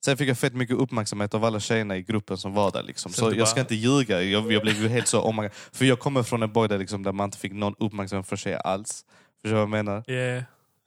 Sen 0.06 0.17
fick 0.17 0.30
jag 0.30 0.38
fett 0.38 0.54
mycket 0.54 0.75
uppmärksamhet 0.75 1.34
av 1.34 1.45
alla 1.45 1.60
tjejerna 1.60 1.97
i 1.97 2.01
gruppen 2.01 2.38
som 2.38 2.54
var 2.54 2.71
där. 2.71 2.84
Liksom. 2.84 3.12
Så 3.13 3.30
Så 3.32 3.38
jag 3.38 3.47
ska 3.47 3.56
bara- 3.56 3.62
inte 3.62 3.75
ljuga, 3.75 4.21
jag, 4.23 4.51
jag 4.51 4.62
blev 4.62 4.82
ju 4.82 4.88
helt 4.88 5.08
så, 5.08 5.21
oh 5.21 5.36
my 5.36 5.41
God. 5.41 5.51
För 5.54 5.86
jag 5.86 5.99
kommer 5.99 6.23
från 6.23 6.43
en 6.43 6.54
boy 6.54 6.67
där, 6.67 6.78
liksom, 6.78 7.04
där 7.04 7.12
man 7.12 7.25
inte 7.25 7.38
fick 7.38 7.54
någon 7.54 7.75
uppmärksamhet 7.80 8.28
från 8.28 8.38
tjejer 8.38 8.58
alls. 8.58 9.06
Förstår 9.41 9.49
du 9.49 9.54
vad 9.54 9.62
jag 9.62 9.69
menar? 9.69 10.04
Yeah. 10.12 10.43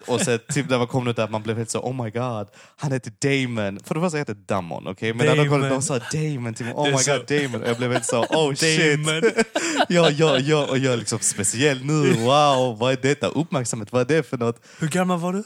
Och 0.06 0.20
sen 0.20 0.38
typ 0.48 0.70
när 0.70 0.78
man 0.78 0.86
kom 0.86 1.08
ut 1.08 1.16
där, 1.16 1.28
man 1.28 1.42
blev 1.42 1.56
helt 1.56 1.70
så 1.70 1.80
oh 1.80 2.04
my 2.04 2.10
god, 2.10 2.48
han 2.76 2.92
heter 2.92 3.12
Damon. 3.20 3.80
För 3.84 3.94
det 3.94 4.00
första 4.00 4.18
heter 4.18 4.34
Damon, 4.34 4.86
okej? 4.88 5.14
Men 5.14 5.26
när 5.26 5.36
de 5.36 5.62
ut, 5.64 5.70
de 5.70 5.82
sa 5.82 5.98
Damon 6.12 6.54
till 6.54 6.64
mig, 6.66 6.74
oh 6.74 6.90
my 6.90 6.98
så- 6.98 7.12
god 7.12 7.26
Damon. 7.26 7.62
Och 7.62 7.68
jag 7.68 7.76
blev 7.76 7.92
helt 7.92 8.06
så 8.06 8.24
oh 8.24 8.54
shit. 8.54 9.06
Damon. 9.06 9.22
ja, 9.88 10.10
ja, 10.10 10.38
ja, 10.38 10.66
och 10.66 10.78
jag 10.78 10.92
är 10.92 10.96
liksom 10.96 11.18
speciell 11.18 11.84
nu, 11.84 12.12
wow, 12.12 12.78
vad 12.78 12.92
är 12.92 12.96
detta? 13.02 13.26
Uppmärksamhet, 13.26 13.92
vad 13.92 14.10
är 14.10 14.16
det 14.16 14.22
för 14.22 14.38
något? 14.38 14.60
Hur 14.78 14.88
gammal 14.88 15.18
var 15.18 15.32
du? 15.32 15.44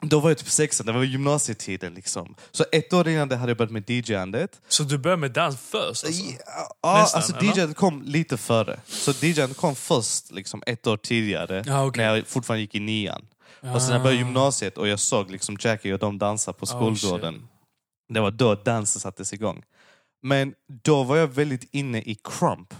Då 0.00 0.20
var 0.20 0.30
jag 0.30 0.38
typ 0.38 0.48
16, 0.48 0.86
det 0.86 0.92
var 0.92 1.02
gymnasietiden 1.02 1.94
liksom. 1.94 2.34
Så 2.50 2.64
ett 2.72 2.92
år 2.92 3.08
innan 3.08 3.28
det 3.28 3.36
hade 3.36 3.50
jag 3.50 3.56
börjat 3.56 3.72
med 3.72 3.90
DJ-andet. 3.90 4.60
Så 4.68 4.82
du 4.82 4.98
började 4.98 5.20
med 5.20 5.30
dans 5.32 5.56
först? 5.70 6.04
Alltså? 6.04 6.22
Ja, 6.82 6.98
Nästan, 7.00 7.18
alltså 7.18 7.36
eller? 7.36 7.68
DJ 7.70 7.74
kom 7.74 8.02
lite 8.02 8.36
före. 8.36 8.80
Så 8.86 9.12
DJ 9.26 9.54
kom 9.56 9.74
först 9.74 10.30
liksom 10.32 10.62
ett 10.66 10.86
år 10.86 10.96
tidigare, 10.96 11.62
Ja, 11.66 11.84
okej. 11.86 12.04
när 12.04 12.16
jag 12.16 12.26
fortfarande 12.26 12.60
gick 12.60 12.74
i 12.74 12.80
nian. 12.80 13.22
Och 13.72 13.82
sen 13.82 13.88
när 13.88 13.94
jag 13.96 14.02
började 14.02 14.18
gymnasiet 14.18 14.78
och 14.78 14.88
jag 14.88 14.98
såg 14.98 15.30
liksom 15.30 15.56
Jackie 15.60 15.92
och 15.92 15.98
de 15.98 16.18
dansa 16.18 16.52
på 16.52 16.64
Oh, 16.64 16.94
skolgården. 16.94 17.48
det 18.08 18.20
var 18.20 18.30
då 18.30 18.54
dansen 18.54 19.00
sattes 19.00 19.32
igång. 19.32 19.62
Men 20.22 20.54
då 20.84 21.02
var 21.02 21.16
jag 21.16 21.26
väldigt 21.26 21.68
inne 21.74 21.98
i 21.98 22.16
crump. 22.24 22.74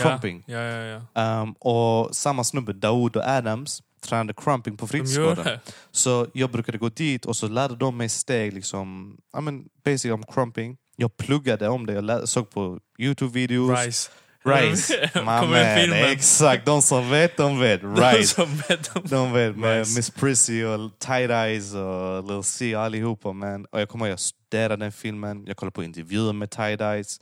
Crumping. 0.00 0.44
Ja, 0.46 0.58
ja, 0.58 1.00
ja. 1.14 1.42
Um, 1.42 1.52
och 1.52 2.16
samma 2.16 2.44
snubbe, 2.44 2.72
Daoud 2.72 3.16
och 3.16 3.22
Adams, 3.24 3.82
tränade 4.00 4.34
crumping 4.36 4.76
på 4.76 4.86
fritidsgården. 4.86 5.58
Så 5.90 6.26
jag 6.34 6.50
brukade 6.50 6.78
gå 6.78 6.88
dit 6.88 7.24
och 7.26 7.36
så 7.36 7.48
lärde 7.48 7.76
de 7.76 7.96
mig 7.96 8.08
steg, 8.08 8.52
liksom, 8.52 9.16
I 9.38 9.40
mean, 9.40 9.64
basic 9.84 10.12
om 10.12 10.22
crumping. 10.22 10.76
Jag 10.96 11.16
pluggade 11.16 11.68
om 11.68 11.86
det, 11.86 11.92
jag 11.92 12.28
såg 12.28 12.50
på 12.50 12.78
Youtube-videos. 12.98 14.10
Rice. 14.44 14.94
Rice. 15.02 15.10
My 15.14 15.24
Kommer 15.24 15.46
man, 15.46 15.78
i 15.78 15.80
filmen. 15.80 16.04
exakt, 16.12 16.66
de 16.66 16.82
som 16.82 17.10
vet, 17.10 17.36
de 17.36 17.58
vet. 17.60 17.80
De 17.80 17.96
Rice. 17.96 18.34
som 18.34 18.56
vet 18.56 19.10
De 19.10 19.32
vet 19.32 19.56
med 19.56 19.78
Rice. 19.78 19.98
Miss 19.98 20.10
Prissy 20.10 20.64
och 20.64 20.98
Tight 20.98 21.30
Eyes 21.30 21.74
och 21.74 22.28
Lil 22.30 22.42
C 22.42 22.74
allihopa. 22.74 23.32
Man. 23.32 23.64
Och 23.64 23.80
jag 23.80 23.88
kommer 23.88 24.06
ihåg 24.06 24.12
jag 24.12 24.20
studerade 24.20 24.84
den 24.84 24.92
filmen, 24.92 25.44
jag 25.46 25.56
kollade 25.56 25.74
på 25.74 25.84
intervjuer 25.84 26.32
med 26.32 26.50
Tight 26.50 26.80
Eyes. 26.80 27.20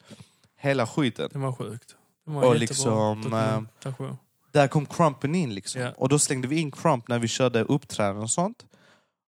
Hela 0.60 0.86
skiten. 0.86 1.28
Det 1.32 1.38
var 1.38 1.52
sjukt. 1.52 1.94
Det 2.26 2.32
var 2.32 2.44
Och 2.44 2.56
liksom, 2.56 3.22
dokumentation. 3.22 4.16
Där 4.52 4.68
kom 4.68 4.86
crumpen 4.86 5.34
in 5.34 5.54
liksom. 5.54 5.80
Ja. 5.80 5.92
Och 5.96 6.08
då 6.08 6.18
slängde 6.18 6.48
vi 6.48 6.60
in 6.60 6.70
crump 6.70 7.08
när 7.08 7.18
vi 7.18 7.28
körde 7.28 7.62
uppträdanden 7.62 8.22
och 8.22 8.30
sånt. 8.30 8.64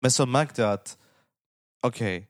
Men 0.03 0.11
så 0.11 0.27
märkte 0.27 0.63
jag 0.63 0.73
att, 0.73 0.97
okej, 1.83 2.29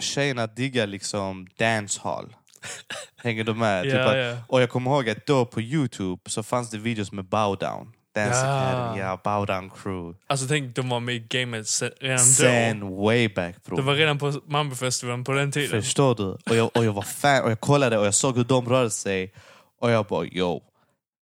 tjejerna 0.00 0.46
diggar 0.46 0.86
liksom 0.86 1.46
dancehall. 1.58 2.36
Hänger 3.16 3.44
du 3.44 3.54
med? 3.54 3.82
Typ 3.84 3.92
Ja, 3.94 4.00
att- 4.10 4.16
ja. 4.18 4.36
Och 4.48 4.62
jag 4.62 4.70
kommer 4.70 4.90
ihåg 4.90 5.08
att 5.10 5.26
då 5.26 5.44
på 5.46 5.60
Youtube 5.60 6.22
så 6.30 6.42
fanns 6.42 6.70
det 6.70 6.78
videos 6.78 7.12
med 7.12 7.24
Bow 7.24 7.56
Down. 7.58 7.92
Dance 8.14 8.36
Ja. 8.46 8.60
Academy, 8.60 9.00
ja, 9.00 9.20
Bow 9.24 9.46
Down 9.46 9.70
Crew. 9.70 10.18
Alltså 10.26 10.46
tänk, 10.48 10.76
de 10.76 10.88
var 10.88 11.00
med 11.00 11.14
i 11.14 11.18
gamet 11.18 11.66
redan 12.00 12.18
Sen 12.18 12.80
då. 12.80 13.04
way 13.04 13.28
back 13.28 13.64
bro. 13.64 13.76
Det 13.76 13.82
var 13.82 13.94
redan 13.94 14.18
på 14.18 14.40
Mambofestivalen 14.46 15.24
på 15.24 15.32
den 15.32 15.52
tiden. 15.52 15.82
Förstår 15.82 16.14
du? 16.14 16.24
Och 16.24 16.56
jag, 16.56 16.76
och 16.76 16.84
jag 16.84 16.92
var 16.92 17.02
fan 17.02 17.42
och 17.44 17.50
jag 17.50 17.60
kollade 17.60 17.98
och 17.98 18.06
jag 18.06 18.14
såg 18.14 18.36
hur 18.36 18.44
de 18.44 18.68
rörde 18.68 18.90
sig. 18.90 19.32
Och 19.80 19.90
jag 19.90 20.06
bara 20.06 20.24
yo, 20.26 20.62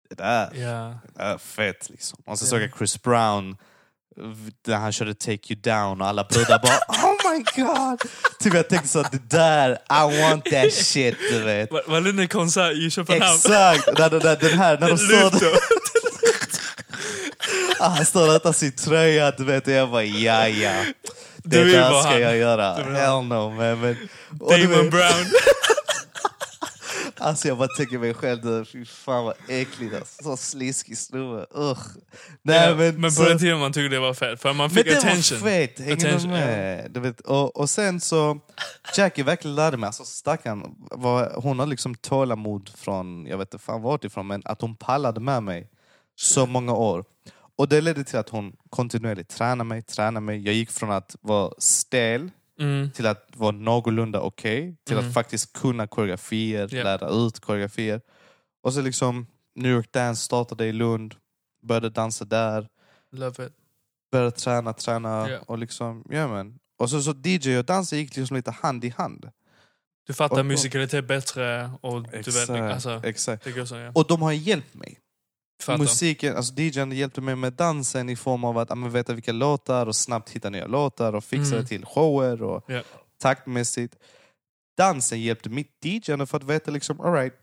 det 0.08 0.14
där, 0.14 0.50
Ja. 0.54 0.94
det 1.06 1.18
där 1.22 1.34
är 1.34 1.38
fett 1.38 1.90
liksom. 1.90 2.22
Och 2.26 2.38
så 2.38 2.46
såg 2.46 2.60
jag 2.62 2.70
Chris 2.78 3.02
Brown 3.02 3.56
när 4.66 4.76
han 4.76 4.92
körde 4.92 5.14
Take 5.14 5.52
You 5.52 5.60
Down 5.60 6.00
och 6.00 6.06
alla 6.06 6.24
brudar 6.24 6.58
bara 6.58 6.78
oh 6.88 7.32
my 7.32 7.44
god. 7.62 8.00
Typ 8.40 8.54
jag 8.54 8.68
tänkte 8.68 8.88
så 8.88 8.98
att 8.98 9.12
det 9.12 9.30
där, 9.30 9.70
I 9.72 10.22
want 10.22 10.44
that 10.44 10.72
shit 10.72 11.16
du 11.30 11.38
vet. 11.38 11.70
Var, 11.70 11.82
var 11.86 12.00
det 12.00 12.22
en 12.22 12.28
konsert 12.28 12.72
i 12.72 12.90
Köpenhamn? 12.90 13.34
Exakt! 13.34 13.98
När, 13.98 14.10
när, 14.10 14.36
den 14.36 14.58
här, 14.58 14.78
när 14.78 14.88
de 14.88 14.98
står 14.98 15.24
Luto. 15.24 15.46
Ah, 17.78 17.88
han 17.88 18.06
står 18.06 18.28
och 18.28 18.34
äter 18.34 18.52
sin 18.52 18.72
tröja, 18.72 19.30
du 19.30 19.44
vet. 19.44 19.66
Och 19.66 19.72
jag 19.72 19.90
bara, 19.90 20.04
ja, 20.04 20.48
ja. 20.48 20.72
Det 21.36 21.64
där 21.64 22.00
ska 22.00 22.08
han. 22.08 22.20
jag 22.20 22.36
göra. 22.36 22.74
Hell 22.74 23.22
no, 23.22 23.50
man. 23.50 23.80
Men, 23.80 23.96
Damon 24.30 24.90
Brown. 24.90 25.24
Alltså 27.18 27.48
jag 27.48 27.58
bara 27.58 27.68
tänker 27.76 27.98
mig 27.98 28.14
själv, 28.14 28.40
du, 28.42 28.64
fy 28.64 28.84
fan 28.84 29.24
vad 29.24 29.34
äckligt. 29.48 29.94
Alltså. 29.94 30.22
Så 30.22 30.36
sliskig 30.36 30.98
snubbe. 30.98 31.46
Usch. 31.56 31.78
Nej, 32.42 32.68
Ja, 32.68 32.74
men, 32.76 33.00
men 33.00 33.12
så, 33.12 33.22
på 33.22 33.28
den 33.28 33.38
tiden 33.38 33.58
man 33.58 33.72
tyckte 33.72 33.94
det 33.94 34.00
var 34.00 34.14
fett, 34.14 34.40
för 34.40 34.48
man 34.48 34.56
men 34.56 34.70
fick 34.70 34.84
det 34.86 34.98
attention. 34.98 35.38
var 35.40 35.48
fett, 35.48 35.78
hänger 35.80 36.18
du 36.18 36.28
med? 36.28 36.90
Du 36.90 37.00
vet, 37.00 37.20
och, 37.20 37.56
och 37.56 37.70
sen 37.70 38.00
så, 38.00 38.38
Jackie 38.96 39.24
verkligen 39.24 39.54
lärde 39.54 39.76
mig, 39.76 39.86
alltså 39.86 40.04
stackarn, 40.04 40.74
vad- 40.90 41.32
hon 41.42 41.58
har 41.58 41.66
liksom 41.66 41.94
tålamod 41.94 42.70
från, 42.76 43.26
jag 43.26 43.38
vet 43.38 43.54
inte 43.54 43.64
fan 43.64 43.82
vart 43.82 44.04
ifrån, 44.04 44.26
men 44.26 44.42
att 44.44 44.60
hon 44.60 44.76
pallade 44.76 45.20
med 45.20 45.42
mig 45.42 45.68
så 46.16 46.46
många 46.46 46.72
år. 46.72 47.04
Och 47.56 47.68
det 47.68 47.80
ledde 47.80 48.04
till 48.04 48.18
att 48.18 48.28
hon 48.28 48.52
kontinuerligt 48.70 49.30
tränade 49.30 49.64
mig, 49.68 49.82
tränade 49.82 50.26
mig. 50.26 50.44
Jag 50.44 50.54
gick 50.54 50.70
från 50.70 50.90
att 50.90 51.16
vara 51.20 51.52
stel 51.58 52.30
Mm. 52.60 52.90
till 52.90 53.06
att 53.06 53.28
vara 53.36 53.50
någorlunda 53.50 54.20
okej, 54.20 54.76
till 54.86 54.96
Mm. 54.96 55.08
att 55.08 55.14
faktiskt 55.14 55.52
kunna 55.52 55.86
koreografier, 55.86 56.68
Ja. 56.72 56.84
lära 56.84 57.08
ut 57.10 57.40
koreografier. 57.40 58.00
Och 58.62 58.72
så 58.74 58.80
liksom 58.82 59.26
New 59.54 59.72
York 59.72 59.92
Dance 59.92 60.22
startade 60.22 60.66
i 60.66 60.72
Lund, 60.72 61.14
började 61.66 61.90
dansa 61.90 62.24
där, 62.24 62.68
Love 63.12 63.46
it. 63.46 63.52
började 64.12 64.30
träna, 64.30 64.72
träna 64.72 65.30
Ja. 65.30 65.38
och 65.46 65.58
liksom, 65.58 66.04
ja 66.10 66.28
men. 66.28 66.58
Och 66.78 66.90
så, 66.90 67.02
så 67.02 67.14
DJ 67.24 67.58
och 67.58 67.64
dans 67.64 67.92
gick 67.92 68.16
liksom 68.16 68.36
lite 68.36 68.50
hand 68.50 68.84
i 68.84 68.88
hand. 68.88 69.30
Du 70.06 70.14
fattar 70.14 70.34
Och- 70.34 70.40
och- 70.40 70.46
musikalitet 70.46 71.08
bättre 71.08 71.70
och 71.80 72.02
du 72.02 72.30
vet, 72.30 72.50
alltså, 72.50 73.00
exakt. 73.04 73.44
så 73.68 73.76
ja. 73.76 73.90
Och 73.94 74.06
de 74.06 74.22
har 74.22 74.32
hjälpt 74.32 74.74
mig. 74.74 74.98
Fattar. 75.62 75.78
Musiken, 75.78 76.36
alltså 76.36 76.54
DJn 76.54 76.92
hjälpte 76.92 77.20
mig 77.20 77.36
med 77.36 77.52
dansen 77.52 78.08
i 78.08 78.16
form 78.16 78.44
av 78.44 78.58
att 78.58 78.68
ja, 78.68 78.74
men 78.74 78.90
veta 78.90 79.12
vilka 79.12 79.32
låtar 79.32 79.86
och 79.86 79.96
snabbt 79.96 80.30
hitta 80.30 80.50
nya 80.50 80.66
låtar 80.66 81.12
och 81.14 81.24
fixa 81.24 81.52
Mm. 81.52 81.62
det 81.62 81.68
till 81.68 81.84
shower 81.86 82.42
och 82.42 82.64
Ja. 82.70 82.82
taktmässigt. 83.18 83.96
Dansen 84.76 85.20
hjälpte 85.20 85.48
mitt 85.50 85.84
DJande 85.84 86.26
för 86.26 86.36
att 86.36 86.44
veta 86.44 86.70
liksom, 86.70 87.00
all 87.00 87.12
right, 87.12 87.34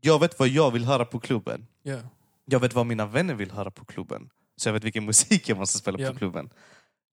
jag 0.00 0.20
vet 0.20 0.38
vad 0.38 0.48
jag 0.48 0.70
vill 0.70 0.84
höra 0.84 1.04
på 1.04 1.20
klubben. 1.20 1.66
Ja. 1.82 1.98
Jag 2.44 2.60
vet 2.60 2.74
vad 2.74 2.86
mina 2.86 3.06
vänner 3.06 3.34
vill 3.34 3.50
höra 3.50 3.70
på 3.70 3.84
klubben. 3.84 4.28
Så 4.56 4.68
jag 4.68 4.72
vet 4.72 4.84
vilken 4.84 5.04
musik 5.10 5.48
jag 5.48 5.58
måste 5.58 5.78
spela 5.78 5.98
Ja. 5.98 6.12
på 6.12 6.18
klubben. 6.18 6.50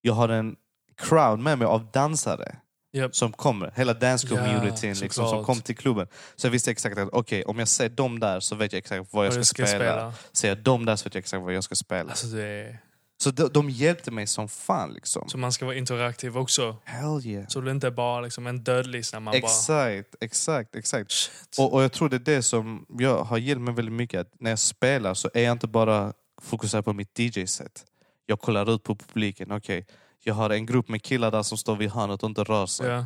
Jag 0.00 0.14
har 0.14 0.28
en 0.28 0.56
crowd 0.96 1.38
med 1.38 1.58
mig 1.58 1.66
av 1.66 1.90
dansare. 1.92 2.56
Japp. 2.94 3.16
som 3.16 3.32
kommer. 3.32 3.72
Hela 3.76 3.94
dance 3.94 4.26
Ja, 4.30 4.62
liksom, 4.62 5.08
som 5.28 5.44
kom 5.44 5.60
till 5.60 5.76
klubben. 5.76 6.06
Så 6.36 6.46
jag 6.46 6.52
visste 6.52 6.70
exakt 6.70 6.98
att 6.98 7.08
okej, 7.12 7.44
om 7.44 7.58
jag 7.58 7.68
ser 7.68 7.88
dem 7.88 8.20
där 8.20 8.40
så 8.40 8.54
vet 8.56 8.72
jag 8.72 8.78
exakt 8.78 9.08
vad 9.12 9.26
jag 9.26 9.38
Och 9.38 9.46
ska, 9.46 9.62
du 9.62 9.68
spela. 9.68 10.12
Ser 10.32 10.48
jag 10.48 10.58
dem 10.58 10.84
där 10.84 10.96
så 10.96 11.04
vet 11.04 11.14
jag 11.14 11.20
exakt 11.20 11.42
vad 11.42 11.54
jag 11.54 11.64
ska 11.64 11.74
spela. 11.74 12.10
Alltså 12.10 12.26
det. 12.26 12.78
Så 13.16 13.30
de, 13.30 13.48
de 13.48 13.70
hjälpte 13.70 14.10
mig 14.10 14.26
som 14.26 14.48
fan 14.48 14.92
liksom. 14.92 15.28
Så 15.28 15.38
man 15.38 15.52
ska 15.52 15.66
vara 15.66 15.76
interaktiv 15.76 16.38
också. 16.38 16.76
Hell 16.84 17.26
yeah. 17.26 17.48
Så 17.48 17.60
det 17.60 17.70
inte 17.70 17.90
bara 17.90 18.20
liksom 18.20 18.46
en 18.46 18.64
dödlist 18.64 19.12
när 19.12 19.20
man 19.20 19.32
bara... 19.32 19.38
Exakt, 19.38 20.14
exakt, 20.20 20.76
exakt. 20.76 21.10
Shit. 21.10 21.58
Och, 21.58 21.72
och 21.72 21.82
jag 21.82 21.92
tror 21.92 22.08
det 22.08 22.16
är 22.16 22.34
det 22.34 22.42
som 22.42 22.86
jag 22.98 23.24
har 23.24 23.38
hjälpt 23.38 23.62
mig 23.62 23.74
väldigt 23.74 23.94
mycket. 23.94 24.20
Att 24.20 24.40
när 24.40 24.50
jag 24.50 24.58
spelar 24.58 25.14
så 25.14 25.30
är 25.34 25.42
jag 25.42 25.52
inte 25.52 25.66
bara 25.66 26.12
fokuserad 26.42 26.84
på 26.84 26.92
mitt 26.92 27.18
DJ-set. 27.18 27.84
Jag 28.26 28.40
kollar 28.40 28.74
ut 28.74 28.82
på 28.82 28.96
publiken. 28.96 29.52
Okej, 29.52 29.86
jag 30.24 30.34
har 30.34 30.50
en 30.50 30.66
grupp 30.66 30.88
med 30.88 31.02
killar 31.02 31.30
där 31.30 31.42
som 31.42 31.58
står 31.58 31.76
vid 31.76 31.90
hörnet 31.90 32.22
och 32.22 32.28
inte 32.28 32.44
rör 32.44 32.66
sig. 32.66 32.86
Ja. 32.88 33.04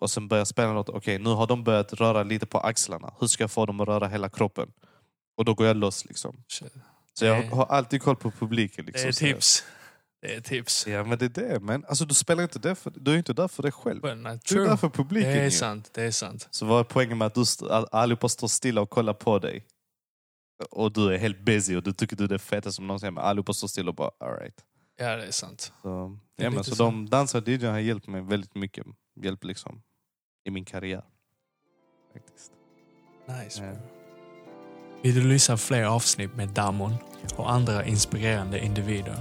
Och 0.00 0.10
sen 0.10 0.28
börjar 0.28 0.40
jag 0.40 0.48
spela 0.48 0.72
något. 0.72 0.88
Okej, 0.88 1.18
nu 1.18 1.30
har 1.30 1.46
de 1.46 1.64
börjat 1.64 1.92
röra 1.92 2.22
lite 2.22 2.46
på 2.46 2.58
axlarna. 2.58 3.14
Hur 3.20 3.26
ska 3.26 3.42
jag 3.42 3.50
få 3.50 3.66
dem 3.66 3.80
att 3.80 3.88
röra 3.88 4.08
hela 4.08 4.28
kroppen? 4.28 4.72
Och 5.36 5.44
då 5.44 5.54
går 5.54 5.66
jag 5.66 5.76
loss 5.76 6.04
liksom. 6.04 6.36
Shit. 6.48 6.72
Så 7.14 7.24
jag 7.24 7.42
har 7.42 7.66
alltid 7.66 8.02
koll 8.02 8.16
på 8.16 8.30
publiken. 8.30 8.84
Det 8.86 8.92
Liksom, 8.92 9.08
är 9.08 9.12
Så- 9.12 9.18
tips. 9.24 9.64
Det 10.22 10.34
är 10.34 10.40
tips. 10.40 10.86
Ja 10.86 11.04
men 11.04 11.18
det 11.18 11.24
är 11.24 11.28
det. 11.28 11.60
Men 11.60 11.84
alltså, 11.84 12.04
du 12.04 12.14
spelar 12.14 12.42
inte 12.42 12.58
det 12.58 12.74
för, 12.74 12.92
du 12.96 13.12
är 13.12 13.16
inte 13.18 13.32
där 13.32 13.48
för 13.48 13.62
dig 13.62 13.72
själv. 13.72 14.16
Not 14.16 14.44
Du 14.48 14.62
är 14.64 14.68
där 14.68 14.76
för 14.76 14.88
publiken. 14.88 15.32
Det 15.32 15.38
är 15.40 15.44
ju. 15.44 15.50
sant. 15.50 15.90
Det 15.94 16.02
är 16.02 16.10
sant. 16.10 16.48
Så 16.50 16.66
vad 16.66 16.80
är 16.80 16.84
poängen 16.84 17.18
med 17.18 17.26
att 17.26 17.34
du 17.34 17.44
allihopa 17.92 18.28
står 18.28 18.48
stilla 18.48 18.80
och 18.80 18.90
kollar 18.90 19.12
på 19.14 19.38
dig? 19.38 19.66
Och 20.70 20.92
du 20.92 21.14
är 21.14 21.18
helt 21.18 21.40
busy 21.40 21.76
och 21.76 21.82
du 21.82 21.92
tycker 21.92 22.16
du 22.16 22.24
är 22.24 22.28
det 22.28 22.38
feta 22.38 22.72
som 22.72 22.86
någonsin 22.86 23.14
men 23.14 23.24
allihopa 23.24 23.52
står 23.52 23.68
stilla 23.68 23.88
och 23.88 23.94
bara 23.94 24.10
alright. 24.20 24.64
Ja, 25.00 25.16
det 25.16 25.26
är 25.26 25.30
sant. 25.30 25.72
Så, 25.82 26.18
Det 26.36 26.42
är 26.42 26.46
ja, 26.46 26.50
men, 26.50 26.64
så 26.64 26.74
så. 26.74 26.84
de 26.84 27.10
dansar 27.10 27.48
DJ 27.48 27.66
har 27.66 27.78
hjälpt 27.78 28.06
mig 28.06 28.20
väldigt 28.20 28.54
mycket. 28.54 28.86
Hjälpt 29.22 29.44
liksom 29.44 29.82
i 30.44 30.50
min 30.50 30.64
karriär. 30.64 31.04
Faktiskt. 32.12 32.52
Nice. 33.26 33.64
Ja. 33.64 33.72
bro. 33.72 33.80
Vill 35.02 35.14
du 35.14 35.28
lyssna 35.28 35.56
fler 35.56 35.84
avsnitt 35.84 36.36
med 36.36 36.48
Damon 36.48 36.94
och 37.36 37.52
andra 37.52 37.84
inspirerande 37.84 38.64
individer 38.64 39.16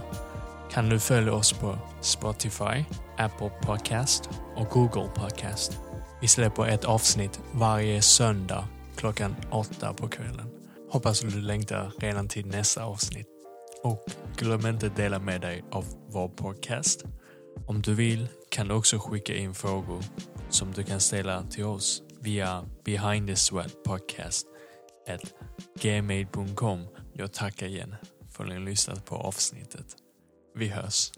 kan 0.72 0.90
du 0.90 1.00
följa 1.00 1.34
oss 1.34 1.54
på 1.54 1.78
Spotify, 2.02 2.86
Apple 3.18 3.50
Podcast 3.62 4.30
och 4.56 4.68
Google 4.70 5.10
Podcast. 5.16 5.78
Vi 6.22 6.28
släpper 6.28 6.68
ett 6.68 6.86
avsnitt 6.86 7.40
varje 7.52 8.02
söndag 8.02 8.68
klockan 8.96 9.36
åtta 9.52 9.94
på 9.94 10.08
kvällen. 10.08 10.50
Hoppas 10.92 11.20
du 11.20 11.42
längtar 11.42 11.92
redan 12.00 12.28
till 12.28 12.46
nästa 12.46 12.84
avsnitt. 12.84 13.39
Och 13.84 14.06
glöm 14.38 14.66
inte 14.66 14.90
dela 14.90 15.20
med 15.20 15.42
dig 15.42 15.64
av 15.72 15.86
vår 16.08 16.28
podcast. 16.28 17.06
Om 17.68 17.82
du 17.82 17.96
vill 17.96 18.28
kan 18.50 18.68
du 18.68 18.74
också 18.74 19.00
skicka 19.00 19.36
in 19.36 19.54
frågor 19.54 20.04
som 20.50 20.72
du 20.72 20.84
kan 20.84 21.00
ställa 21.00 21.44
till 21.44 21.66
oss 21.66 22.04
via 22.22 22.66
behind 22.84 23.28
the 23.28 23.36
sweat 23.36 23.84
podcast 23.84 24.48
at 25.08 25.34
gmail.com. 25.82 26.88
Jag 27.14 27.34
tackar 27.34 27.68
igen 27.68 27.96
för 28.30 28.44
att 28.44 28.50
ni 28.50 28.56
har 28.56 28.62
lyssnat 28.62 29.06
på 29.06 29.16
avsnittet. 29.16 29.96
Vi 30.56 30.68
hörs. 30.68 31.12